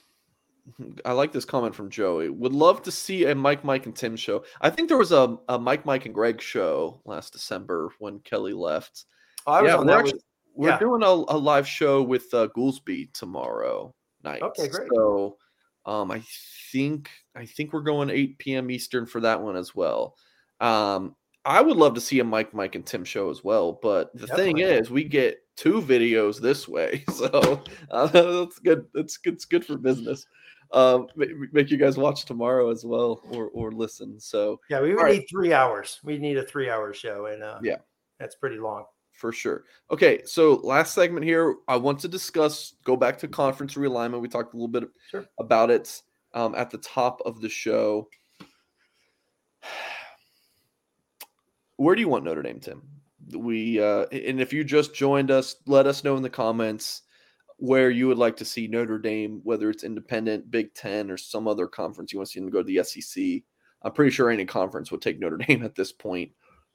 I 1.05 1.12
like 1.12 1.32
this 1.32 1.44
comment 1.44 1.74
from 1.74 1.90
Joey. 1.90 2.28
Would 2.28 2.53
love 2.53 2.82
to 2.82 2.92
see 2.92 3.24
a 3.24 3.34
Mike, 3.34 3.64
Mike, 3.64 3.86
and 3.86 3.96
Tim 3.96 4.14
show. 4.14 4.44
I 4.61 4.70
think 4.70 4.88
there 4.88 4.96
was 4.96 5.11
a, 5.11 5.36
a 5.48 5.59
Mike, 5.59 5.84
Mike, 5.84 6.07
and 6.07 6.14
Greg 6.14 6.40
show 6.40 7.01
last 7.05 7.32
December 7.32 7.90
when 7.98 8.20
Kelly 8.20 8.53
left. 8.53 9.07
Oh, 9.46 9.53
I 9.53 9.62
was 9.62 9.70
yeah, 9.70 9.76
on 9.76 9.86
that 9.86 9.98
actually, 9.98 10.20
we're 10.55 10.70
yeah. 10.70 10.78
doing 10.78 11.03
a, 11.03 11.07
a 11.07 11.38
live 11.38 11.66
show 11.66 12.03
with 12.03 12.32
uh, 12.32 12.48
Goolsby 12.57 13.12
tomorrow 13.12 13.94
night. 14.22 14.42
Okay, 14.42 14.68
great. 14.68 14.88
So, 14.94 15.36
um, 15.86 16.11
I 16.11 16.22
think 16.72 17.11
I 17.34 17.46
think 17.46 17.72
we're 17.72 17.80
going 17.80 18.11
8 18.11 18.38
p.m. 18.38 18.70
Eastern 18.70 19.07
for 19.07 19.20
that 19.20 19.40
one 19.40 19.57
as 19.57 19.74
well. 19.74 20.16
Um, 20.61 21.16
I 21.44 21.62
would 21.62 21.76
love 21.76 21.94
to 21.94 22.01
see 22.01 22.20
a 22.20 22.24
Mike, 22.24 22.53
Mike, 22.53 22.74
and 22.74 22.84
Tim 22.84 23.05
show 23.05 23.30
as 23.30 23.42
well. 23.42 23.78
But 23.82 24.11
the 24.14 24.26
thing 24.26 24.59
is, 24.59 24.90
we 24.90 25.05
get 25.05 25.38
two 25.57 25.80
videos 25.80 26.40
this 26.40 26.68
way, 26.68 27.05
so 27.14 27.62
uh, 27.90 28.07
that's 28.09 28.59
good. 28.59 28.86
That's 28.92 29.16
good. 29.16 29.34
It's 29.34 29.46
good 29.46 29.64
for 29.64 29.78
business. 29.78 30.26
Uh, 30.72 31.01
ma- 31.16 31.26
make 31.53 31.70
you 31.70 31.78
guys 31.78 31.96
watch 31.96 32.26
tomorrow 32.26 32.70
as 32.70 32.84
well, 32.84 33.22
or 33.32 33.48
or 33.48 33.72
listen. 33.72 34.20
So 34.20 34.61
yeah, 34.68 34.80
we 34.80 34.90
would 34.90 34.98
All 34.98 35.05
right. 35.05 35.18
need 35.20 35.26
three 35.30 35.53
hours. 35.53 35.98
We 36.05 36.18
need 36.18 36.36
a 36.36 36.44
three 36.44 36.68
hour 36.68 36.92
show. 36.92 37.26
And 37.26 37.42
uh, 37.42 37.59
Yeah. 37.62 37.78
that's 38.18 38.36
pretty 38.36 38.59
long. 38.59 38.84
For 39.21 39.33
sure. 39.33 39.64
Okay, 39.91 40.23
so 40.25 40.55
last 40.64 40.95
segment 40.95 41.25
here, 41.27 41.57
I 41.68 41.77
want 41.77 41.99
to 42.01 42.09
discuss. 42.09 42.75
Go 42.85 42.97
back 42.97 43.18
to 43.18 43.29
conference 43.29 43.75
realignment. 43.75 44.23
We 44.23 44.29
talked 44.29 44.55
a 44.55 44.57
little 44.57 44.68
bit 44.68 44.85
Sure. 45.11 45.27
about 45.39 45.71
it 45.71 46.01
um, 46.33 46.55
at 46.55 46.71
the 46.71 46.79
top 46.79 47.21
of 47.27 47.41
the 47.43 47.49
show. 47.51 48.09
Where 51.77 51.95
do 51.95 52.01
you 52.01 52.09
want 52.09 52.25
Notre 52.25 52.43
Dame, 52.43 52.61
Tim? 52.61 52.83
We 53.37 53.81
uh, 53.81 54.07
and 54.07 54.41
if 54.41 54.53
you 54.53 54.64
just 54.64 54.95
joined 54.95 55.31
us, 55.31 55.57
let 55.66 55.87
us 55.87 56.03
know 56.03 56.16
in 56.16 56.23
the 56.23 56.31
comments 56.31 57.03
where 57.59 57.91
you 57.91 58.09
would 58.09 58.18
like 58.18 58.37
to 58.39 58.45
see 58.45 58.66
Notre 58.66 58.99
Dame, 58.99 59.41
whether 59.45 59.68
it's 59.71 59.85
independent, 59.85 60.51
Big 60.51 60.73
Ten, 60.75 61.11
or 61.11 61.16
some 61.18 61.47
other 61.47 61.66
conference 61.66 62.12
you 62.12 62.18
want 62.18 62.29
to 62.29 62.33
see 62.33 62.41
them 62.41 62.51
go 62.51 62.62
to 62.62 62.64
the 62.64 62.83
SEC. 62.83 63.43
I'm 63.83 63.93
pretty 63.93 64.11
sure 64.11 64.31
any 64.31 64.47
conference 64.47 64.91
would 64.91 65.03
take 65.03 65.21
Notre 65.21 65.37
Dame 65.47 65.62
at 65.62 65.75
this 65.75 65.93
point. 65.93 66.33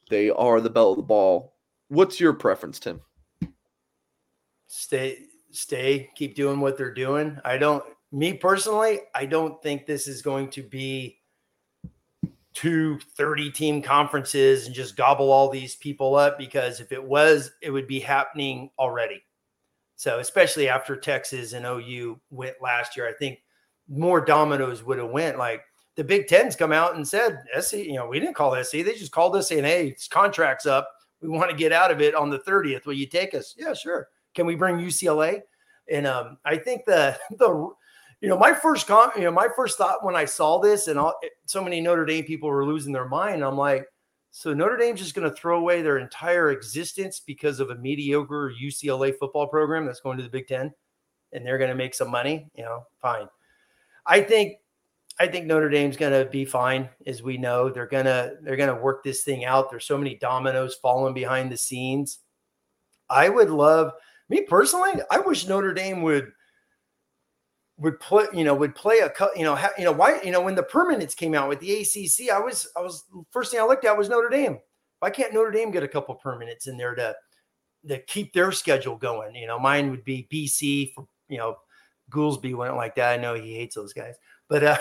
They 0.09 0.29
are 0.29 0.61
the 0.61 0.69
bell 0.69 0.91
of 0.91 0.97
the 0.97 1.03
ball. 1.03 1.54
What's 1.89 2.19
your 2.19 2.33
preference, 2.33 2.79
Tim? 2.79 3.01
Stay, 4.67 5.19
stay, 5.51 6.09
keep 6.15 6.35
doing 6.35 6.59
what 6.59 6.77
they're 6.77 6.93
doing. 6.93 7.37
I 7.45 7.57
don't, 7.57 7.83
me 8.11 8.33
personally, 8.33 9.01
I 9.13 9.25
don't 9.25 9.61
think 9.61 9.85
this 9.85 10.07
is 10.07 10.21
going 10.21 10.49
to 10.51 10.63
be 10.63 11.19
two 12.53 12.97
30 13.17 13.51
team 13.51 13.81
conferences 13.81 14.65
and 14.65 14.73
just 14.73 14.95
gobble 14.95 15.31
all 15.31 15.49
these 15.49 15.75
people 15.75 16.15
up 16.15 16.37
because 16.37 16.79
if 16.79 16.91
it 16.91 17.03
was, 17.03 17.51
it 17.61 17.69
would 17.69 17.87
be 17.87 17.99
happening 17.99 18.69
already. 18.79 19.21
So, 19.97 20.19
especially 20.19 20.67
after 20.67 20.95
Texas 20.95 21.53
and 21.53 21.65
OU 21.65 22.19
went 22.29 22.55
last 22.61 22.97
year, 22.97 23.07
I 23.07 23.13
think 23.13 23.39
more 23.87 24.23
dominoes 24.23 24.83
would 24.83 24.97
have 24.97 25.09
went. 25.09 25.37
Like 25.37 25.61
the 25.95 26.03
Big 26.03 26.27
Ten's 26.27 26.55
come 26.55 26.71
out 26.71 26.95
and 26.95 27.07
said, 27.07 27.43
SC, 27.59 27.73
you 27.73 27.93
know, 27.93 28.07
we 28.07 28.19
didn't 28.19 28.35
call 28.35 28.61
SC. 28.61 28.71
They 28.71 28.93
just 28.93 29.11
called 29.11 29.35
us 29.35 29.49
saying, 29.49 29.63
hey, 29.63 29.87
it's 29.89 30.07
contract's 30.07 30.65
up. 30.65 30.89
We 31.25 31.37
want 31.37 31.49
to 31.49 31.55
get 31.55 31.71
out 31.71 31.91
of 31.91 32.01
it 32.01 32.15
on 32.15 32.29
the 32.29 32.39
30th. 32.39 32.85
Will 32.85 32.93
you 32.93 33.07
take 33.07 33.33
us? 33.33 33.55
Yeah, 33.57 33.73
sure. 33.73 34.09
Can 34.33 34.45
we 34.45 34.55
bring 34.55 34.77
UCLA? 34.77 35.41
And 35.89 36.05
um, 36.07 36.37
I 36.45 36.57
think 36.57 36.85
the 36.85 37.17
the 37.37 37.69
you 38.21 38.29
know 38.29 38.37
my 38.37 38.53
first 38.53 38.87
con 38.87 39.11
you 39.15 39.23
know 39.23 39.31
my 39.31 39.47
first 39.55 39.77
thought 39.77 40.03
when 40.03 40.15
I 40.15 40.25
saw 40.25 40.59
this 40.59 40.87
and 40.87 40.99
all, 40.99 41.13
so 41.45 41.63
many 41.63 41.81
Notre 41.81 42.05
Dame 42.05 42.23
people 42.23 42.49
were 42.49 42.65
losing 42.65 42.93
their 42.93 43.07
mind. 43.07 43.43
I'm 43.43 43.57
like, 43.57 43.87
so 44.31 44.53
Notre 44.53 44.77
Dame's 44.77 44.99
just 44.99 45.15
going 45.15 45.29
to 45.29 45.35
throw 45.35 45.59
away 45.59 45.81
their 45.81 45.97
entire 45.97 46.51
existence 46.51 47.19
because 47.19 47.59
of 47.59 47.69
a 47.69 47.75
mediocre 47.75 48.51
UCLA 48.61 49.13
football 49.17 49.47
program 49.47 49.85
that's 49.85 50.01
going 50.01 50.17
to 50.17 50.23
the 50.23 50.29
Big 50.29 50.47
Ten, 50.47 50.73
and 51.33 51.45
they're 51.45 51.57
going 51.57 51.69
to 51.69 51.75
make 51.75 51.95
some 51.95 52.11
money. 52.11 52.47
You 52.55 52.63
know, 52.63 52.83
fine. 53.01 53.27
I 54.05 54.21
think 54.21 54.57
I 55.19 55.27
think 55.27 55.45
Notre 55.45 55.69
Dame's 55.69 55.97
going 55.97 56.11
to 56.11 56.29
be 56.29 56.43
fine, 56.43 56.89
as 57.07 57.23
we 57.23 57.37
know. 57.37 57.69
They're 57.69 57.87
gonna 57.87 58.33
they're 58.41 58.57
gonna 58.57 58.75
work 58.75 59.03
this 59.03 59.23
thing 59.23 59.45
out. 59.45 59.69
There's 59.69 59.85
so 59.85 59.97
many 59.97 60.15
dominoes 60.15 60.75
falling 60.75 61.13
behind 61.13 61.51
the 61.51 61.57
scenes. 61.57 62.19
I 63.09 63.29
would 63.29 63.49
love 63.49 63.93
me 64.29 64.41
personally. 64.41 64.91
I 65.09 65.19
wish 65.19 65.47
Notre 65.47 65.73
Dame 65.73 66.01
would 66.01 66.31
would 67.77 67.99
play, 67.99 68.25
you 68.33 68.43
know, 68.43 68.55
would 68.55 68.75
play 68.75 68.99
a, 68.99 69.09
cou- 69.09 69.31
you 69.35 69.43
know, 69.43 69.55
ha, 69.55 69.69
you 69.77 69.83
know, 69.83 69.91
why, 69.91 70.21
you 70.23 70.31
know, 70.31 70.41
when 70.41 70.55
the 70.55 70.63
permanents 70.63 71.15
came 71.15 71.33
out 71.33 71.49
with 71.49 71.59
the 71.59 71.73
ACC, 71.73 72.31
I 72.31 72.39
was, 72.39 72.67
I 72.75 72.81
was 72.81 73.03
first 73.31 73.51
thing 73.51 73.59
I 73.59 73.65
looked 73.65 73.85
at 73.85 73.97
was 73.97 74.09
Notre 74.09 74.29
Dame. 74.29 74.59
Why 74.99 75.09
can't 75.09 75.33
Notre 75.33 75.51
Dame 75.51 75.71
get 75.71 75.83
a 75.83 75.87
couple 75.87 76.19
permanents 76.23 76.67
in 76.67 76.77
there 76.77 76.95
to 76.95 77.15
to 77.89 77.99
keep 78.03 78.33
their 78.33 78.51
schedule 78.51 78.95
going? 78.95 79.35
You 79.35 79.47
know, 79.47 79.59
mine 79.59 79.91
would 79.91 80.03
be 80.05 80.27
BC 80.31 80.93
for, 80.93 81.05
you 81.27 81.37
know, 81.37 81.57
Goolsby 82.09 82.55
went 82.55 82.75
like 82.75 82.95
that. 82.95 83.19
I 83.19 83.21
know 83.21 83.33
he 83.33 83.55
hates 83.55 83.75
those 83.75 83.93
guys, 83.93 84.15
but 84.47 84.63
uh, 84.63 84.77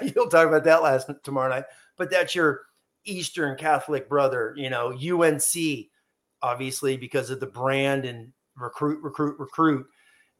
you'll 0.02 0.28
talk 0.28 0.46
about 0.46 0.64
that 0.64 0.82
last 0.82 1.10
tomorrow 1.22 1.48
night. 1.48 1.64
But 1.96 2.10
that's 2.10 2.34
your 2.34 2.62
Eastern 3.04 3.56
Catholic 3.56 4.08
brother, 4.08 4.54
you 4.56 4.70
know, 4.70 4.92
UNC, 4.92 5.86
obviously 6.42 6.96
because 6.96 7.30
of 7.30 7.40
the 7.40 7.46
brand 7.46 8.04
and 8.04 8.32
recruit, 8.56 9.02
recruit, 9.02 9.38
recruit. 9.38 9.86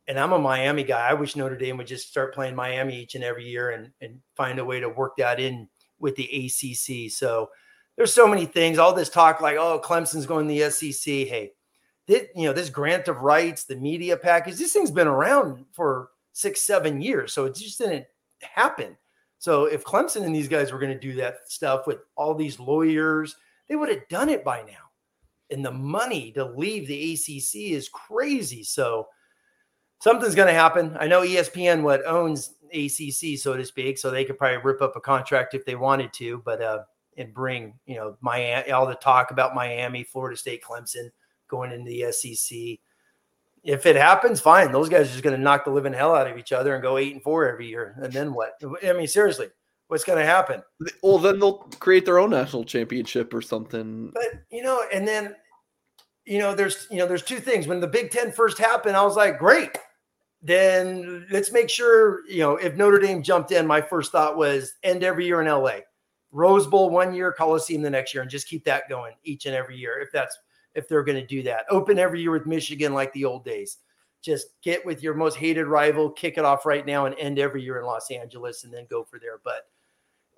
And 0.07 0.19
I'm 0.19 0.33
a 0.33 0.39
Miami 0.39 0.85
guy. 0.85 1.09
I 1.09 1.15
wish 1.15 1.37
Notre 1.37 1.57
Dame 1.57 1.77
would 1.77 1.87
just 1.87 2.09
start 2.09 2.35
playing 2.35 2.55
Miami 2.55 2.97
each 2.97 3.15
and 3.15 3.25
every 3.25 3.45
year 3.45 3.71
and, 3.71 3.91
and 4.01 4.21
find 4.37 4.59
a 4.59 4.65
way 4.65 4.81
to 4.81 4.89
work 4.89 5.17
that 5.19 5.39
in 5.39 5.69
with 5.99 6.17
the 6.17 6.25
ACC. 6.25 7.11
So 7.11 7.51
there's 7.97 8.15
so 8.15 8.27
many 8.27 8.47
things. 8.47 8.79
All 8.79 8.95
this 8.95 9.11
talk 9.11 9.41
like, 9.41 9.57
oh, 9.57 9.81
Clemson's 9.85 10.25
going 10.25 10.49
to 10.49 10.55
the 10.55 10.71
SEC. 10.71 11.05
Hey, 11.05 11.53
this, 12.07 12.27
you 12.35 12.47
know, 12.47 12.55
this 12.55 12.71
grant 12.71 13.09
of 13.09 13.19
rights, 13.19 13.65
the 13.65 13.77
media 13.77 14.17
package, 14.17 14.57
this 14.57 14.73
thing's 14.73 14.91
been 14.91 15.09
around 15.09 15.67
for 15.73 16.09
six, 16.33 16.63
seven 16.63 17.03
years. 17.03 17.33
So 17.33 17.45
it 17.45 17.55
just 17.55 17.79
didn't 17.79 18.07
happen. 18.43 18.97
So 19.39 19.67
if 19.67 19.85
Clemson 19.85 20.25
and 20.25 20.35
these 20.35 20.49
guys 20.49 20.73
were 20.73 20.79
going 20.79 20.93
to 20.93 20.99
do 20.99 21.15
that 21.15 21.51
stuff 21.51 21.87
with 21.87 21.99
all 22.17 22.35
these 22.35 22.59
lawyers, 22.59 23.37
they 23.69 23.77
would 23.77 23.89
have 23.89 24.09
done 24.09 24.29
it 24.29 24.45
by 24.45 24.63
now. 24.63 24.91
And 25.51 25.65
the 25.65 25.73
money 25.73 26.33
to 26.33 26.45
leave 26.45 26.87
the 26.89 27.13
ACC 27.13 27.73
is 27.73 27.89
crazy. 27.89 28.65
So 28.65 29.07
something's 30.01 30.35
going 30.35 30.49
to 30.49 30.55
happen. 30.55 30.97
I 30.99 31.07
know 31.07 31.23
ESPN 31.23 31.83
what 31.83 32.05
owns 32.07 32.55
ACC, 32.73 33.39
so 33.39 33.57
to 33.57 33.65
speak, 33.65 33.99
so 33.99 34.11
they 34.11 34.25
could 34.25 34.39
probably 34.39 34.59
rip 34.59 34.83
up 34.83 34.97
a 34.97 35.01
contract 35.01 35.55
if 35.55 35.65
they 35.65 35.75
wanted 35.75 36.13
to, 36.15 36.43
but 36.45 36.61
uh, 36.61 36.81
and 37.17 37.35
bring 37.35 37.75
you 37.87 37.97
know 37.97 38.17
Miami, 38.21 38.71
all 38.71 38.87
the 38.87 38.95
talk 38.95 39.31
about 39.31 39.55
Miami, 39.55 40.05
Florida 40.05 40.37
State, 40.37 40.63
Clemson 40.63 41.11
going 41.49 41.73
into 41.73 41.91
the 41.91 42.13
SEC. 42.13 42.79
If 43.65 43.87
it 43.87 43.97
happens, 43.97 44.41
fine. 44.41 44.73
Those 44.73 44.89
guys 44.89 45.09
are 45.09 45.13
just 45.13 45.23
going 45.23 45.37
to 45.37 45.43
knock 45.43 45.65
the 45.65 45.71
living 45.71 45.93
hell 45.93 46.15
out 46.15 46.31
of 46.31 46.39
each 46.39 46.53
other 46.53 46.75
and 46.75 46.83
go 46.83 46.97
eight 46.97 47.13
and 47.13 47.23
four 47.23 47.49
every 47.49 47.69
year. 47.69 47.97
And 48.03 48.13
then 48.13 48.33
what? 48.33 48.53
I 48.87 48.93
mean, 48.93 49.09
seriously, 49.09 49.49
what's 49.89 50.05
going 50.05 50.19
to 50.19 50.25
happen? 50.25 50.63
Well, 51.03 51.19
then 51.19 51.39
they'll 51.39 51.59
create 51.81 52.05
their 52.05 52.19
own 52.19 52.31
national 52.31 52.65
championship 52.65 53.35
or 53.35 53.43
something. 53.43 54.11
But 54.15 54.43
you 54.51 54.63
know, 54.63 54.83
and 54.93 55.07
then 55.07 55.35
you 56.25 56.39
know, 56.39 56.55
there's 56.55 56.87
you 56.91 56.99
know, 56.99 57.07
there's 57.07 57.23
two 57.23 57.41
things. 57.41 57.67
When 57.67 57.81
the 57.81 57.87
Big 57.87 58.11
Ten 58.11 58.31
first 58.31 58.59
happened, 58.59 58.97
I 58.97 59.03
was 59.03 59.17
like, 59.17 59.39
great. 59.39 59.77
Then 60.41 61.27
let's 61.31 61.51
make 61.51 61.69
sure 61.69 62.21
you 62.29 62.41
know 62.41 62.57
if 62.57 62.77
Notre 62.77 63.01
Dame 63.01 63.23
jumped 63.23 63.51
in. 63.51 63.67
My 63.67 63.81
first 63.81 64.13
thought 64.13 64.37
was 64.37 64.75
end 64.85 65.03
every 65.03 65.27
year 65.27 65.41
in 65.41 65.49
LA, 65.49 65.79
Rose 66.31 66.67
Bowl 66.67 66.91
one 66.91 67.13
year, 67.15 67.33
Coliseum 67.33 67.83
the 67.83 67.91
next 67.91 68.15
year, 68.15 68.23
and 68.23 68.31
just 68.31 68.47
keep 68.47 68.65
that 68.65 68.89
going 68.89 69.15
each 69.25 69.47
and 69.47 69.55
every 69.55 69.77
year. 69.77 69.99
If 70.01 70.13
that's 70.13 70.39
if 70.79 70.89
they're 70.89 71.05
going 71.05 71.21
to 71.21 71.27
do 71.27 71.43
that, 71.43 71.67
open 71.71 71.99
every 71.99 72.21
year 72.21 72.31
with 72.31 72.47
Michigan 72.47 72.95
like 72.95 73.13
the 73.13 73.25
old 73.25 73.45
days. 73.45 73.79
Just 74.23 74.61
get 74.63 74.85
with 74.85 75.03
your 75.03 75.15
most 75.15 75.37
hated 75.37 75.67
rival, 75.67 76.11
kick 76.11 76.39
it 76.39 76.45
off 76.45 76.67
right 76.67 76.87
now, 76.87 77.07
and 77.07 77.15
end 77.19 77.39
every 77.39 77.63
year 77.63 77.79
in 77.79 77.85
Los 77.85 78.11
Angeles, 78.11 78.65
and 78.65 78.73
then 78.73 78.87
go 78.91 79.05
for 79.05 79.19
there. 79.19 79.41
But 79.45 79.69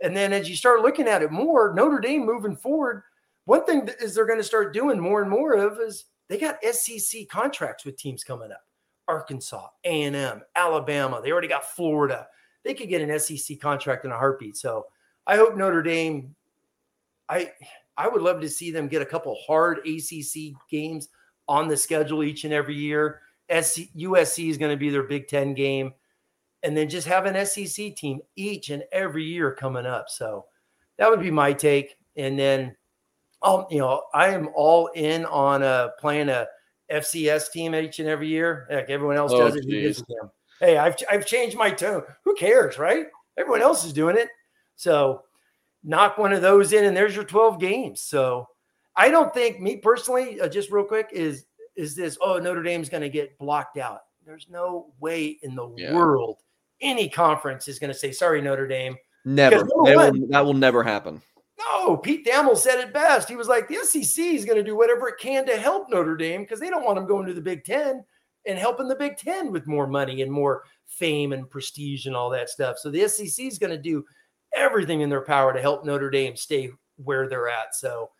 and 0.02 0.16
then 0.16 0.32
as 0.32 0.48
you 0.48 0.56
start 0.56 0.82
looking 0.82 1.08
at 1.08 1.22
it 1.22 1.30
more, 1.30 1.72
Notre 1.74 2.00
Dame 2.00 2.26
moving 2.26 2.56
forward 2.56 3.02
one 3.50 3.64
thing 3.64 3.84
that 3.86 4.00
is 4.00 4.14
they're 4.14 4.26
going 4.26 4.38
to 4.38 4.44
start 4.44 4.72
doing 4.72 5.00
more 5.00 5.22
and 5.22 5.28
more 5.28 5.54
of 5.54 5.80
is 5.80 6.04
they 6.28 6.38
got 6.38 6.62
SEC 6.62 7.28
contracts 7.28 7.84
with 7.84 7.96
teams 7.96 8.22
coming 8.22 8.52
up. 8.52 8.64
Arkansas, 9.08 9.66
A&M, 9.84 10.42
Alabama. 10.54 11.20
They 11.20 11.32
already 11.32 11.48
got 11.48 11.64
Florida. 11.64 12.28
They 12.64 12.74
could 12.74 12.88
get 12.88 13.02
an 13.02 13.18
SEC 13.18 13.58
contract 13.58 14.04
in 14.04 14.12
a 14.12 14.16
heartbeat. 14.16 14.56
So 14.56 14.86
I 15.26 15.34
hope 15.34 15.56
Notre 15.56 15.82
Dame. 15.82 16.36
I 17.28 17.50
I 18.00 18.08
would 18.08 18.22
love 18.22 18.40
to 18.40 18.48
see 18.48 18.70
them 18.70 18.88
get 18.88 19.02
a 19.02 19.06
couple 19.06 19.36
hard 19.46 19.78
ACC 19.86 20.54
games 20.70 21.08
on 21.48 21.68
the 21.68 21.76
schedule 21.76 22.22
each 22.22 22.44
and 22.44 22.52
every 22.52 22.76
year. 22.76 23.20
SC, 23.50 23.92
USC 23.96 24.48
is 24.48 24.58
going 24.58 24.70
to 24.70 24.76
be 24.76 24.90
their 24.90 25.02
Big 25.02 25.28
Ten 25.28 25.54
game, 25.54 25.92
and 26.62 26.76
then 26.76 26.88
just 26.88 27.06
have 27.06 27.26
an 27.26 27.44
SEC 27.44 27.94
team 27.96 28.20
each 28.36 28.70
and 28.70 28.84
every 28.92 29.24
year 29.24 29.54
coming 29.54 29.86
up. 29.86 30.08
So 30.08 30.46
that 30.98 31.10
would 31.10 31.20
be 31.20 31.30
my 31.30 31.52
take. 31.52 31.96
And 32.16 32.38
then 32.38 32.76
um, 33.42 33.66
you 33.70 33.78
know, 33.78 34.02
I 34.14 34.28
am 34.28 34.48
all 34.54 34.88
in 34.88 35.24
on 35.26 35.62
uh, 35.62 35.88
playing 35.98 36.28
a 36.28 36.46
FCS 36.90 37.50
team 37.50 37.74
each 37.74 37.98
and 37.98 38.08
every 38.08 38.28
year. 38.28 38.66
Like 38.70 38.90
everyone 38.90 39.16
else 39.16 39.32
oh, 39.32 39.50
does 39.50 39.56
it. 39.56 40.02
Hey, 40.60 40.76
I've 40.76 40.96
I've 41.10 41.26
changed 41.26 41.56
my 41.56 41.70
tone. 41.70 42.02
Who 42.24 42.34
cares, 42.34 42.78
right? 42.78 43.06
Everyone 43.38 43.62
else 43.62 43.84
is 43.84 43.92
doing 43.92 44.16
it. 44.16 44.28
So 44.76 45.22
knock 45.82 46.18
one 46.18 46.32
of 46.32 46.42
those 46.42 46.72
in, 46.72 46.84
and 46.84 46.96
there's 46.96 47.14
your 47.14 47.24
12 47.24 47.60
games. 47.60 48.00
So 48.00 48.46
I 48.96 49.10
don't 49.10 49.32
think 49.32 49.60
me 49.60 49.76
personally, 49.76 50.40
uh, 50.40 50.48
just 50.48 50.70
real 50.70 50.84
quick, 50.84 51.08
is 51.12 51.46
is 51.76 51.94
this? 51.94 52.18
Oh, 52.20 52.38
Notre 52.38 52.62
Dame's 52.62 52.88
going 52.88 53.02
to 53.02 53.08
get 53.08 53.38
blocked 53.38 53.78
out. 53.78 54.00
There's 54.24 54.46
no 54.50 54.92
way 55.00 55.38
in 55.42 55.54
the 55.54 55.72
yeah. 55.76 55.94
world 55.94 56.38
any 56.80 57.08
conference 57.08 57.68
is 57.68 57.78
going 57.78 57.92
to 57.92 57.98
say 57.98 58.12
sorry, 58.12 58.40
Notre 58.40 58.66
Dame. 58.66 58.96
Never. 59.24 59.64
Will, 59.64 60.12
that 60.30 60.44
will 60.44 60.54
never 60.54 60.82
happen. 60.82 61.20
No, 61.58 61.96
Pete 61.96 62.26
Thamel 62.26 62.56
said 62.56 62.80
it 62.80 62.92
best. 62.92 63.28
He 63.28 63.36
was 63.36 63.48
like, 63.48 63.68
the 63.68 63.76
SEC 63.76 64.24
is 64.24 64.46
going 64.46 64.56
to 64.56 64.64
do 64.64 64.76
whatever 64.76 65.08
it 65.08 65.18
can 65.20 65.44
to 65.46 65.58
help 65.58 65.90
Notre 65.90 66.16
Dame 66.16 66.42
because 66.42 66.58
they 66.58 66.70
don't 66.70 66.84
want 66.84 66.96
them 66.96 67.06
going 67.06 67.26
to 67.26 67.34
the 67.34 67.40
Big 67.40 67.64
Ten 67.64 68.02
and 68.46 68.58
helping 68.58 68.88
the 68.88 68.96
Big 68.96 69.18
Ten 69.18 69.52
with 69.52 69.66
more 69.66 69.86
money 69.86 70.22
and 70.22 70.32
more 70.32 70.64
fame 70.86 71.32
and 71.32 71.50
prestige 71.50 72.06
and 72.06 72.16
all 72.16 72.30
that 72.30 72.48
stuff. 72.48 72.78
So 72.78 72.90
the 72.90 73.06
SEC 73.08 73.44
is 73.44 73.58
going 73.58 73.72
to 73.72 73.78
do 73.78 74.04
everything 74.54 75.00
in 75.00 75.10
their 75.10 75.20
power 75.22 75.52
to 75.52 75.60
help 75.60 75.84
Notre 75.84 76.10
Dame 76.10 76.36
stay 76.36 76.70
where 76.96 77.28
they're 77.28 77.48
at. 77.48 77.74
So, 77.74 78.10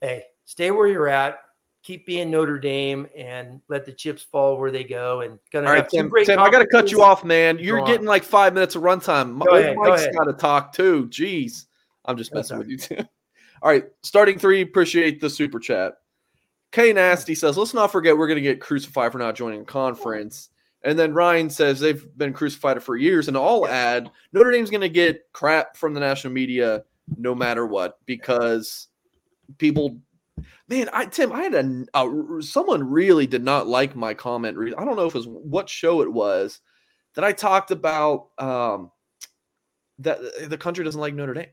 hey, 0.00 0.24
stay 0.44 0.70
where 0.70 0.86
you're 0.86 1.08
at. 1.08 1.38
Keep 1.82 2.06
being 2.06 2.30
Notre 2.30 2.58
Dame 2.58 3.08
and 3.16 3.60
let 3.68 3.84
the 3.84 3.92
chips 3.92 4.22
fall 4.22 4.56
where 4.56 4.70
they 4.70 4.84
go. 4.84 5.22
And 5.22 5.38
gonna 5.52 5.66
all 5.66 5.72
right, 5.72 5.88
Tim. 5.88 6.12
Tim 6.24 6.38
I 6.38 6.48
got 6.50 6.60
to 6.60 6.66
cut 6.66 6.92
you 6.92 7.02
off, 7.02 7.24
man. 7.24 7.58
You're 7.58 7.84
getting 7.84 8.06
like 8.06 8.22
five 8.22 8.54
minutes 8.54 8.76
of 8.76 8.82
runtime. 8.82 9.44
Go 9.44 9.56
ahead, 9.56 9.76
Mike's 9.76 10.06
got 10.16 10.24
to 10.24 10.32
talk 10.32 10.72
too. 10.72 11.08
Jeez. 11.08 11.66
I'm 12.04 12.16
just 12.16 12.32
messing 12.34 12.58
with 12.58 12.68
you 12.68 12.78
too. 12.78 12.98
All 13.62 13.70
right, 13.70 13.84
starting 14.02 14.38
three. 14.38 14.60
Appreciate 14.60 15.20
the 15.20 15.30
super 15.30 15.60
chat. 15.60 15.94
K 16.72 16.92
Nasty 16.92 17.34
says, 17.34 17.58
let's 17.58 17.74
not 17.74 17.92
forget 17.92 18.16
we're 18.16 18.26
going 18.26 18.36
to 18.36 18.42
get 18.42 18.60
crucified 18.60 19.12
for 19.12 19.18
not 19.18 19.36
joining 19.36 19.64
conference. 19.64 20.48
And 20.84 20.98
then 20.98 21.14
Ryan 21.14 21.48
says 21.48 21.78
they've 21.78 22.04
been 22.16 22.32
crucified 22.32 22.82
for 22.82 22.96
years. 22.96 23.28
And 23.28 23.36
I'll 23.36 23.66
add 23.66 24.10
Notre 24.32 24.50
Dame's 24.50 24.70
going 24.70 24.80
to 24.80 24.88
get 24.88 25.32
crap 25.32 25.76
from 25.76 25.94
the 25.94 26.00
national 26.00 26.32
media 26.32 26.84
no 27.16 27.34
matter 27.34 27.66
what 27.66 27.98
because 28.06 28.88
people, 29.58 29.98
man, 30.68 30.88
I 30.92 31.06
Tim, 31.06 31.32
I 31.32 31.42
had 31.42 31.54
a, 31.54 31.84
a 31.94 32.42
someone 32.42 32.88
really 32.88 33.26
did 33.26 33.44
not 33.44 33.68
like 33.68 33.94
my 33.94 34.14
comment. 34.14 34.58
I 34.76 34.84
don't 34.84 34.96
know 34.96 35.06
if 35.06 35.14
it 35.14 35.18
was 35.18 35.28
what 35.28 35.68
show 35.68 36.02
it 36.02 36.12
was 36.12 36.60
that 37.14 37.24
I 37.24 37.32
talked 37.32 37.70
about 37.70 38.28
um, 38.38 38.90
that 39.98 40.18
the 40.48 40.58
country 40.58 40.84
doesn't 40.84 41.00
like 41.00 41.14
Notre 41.14 41.34
Dame. 41.34 41.50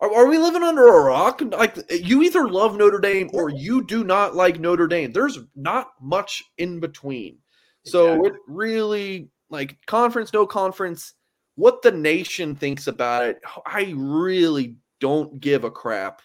Are, 0.00 0.12
are, 0.14 0.26
we 0.28 0.38
living 0.38 0.62
under 0.62 0.86
a 0.86 1.04
rock? 1.04 1.42
Like 1.42 1.76
you 1.90 2.22
either 2.22 2.48
love 2.48 2.76
Notre 2.76 3.00
Dame 3.00 3.30
or 3.32 3.50
you 3.50 3.84
do 3.84 4.02
not 4.02 4.34
like 4.34 4.58
Notre 4.58 4.88
Dame. 4.88 5.12
There's 5.12 5.38
not 5.54 5.88
much 6.00 6.42
in 6.58 6.80
between. 6.80 7.38
So 7.84 8.08
exactly. 8.08 8.30
it 8.30 8.36
really 8.46 9.28
like 9.48 9.78
conference, 9.86 10.32
no 10.32 10.46
conference. 10.46 11.14
What 11.56 11.82
the 11.82 11.92
nation 11.92 12.54
thinks 12.54 12.86
about 12.86 13.24
it, 13.24 13.40
I 13.66 13.92
really 13.96 14.76
don't 15.00 15.40
give 15.40 15.64
a 15.64 15.70
crap. 15.70 16.22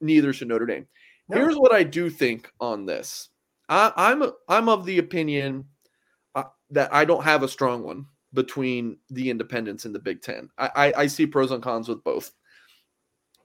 Neither 0.00 0.32
should 0.32 0.48
Notre 0.48 0.66
Dame. 0.66 0.86
No. 1.28 1.38
Here's 1.38 1.56
what 1.56 1.74
I 1.74 1.82
do 1.82 2.10
think 2.10 2.50
on 2.60 2.86
this. 2.86 3.28
I, 3.68 4.12
am 4.12 4.22
I'm, 4.22 4.32
I'm 4.48 4.68
of 4.68 4.84
the 4.84 4.98
opinion 4.98 5.64
uh, 6.34 6.44
that 6.70 6.92
I 6.94 7.04
don't 7.04 7.24
have 7.24 7.42
a 7.42 7.48
strong 7.48 7.82
one 7.82 8.06
between 8.32 8.98
the 9.10 9.30
independents 9.30 9.84
and 9.84 9.94
the 9.94 9.98
Big 9.98 10.22
Ten. 10.22 10.48
I, 10.58 10.70
I, 10.76 10.92
I 11.02 11.06
see 11.06 11.26
pros 11.26 11.50
and 11.50 11.62
cons 11.62 11.88
with 11.88 12.04
both. 12.04 12.32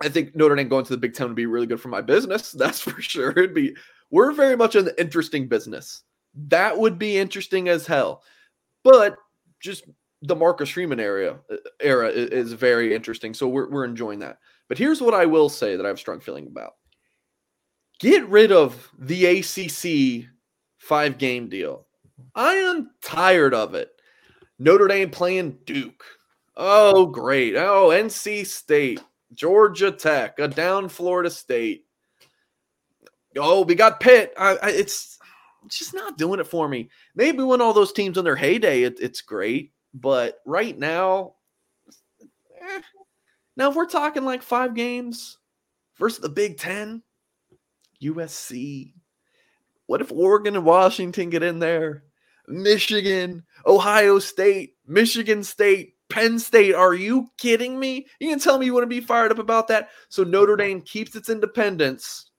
I 0.01 0.09
think 0.09 0.35
Notre 0.35 0.55
Dame 0.55 0.67
going 0.67 0.85
to 0.85 0.93
the 0.93 0.97
Big 0.97 1.13
Ten 1.13 1.27
would 1.27 1.35
be 1.35 1.45
really 1.45 1.67
good 1.67 1.81
for 1.81 1.89
my 1.89 2.01
business. 2.01 2.51
That's 2.57 2.79
for 2.79 3.01
sure. 3.01 3.31
It'd 3.31 3.53
be 3.53 3.75
we're 4.11 4.33
very 4.33 4.57
much 4.57 4.75
an 4.75 4.89
interesting 4.97 5.47
business. 5.47 6.03
That 6.35 6.77
would 6.77 6.97
be 6.97 7.17
interesting 7.17 7.69
as 7.69 7.85
hell. 7.85 8.23
But 8.83 9.17
just 9.59 9.85
the 10.21 10.35
Marcus 10.35 10.69
Freeman 10.69 10.99
uh, 10.99 11.35
era 11.79 12.09
is 12.09 12.53
very 12.53 12.93
interesting. 12.93 13.33
So 13.33 13.47
we're 13.47 13.69
we're 13.69 13.85
enjoying 13.85 14.19
that. 14.19 14.37
But 14.67 14.77
here's 14.77 15.01
what 15.01 15.13
I 15.13 15.25
will 15.25 15.49
say 15.49 15.75
that 15.75 15.85
I 15.85 15.89
have 15.89 15.99
strong 15.99 16.19
feeling 16.19 16.47
about. 16.47 16.73
Get 17.99 18.27
rid 18.27 18.51
of 18.51 18.89
the 18.97 19.25
ACC 19.25 20.29
five 20.77 21.17
game 21.17 21.49
deal. 21.49 21.85
I 22.35 22.53
am 22.53 22.91
tired 23.01 23.53
of 23.53 23.75
it. 23.75 23.91
Notre 24.59 24.87
Dame 24.87 25.09
playing 25.09 25.57
Duke. 25.65 26.03
Oh, 26.55 27.07
great. 27.07 27.55
Oh, 27.55 27.89
NC 27.89 28.45
State. 28.45 29.01
Georgia 29.33 29.91
Tech, 29.91 30.39
a 30.39 30.47
down 30.47 30.89
Florida 30.89 31.29
State. 31.29 31.85
Oh, 33.37 33.63
we 33.63 33.75
got 33.75 33.99
Pitt. 33.99 34.33
I, 34.37 34.57
I, 34.61 34.69
it's 34.71 35.17
just 35.67 35.93
not 35.93 36.17
doing 36.17 36.39
it 36.39 36.47
for 36.47 36.67
me. 36.67 36.89
Maybe 37.15 37.43
when 37.43 37.61
all 37.61 37.73
those 37.73 37.93
teams 37.93 38.17
in 38.17 38.25
their 38.25 38.35
heyday, 38.35 38.83
it, 38.83 38.97
it's 38.99 39.21
great. 39.21 39.71
But 39.93 40.39
right 40.45 40.77
now, 40.77 41.33
eh. 42.59 42.81
now 43.57 43.69
if 43.69 43.75
we're 43.75 43.85
talking 43.85 44.25
like 44.25 44.41
five 44.41 44.73
games 44.73 45.37
versus 45.97 46.19
the 46.19 46.29
Big 46.29 46.57
Ten, 46.57 47.03
USC, 48.01 48.93
what 49.85 50.01
if 50.01 50.11
Oregon 50.11 50.55
and 50.55 50.65
Washington 50.65 51.29
get 51.29 51.43
in 51.43 51.59
there? 51.59 52.03
Michigan, 52.47 53.43
Ohio 53.65 54.19
State, 54.19 54.75
Michigan 54.87 55.43
State, 55.43 55.95
Penn 56.09 56.39
State. 56.39 56.73
Are 56.73 56.93
you 56.93 57.29
kidding 57.37 57.79
me? 57.79 58.07
You 58.19 58.29
can 58.29 58.39
tell 58.39 58.57
me 58.57 58.65
you 58.65 58.79
to 58.79 58.87
be 58.87 58.99
fired 58.99 59.31
up 59.31 59.39
about 59.39 59.67
that. 59.67 59.89
So 60.09 60.23
Notre 60.23 60.55
Dame 60.55 60.81
keeps 60.81 61.15
its 61.15 61.29
independence, 61.29 62.30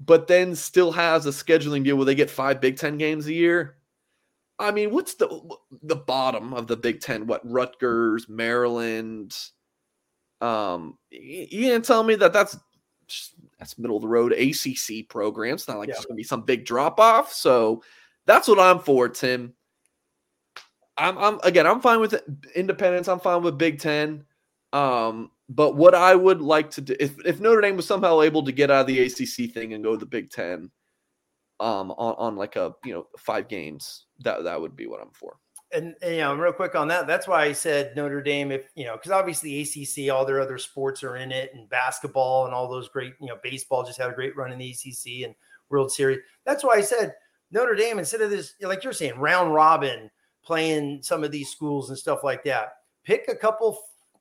but 0.00 0.26
then 0.26 0.54
still 0.54 0.92
has 0.92 1.26
a 1.26 1.30
scheduling 1.30 1.84
deal 1.84 1.96
where 1.96 2.06
they 2.06 2.14
get 2.14 2.30
five 2.30 2.60
Big 2.60 2.76
Ten 2.76 2.98
games 2.98 3.26
a 3.26 3.32
year. 3.32 3.76
I 4.58 4.70
mean, 4.70 4.90
what's 4.90 5.14
the 5.14 5.28
the 5.82 5.96
bottom 5.96 6.52
of 6.54 6.66
the 6.66 6.76
Big 6.76 7.00
Ten? 7.00 7.26
What 7.26 7.48
Rutgers, 7.48 8.28
Maryland? 8.28 9.36
Um, 10.40 10.98
you 11.10 11.70
can 11.70 11.82
tell 11.82 12.02
me 12.02 12.14
that 12.16 12.32
that's 12.32 12.56
that's 13.58 13.78
middle 13.78 13.96
of 13.96 14.02
the 14.02 14.08
road 14.08 14.32
ACC 14.32 15.08
program. 15.08 15.54
It's 15.54 15.68
not 15.68 15.78
like 15.78 15.88
yeah. 15.88 15.94
it's 15.94 16.04
going 16.04 16.16
to 16.16 16.20
be 16.20 16.24
some 16.24 16.42
big 16.42 16.64
drop 16.64 17.00
off. 17.00 17.32
So 17.32 17.82
that's 18.26 18.46
what 18.46 18.60
I'm 18.60 18.78
for, 18.78 19.08
Tim. 19.08 19.54
I'm, 20.96 21.16
I'm 21.18 21.40
again, 21.42 21.66
I'm 21.66 21.80
fine 21.80 22.00
with 22.00 22.20
independence. 22.54 23.08
I'm 23.08 23.20
fine 23.20 23.42
with 23.42 23.58
Big 23.58 23.78
Ten. 23.80 24.24
Um, 24.72 25.30
but 25.48 25.76
what 25.76 25.94
I 25.94 26.14
would 26.14 26.40
like 26.40 26.70
to 26.72 26.80
do, 26.80 26.94
if, 27.00 27.14
if 27.24 27.40
Notre 27.40 27.60
Dame 27.60 27.76
was 27.76 27.86
somehow 27.86 28.20
able 28.20 28.44
to 28.44 28.52
get 28.52 28.70
out 28.70 28.82
of 28.82 28.86
the 28.86 29.00
ACC 29.00 29.52
thing 29.52 29.72
and 29.72 29.82
go 29.82 29.92
to 29.92 29.98
the 29.98 30.06
Big 30.06 30.30
Ten, 30.30 30.70
um, 31.60 31.90
on, 31.92 32.14
on 32.18 32.36
like 32.36 32.56
a 32.56 32.74
you 32.84 32.94
know 32.94 33.06
five 33.18 33.48
games, 33.48 34.06
that 34.20 34.44
that 34.44 34.60
would 34.60 34.76
be 34.76 34.86
what 34.86 35.00
I'm 35.00 35.10
for. 35.10 35.36
And, 35.70 35.94
and, 36.00 36.14
you 36.14 36.20
know, 36.20 36.34
real 36.34 36.52
quick 36.52 36.74
on 36.74 36.88
that, 36.88 37.06
that's 37.06 37.28
why 37.28 37.44
I 37.44 37.52
said 37.52 37.94
Notre 37.94 38.22
Dame. 38.22 38.52
If 38.52 38.68
you 38.74 38.84
know, 38.84 38.96
because 38.96 39.10
obviously 39.10 39.60
ACC, 39.60 40.10
all 40.10 40.24
their 40.24 40.40
other 40.40 40.58
sports 40.58 41.02
are 41.02 41.16
in 41.16 41.32
it, 41.32 41.52
and 41.54 41.68
basketball 41.68 42.46
and 42.46 42.54
all 42.54 42.68
those 42.68 42.88
great, 42.88 43.14
you 43.20 43.26
know, 43.26 43.38
baseball 43.42 43.84
just 43.84 43.98
had 43.98 44.10
a 44.10 44.14
great 44.14 44.36
run 44.36 44.52
in 44.52 44.58
the 44.58 44.70
ACC 44.70 45.24
and 45.24 45.34
World 45.70 45.90
Series. 45.92 46.20
That's 46.44 46.64
why 46.64 46.74
I 46.74 46.80
said 46.80 47.14
Notre 47.50 47.74
Dame 47.74 47.98
instead 47.98 48.20
of 48.20 48.30
this, 48.30 48.54
like 48.60 48.84
you're 48.84 48.92
saying, 48.92 49.18
round 49.18 49.52
robin 49.54 50.10
playing 50.44 51.02
some 51.02 51.24
of 51.24 51.30
these 51.30 51.50
schools 51.50 51.90
and 51.90 51.98
stuff 51.98 52.24
like 52.24 52.44
that. 52.44 52.74
Pick 53.04 53.26
a 53.28 53.34
couple, 53.34 53.78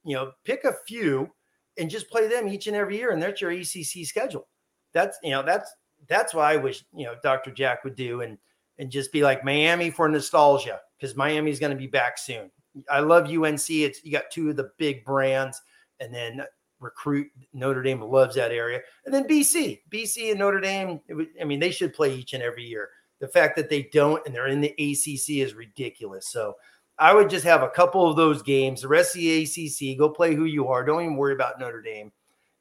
you 0.07 0.15
know, 0.15 0.31
pick 0.45 0.63
a 0.63 0.73
few 0.87 1.29
and 1.77 1.89
just 1.89 2.09
play 2.09 2.27
them 2.27 2.47
each 2.47 2.67
and 2.67 2.75
every 2.75 2.97
year, 2.97 3.11
and 3.11 3.21
that's 3.21 3.41
your 3.41 3.51
ACC 3.51 4.05
schedule. 4.05 4.47
That's 4.93 5.17
you 5.21 5.31
know, 5.31 5.43
that's 5.43 5.69
that's 6.07 6.33
what 6.33 6.45
I 6.45 6.55
wish 6.55 6.83
you 6.93 7.05
know 7.05 7.15
Dr. 7.21 7.51
Jack 7.51 7.83
would 7.83 7.95
do, 7.95 8.21
and 8.21 8.37
and 8.79 8.89
just 8.89 9.11
be 9.11 9.21
like 9.21 9.43
Miami 9.43 9.89
for 9.89 10.07
nostalgia 10.07 10.79
because 10.97 11.15
Miami's 11.15 11.59
going 11.59 11.71
to 11.71 11.77
be 11.77 11.87
back 11.87 12.17
soon. 12.17 12.49
I 12.89 13.01
love 13.01 13.29
UNC. 13.29 13.69
It's 13.69 14.03
you 14.03 14.11
got 14.11 14.31
two 14.31 14.49
of 14.49 14.55
the 14.55 14.71
big 14.77 15.03
brands, 15.03 15.61
and 15.99 16.13
then 16.13 16.41
recruit 16.79 17.27
Notre 17.53 17.83
Dame 17.83 18.01
loves 18.01 18.35
that 18.35 18.51
area, 18.51 18.79
and 19.05 19.13
then 19.13 19.27
BC, 19.27 19.81
BC 19.91 20.31
and 20.31 20.39
Notre 20.39 20.61
Dame. 20.61 21.01
I 21.39 21.43
mean, 21.43 21.59
they 21.59 21.71
should 21.71 21.93
play 21.93 22.15
each 22.15 22.33
and 22.33 22.41
every 22.41 22.63
year. 22.63 22.89
The 23.19 23.27
fact 23.27 23.57
that 23.57 23.69
they 23.69 23.89
don't 23.91 24.25
and 24.25 24.33
they're 24.33 24.47
in 24.47 24.61
the 24.61 24.71
ACC 24.71 25.45
is 25.45 25.53
ridiculous. 25.53 26.29
So 26.29 26.55
I 26.99 27.13
would 27.13 27.29
just 27.29 27.45
have 27.45 27.61
a 27.61 27.69
couple 27.69 28.09
of 28.09 28.15
those 28.15 28.41
games. 28.41 28.81
The 28.81 28.87
rest 28.87 29.15
of 29.15 29.21
the 29.21 29.43
ACC, 29.43 29.97
go 29.97 30.09
play 30.09 30.33
who 30.33 30.45
you 30.45 30.67
are. 30.67 30.83
Don't 30.83 31.03
even 31.03 31.15
worry 31.15 31.33
about 31.33 31.59
Notre 31.59 31.81
Dame, 31.81 32.11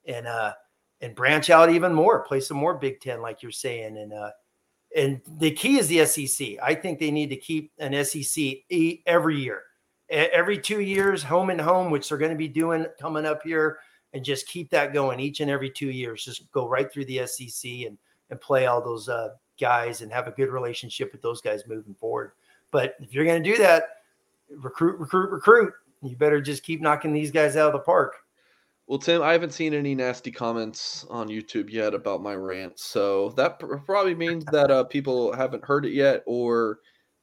and 0.07 0.27
uh, 0.27 0.53
and 1.01 1.15
branch 1.15 1.51
out 1.51 1.71
even 1.71 1.95
more. 1.95 2.21
Play 2.21 2.41
some 2.41 2.57
more 2.57 2.75
Big 2.75 3.01
Ten, 3.01 3.23
like 3.23 3.43
you're 3.43 3.53
saying, 3.53 3.97
and 3.97 4.13
uh, 4.13 4.31
and 4.95 5.21
the 5.39 5.51
key 5.51 5.79
is 5.79 5.89
the 5.89 6.05
SEC. 6.05 6.59
I 6.63 6.75
think 6.75 6.99
they 6.99 7.11
need 7.11 7.31
to 7.31 7.37
keep 7.37 7.73
an 7.79 8.05
SEC 8.05 8.59
every 9.07 9.39
year, 9.39 9.63
every 10.11 10.59
two 10.59 10.81
years, 10.81 11.23
home 11.23 11.51
and 11.51 11.61
home, 11.61 11.91
which 11.91 12.09
they're 12.09 12.19
going 12.19 12.31
to 12.31 12.37
be 12.37 12.49
doing 12.49 12.87
coming 13.01 13.27
up 13.27 13.43
here, 13.43 13.79
and 14.13 14.25
just 14.25 14.49
keep 14.49 14.71
that 14.71 14.93
going 14.93 15.19
each 15.19 15.41
and 15.41 15.51
every 15.51 15.71
two 15.71 15.91
years. 15.91 16.25
Just 16.25 16.51
go 16.53 16.69
right 16.69 16.93
through 16.93 17.07
the 17.07 17.27
SEC 17.27 17.71
and 17.87 17.97
and 18.29 18.41
play 18.41 18.67
all 18.67 18.83
those 18.83 19.09
uh, 19.09 19.31
guys 19.59 20.03
and 20.03 20.13
have 20.13 20.27
a 20.27 20.33
good 20.33 20.51
relationship 20.51 21.13
with 21.13 21.23
those 21.23 21.41
guys 21.41 21.63
moving 21.67 21.95
forward. 21.95 22.33
But 22.71 22.97
if 23.01 23.15
you're 23.15 23.25
going 23.25 23.43
to 23.43 23.51
do 23.51 23.57
that, 23.59 23.85
recruit, 24.51 24.99
recruit, 24.99 25.31
recruit. 25.31 25.73
You 26.03 26.17
better 26.17 26.41
just 26.41 26.63
keep 26.63 26.81
knocking 26.81 27.13
these 27.13 27.31
guys 27.31 27.57
out 27.57 27.69
of 27.69 27.73
the 27.73 27.81
park. 27.81 28.17
Well, 28.87 28.99
Tim, 28.99 29.23
I 29.23 29.33
haven't 29.33 29.53
seen 29.53 29.75
any 29.75 29.95
nasty 29.97 30.31
comments 30.31 31.05
on 31.11 31.29
YouTube 31.29 31.71
yet 31.71 31.93
about 31.93 32.23
my 32.23 32.35
rant, 32.35 32.79
so 32.79 33.31
that 33.31 33.59
probably 33.59 34.15
means 34.15 34.45
that 34.47 34.71
uh, 34.71 34.85
people 34.85 35.33
haven't 35.33 35.65
heard 35.65 35.85
it 35.85 35.93
yet, 35.93 36.23
or 36.25 36.79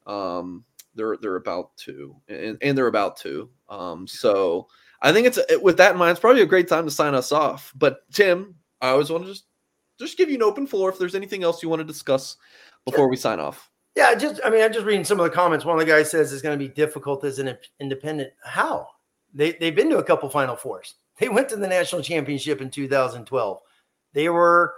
um, 0.05 0.65
they're 0.93 1.15
they're 1.21 1.37
about 1.37 1.75
to, 1.77 2.15
and, 2.27 2.57
and 2.61 2.77
they're 2.77 2.87
about 2.87 3.15
to. 3.17 3.49
Um, 3.69 4.05
so 4.07 4.67
I 5.01 5.13
think 5.13 5.27
it's 5.27 5.39
with 5.61 5.77
that 5.77 5.93
in 5.93 5.97
mind, 5.97 6.11
it's 6.11 6.19
probably 6.19 6.41
a 6.41 6.45
great 6.45 6.67
time 6.67 6.83
to 6.83 6.91
sign 6.91 7.15
us 7.15 7.31
off. 7.31 7.71
But 7.75 7.99
Tim, 8.11 8.55
I 8.81 8.89
always 8.89 9.09
want 9.09 9.23
to 9.23 9.31
just 9.31 9.45
just 9.99 10.17
give 10.17 10.29
you 10.29 10.35
an 10.35 10.43
open 10.43 10.67
floor 10.67 10.89
if 10.89 10.99
there's 10.99 11.15
anything 11.15 11.43
else 11.43 11.63
you 11.63 11.69
want 11.69 11.79
to 11.79 11.85
discuss 11.85 12.35
before 12.83 13.09
we 13.09 13.15
sign 13.15 13.39
off. 13.39 13.69
Yeah, 13.95 14.15
just 14.15 14.41
I 14.43 14.49
mean, 14.49 14.63
I'm 14.63 14.73
just 14.73 14.85
reading 14.85 15.05
some 15.05 15.19
of 15.19 15.23
the 15.23 15.35
comments. 15.35 15.65
One 15.65 15.79
of 15.79 15.85
the 15.85 15.91
guys 15.91 16.09
says 16.09 16.33
it's 16.33 16.41
going 16.41 16.57
to 16.57 16.65
be 16.65 16.73
difficult 16.73 17.23
as 17.23 17.39
an 17.39 17.55
independent. 17.79 18.31
How? 18.43 18.87
They 19.33 19.53
they've 19.53 19.75
been 19.75 19.89
to 19.89 19.97
a 19.97 20.03
couple 20.03 20.29
Final 20.29 20.55
Fours. 20.55 20.95
They 21.19 21.29
went 21.29 21.47
to 21.49 21.55
the 21.55 21.67
national 21.67 22.01
championship 22.01 22.59
in 22.59 22.71
2012. 22.71 23.59
They 24.13 24.29
were, 24.29 24.73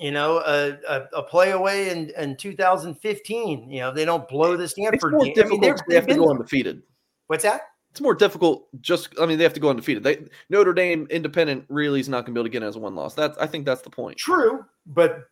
you 0.00 0.10
know, 0.10 0.38
a, 0.38 0.70
a, 0.88 1.18
a 1.18 1.22
play 1.22 1.50
away 1.50 1.90
in, 1.90 2.10
in 2.16 2.34
2015. 2.34 3.70
You 3.70 3.80
know, 3.80 3.92
they 3.92 4.06
don't 4.06 4.26
blow 4.26 4.56
the 4.56 4.68
Stanford 4.68 4.94
it's 4.94 5.12
more 5.12 5.24
game. 5.26 5.34
Difficult 5.34 5.64
I 5.64 5.66
mean, 5.66 5.76
they 5.86 5.94
have 5.96 6.06
to 6.06 6.14
go 6.14 6.30
undefeated. 6.30 6.82
What's 7.26 7.42
that? 7.42 7.60
It's 7.90 8.00
more 8.00 8.14
difficult. 8.14 8.68
Just, 8.80 9.10
I 9.20 9.26
mean, 9.26 9.36
they 9.36 9.44
have 9.44 9.52
to 9.52 9.60
go 9.60 9.68
undefeated. 9.68 10.02
They 10.02 10.24
Notre 10.48 10.72
Dame 10.72 11.06
independent 11.10 11.66
really 11.68 12.00
is 12.00 12.08
not 12.08 12.24
going 12.24 12.34
to 12.34 12.38
be 12.38 12.40
able 12.40 12.44
to 12.46 12.50
get 12.50 12.62
in 12.62 12.68
as 12.68 12.76
a 12.76 12.78
one 12.78 12.94
loss. 12.94 13.12
That's, 13.12 13.36
I 13.36 13.46
think 13.46 13.66
that's 13.66 13.82
the 13.82 13.90
point. 13.90 14.16
True, 14.16 14.64
but 14.86 15.28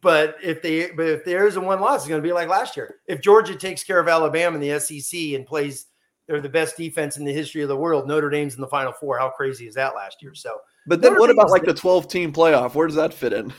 but 0.00 0.36
if 0.42 0.62
they 0.62 0.90
but 0.90 1.06
if 1.06 1.24
there 1.24 1.46
is 1.46 1.56
a 1.56 1.60
one 1.60 1.80
loss, 1.80 2.00
it's 2.00 2.08
going 2.08 2.22
to 2.22 2.26
be 2.26 2.32
like 2.32 2.48
last 2.48 2.76
year. 2.76 2.96
If 3.06 3.20
Georgia 3.20 3.54
takes 3.54 3.84
care 3.84 4.00
of 4.00 4.08
Alabama 4.08 4.58
in 4.58 4.60
the 4.60 4.80
SEC 4.80 5.34
and 5.34 5.46
plays 5.46 5.86
they're 6.26 6.40
the 6.40 6.48
best 6.48 6.76
defense 6.76 7.16
in 7.16 7.24
the 7.24 7.32
history 7.32 7.62
of 7.62 7.68
the 7.68 7.76
world. 7.76 8.08
Notre 8.08 8.30
Dame's 8.30 8.56
in 8.56 8.60
the 8.60 8.66
Final 8.66 8.92
Four. 8.92 9.18
How 9.18 9.30
crazy 9.30 9.66
is 9.66 9.74
that 9.74 9.94
last 9.94 10.22
year? 10.22 10.34
So, 10.34 10.58
but 10.86 11.00
then 11.00 11.12
Notre 11.12 11.20
what 11.20 11.30
about 11.30 11.50
like 11.50 11.64
the 11.64 11.74
12 11.74 12.08
team 12.08 12.32
playoff? 12.32 12.74
Where 12.74 12.86
does 12.86 12.96
that 12.96 13.14
fit 13.14 13.32
in? 13.32 13.52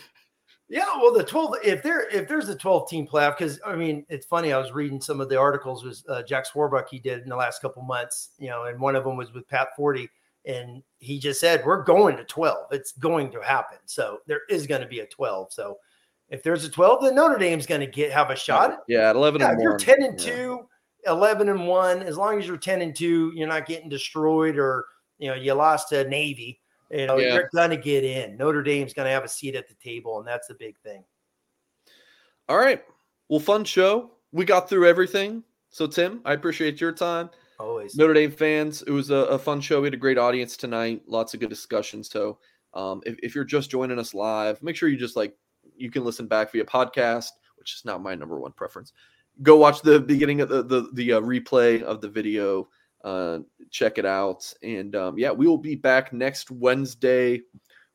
Yeah, 0.69 0.85
well, 0.97 1.13
the 1.13 1.23
12 1.23 1.55
if 1.63 1.81
there 1.81 2.09
if 2.09 2.27
there's 2.27 2.49
a 2.49 2.55
12 2.55 2.89
team 2.89 3.07
playoff, 3.07 3.37
because 3.37 3.59
I 3.65 3.75
mean, 3.75 4.05
it's 4.09 4.25
funny. 4.25 4.51
I 4.51 4.57
was 4.57 4.73
reading 4.73 4.99
some 4.99 5.21
of 5.21 5.29
the 5.29 5.39
articles 5.39 5.85
was 5.85 6.03
uh, 6.09 6.23
Jack 6.23 6.45
Swarbrick 6.45 6.89
he 6.89 6.99
did 6.99 7.23
in 7.23 7.29
the 7.29 7.37
last 7.37 7.61
couple 7.61 7.83
months, 7.83 8.31
you 8.37 8.49
know, 8.49 8.65
and 8.65 8.79
one 8.79 8.97
of 8.97 9.05
them 9.05 9.15
was 9.15 9.31
with 9.33 9.47
Pat 9.47 9.69
Forde, 9.77 10.09
and 10.45 10.83
he 10.99 11.19
just 11.19 11.39
said 11.39 11.63
we're 11.65 11.83
going 11.83 12.17
to 12.17 12.25
12. 12.25 12.67
It's 12.71 12.91
going 12.91 13.31
to 13.31 13.41
happen. 13.41 13.77
So 13.85 14.19
there 14.27 14.41
is 14.49 14.67
going 14.67 14.81
to 14.81 14.87
be 14.87 14.99
a 14.99 15.07
12. 15.07 15.53
So 15.53 15.77
if 16.29 16.43
there's 16.43 16.65
a 16.65 16.69
12, 16.69 17.03
then 17.03 17.15
Notre 17.15 17.37
Dame's 17.37 17.65
going 17.65 17.81
to 17.81 17.87
get 17.87 18.11
have 18.11 18.29
a 18.29 18.35
shot. 18.35 18.79
Yeah, 18.87 19.11
11 19.11 19.41
yeah, 19.41 19.53
if 19.53 19.59
you're 19.59 19.77
10 19.77 20.03
and 20.03 20.19
yeah. 20.19 20.35
2 20.35 20.67
11 21.07 21.49
and 21.49 21.67
1 21.67 22.01
as 22.03 22.17
long 22.17 22.37
as 22.37 22.47
you're 22.47 22.57
10 22.57 22.81
and 22.81 22.95
2 22.95 23.31
you're 23.33 23.47
not 23.47 23.65
getting 23.65 23.89
destroyed 23.89 24.57
or 24.57 24.85
you 25.19 25.29
know 25.29 25.35
you 25.35 25.53
lost 25.53 25.89
to 25.89 26.07
navy 26.09 26.59
you 26.91 27.07
know 27.07 27.17
yeah. 27.17 27.33
you're 27.33 27.49
gonna 27.53 27.77
get 27.77 28.03
in. 28.03 28.37
Notre 28.37 28.63
dame's 28.63 28.93
gonna 28.93 29.09
have 29.09 29.23
a 29.23 29.29
seat 29.29 29.55
at 29.55 29.67
the 29.67 29.75
table 29.75 30.19
and 30.19 30.27
that's 30.27 30.47
the 30.47 30.53
big 30.55 30.77
thing. 30.79 31.03
All 32.49 32.57
right. 32.57 32.83
Well 33.29 33.39
fun 33.39 33.63
show. 33.63 34.11
We 34.31 34.45
got 34.45 34.69
through 34.69 34.87
everything. 34.87 35.43
So 35.69 35.87
tim 35.87 36.21
i 36.25 36.33
appreciate 36.33 36.79
your 36.79 36.91
time. 36.91 37.29
Always. 37.59 37.95
Notre 37.95 38.13
dame 38.13 38.31
fans 38.31 38.83
it 38.83 38.91
was 38.91 39.09
a, 39.09 39.15
a 39.15 39.39
fun 39.39 39.61
show. 39.61 39.81
We 39.81 39.87
had 39.87 39.93
a 39.93 39.97
great 39.97 40.17
audience 40.17 40.57
tonight. 40.57 41.03
Lots 41.07 41.33
of 41.33 41.39
good 41.39 41.49
discussion. 41.49 42.03
So 42.03 42.39
um, 42.73 43.01
if, 43.05 43.17
if 43.23 43.35
you're 43.35 43.43
just 43.43 43.71
joining 43.71 43.99
us 43.99 44.13
live 44.13 44.61
make 44.61 44.75
sure 44.75 44.89
you 44.89 44.97
just 44.97 45.15
like 45.15 45.35
you 45.77 45.91
can 45.91 46.03
listen 46.03 46.27
back 46.27 46.51
via 46.51 46.65
podcast 46.65 47.29
which 47.57 47.73
is 47.73 47.85
not 47.85 48.01
my 48.01 48.15
number 48.15 48.39
one 48.39 48.51
preference 48.51 48.93
go 49.41 49.57
watch 49.57 49.81
the 49.81 49.99
beginning 49.99 50.41
of 50.41 50.49
the 50.49 50.63
the, 50.63 50.89
the 50.93 51.13
uh, 51.13 51.21
replay 51.21 51.81
of 51.81 52.01
the 52.01 52.09
video. 52.09 52.67
Uh, 53.03 53.39
check 53.69 53.97
it 53.97 54.05
out, 54.05 54.51
and 54.63 54.95
um, 54.95 55.17
yeah, 55.17 55.31
we 55.31 55.47
will 55.47 55.57
be 55.57 55.75
back 55.75 56.11
next 56.11 56.51
Wednesday 56.51 57.41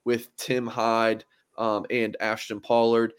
with 0.04 0.34
Tim 0.36 0.66
Hyde 0.66 1.24
um, 1.58 1.84
and 1.90 2.16
Ashton 2.20 2.60
Pollard. 2.60 3.12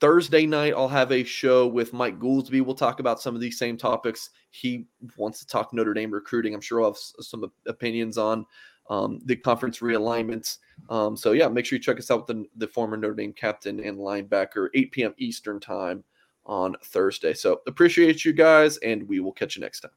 Thursday 0.00 0.44
night, 0.44 0.74
I'll 0.76 0.88
have 0.88 1.12
a 1.12 1.24
show 1.24 1.66
with 1.66 1.94
Mike 1.94 2.18
Goolsby. 2.18 2.60
We'll 2.60 2.74
talk 2.74 3.00
about 3.00 3.22
some 3.22 3.34
of 3.34 3.40
these 3.40 3.58
same 3.58 3.78
topics. 3.78 4.30
He 4.50 4.86
wants 5.16 5.38
to 5.38 5.46
talk 5.46 5.72
Notre 5.72 5.94
Dame 5.94 6.12
recruiting. 6.12 6.54
I'm 6.54 6.60
sure 6.60 6.82
I'll 6.82 6.90
have 6.90 6.98
some 6.98 7.50
opinions 7.66 8.18
on 8.18 8.44
um, 8.90 9.20
the 9.24 9.36
conference 9.36 9.78
realignments. 9.78 10.58
Um, 10.90 11.16
so, 11.16 11.32
yeah, 11.32 11.48
make 11.48 11.64
sure 11.64 11.76
you 11.76 11.82
check 11.82 11.98
us 11.98 12.10
out 12.10 12.26
with 12.26 12.36
the, 12.36 12.46
the 12.56 12.66
former 12.66 12.96
Notre 12.96 13.14
Dame 13.14 13.32
captain 13.32 13.80
and 13.80 13.98
linebacker, 13.98 14.68
8 14.74 14.92
p.m. 14.92 15.14
Eastern 15.18 15.60
time 15.60 16.04
on 16.44 16.74
Thursday. 16.84 17.34
So 17.34 17.60
appreciate 17.66 18.24
you 18.24 18.32
guys, 18.32 18.78
and 18.78 19.08
we 19.08 19.20
will 19.20 19.32
catch 19.32 19.56
you 19.56 19.62
next 19.62 19.80
time. 19.80 19.92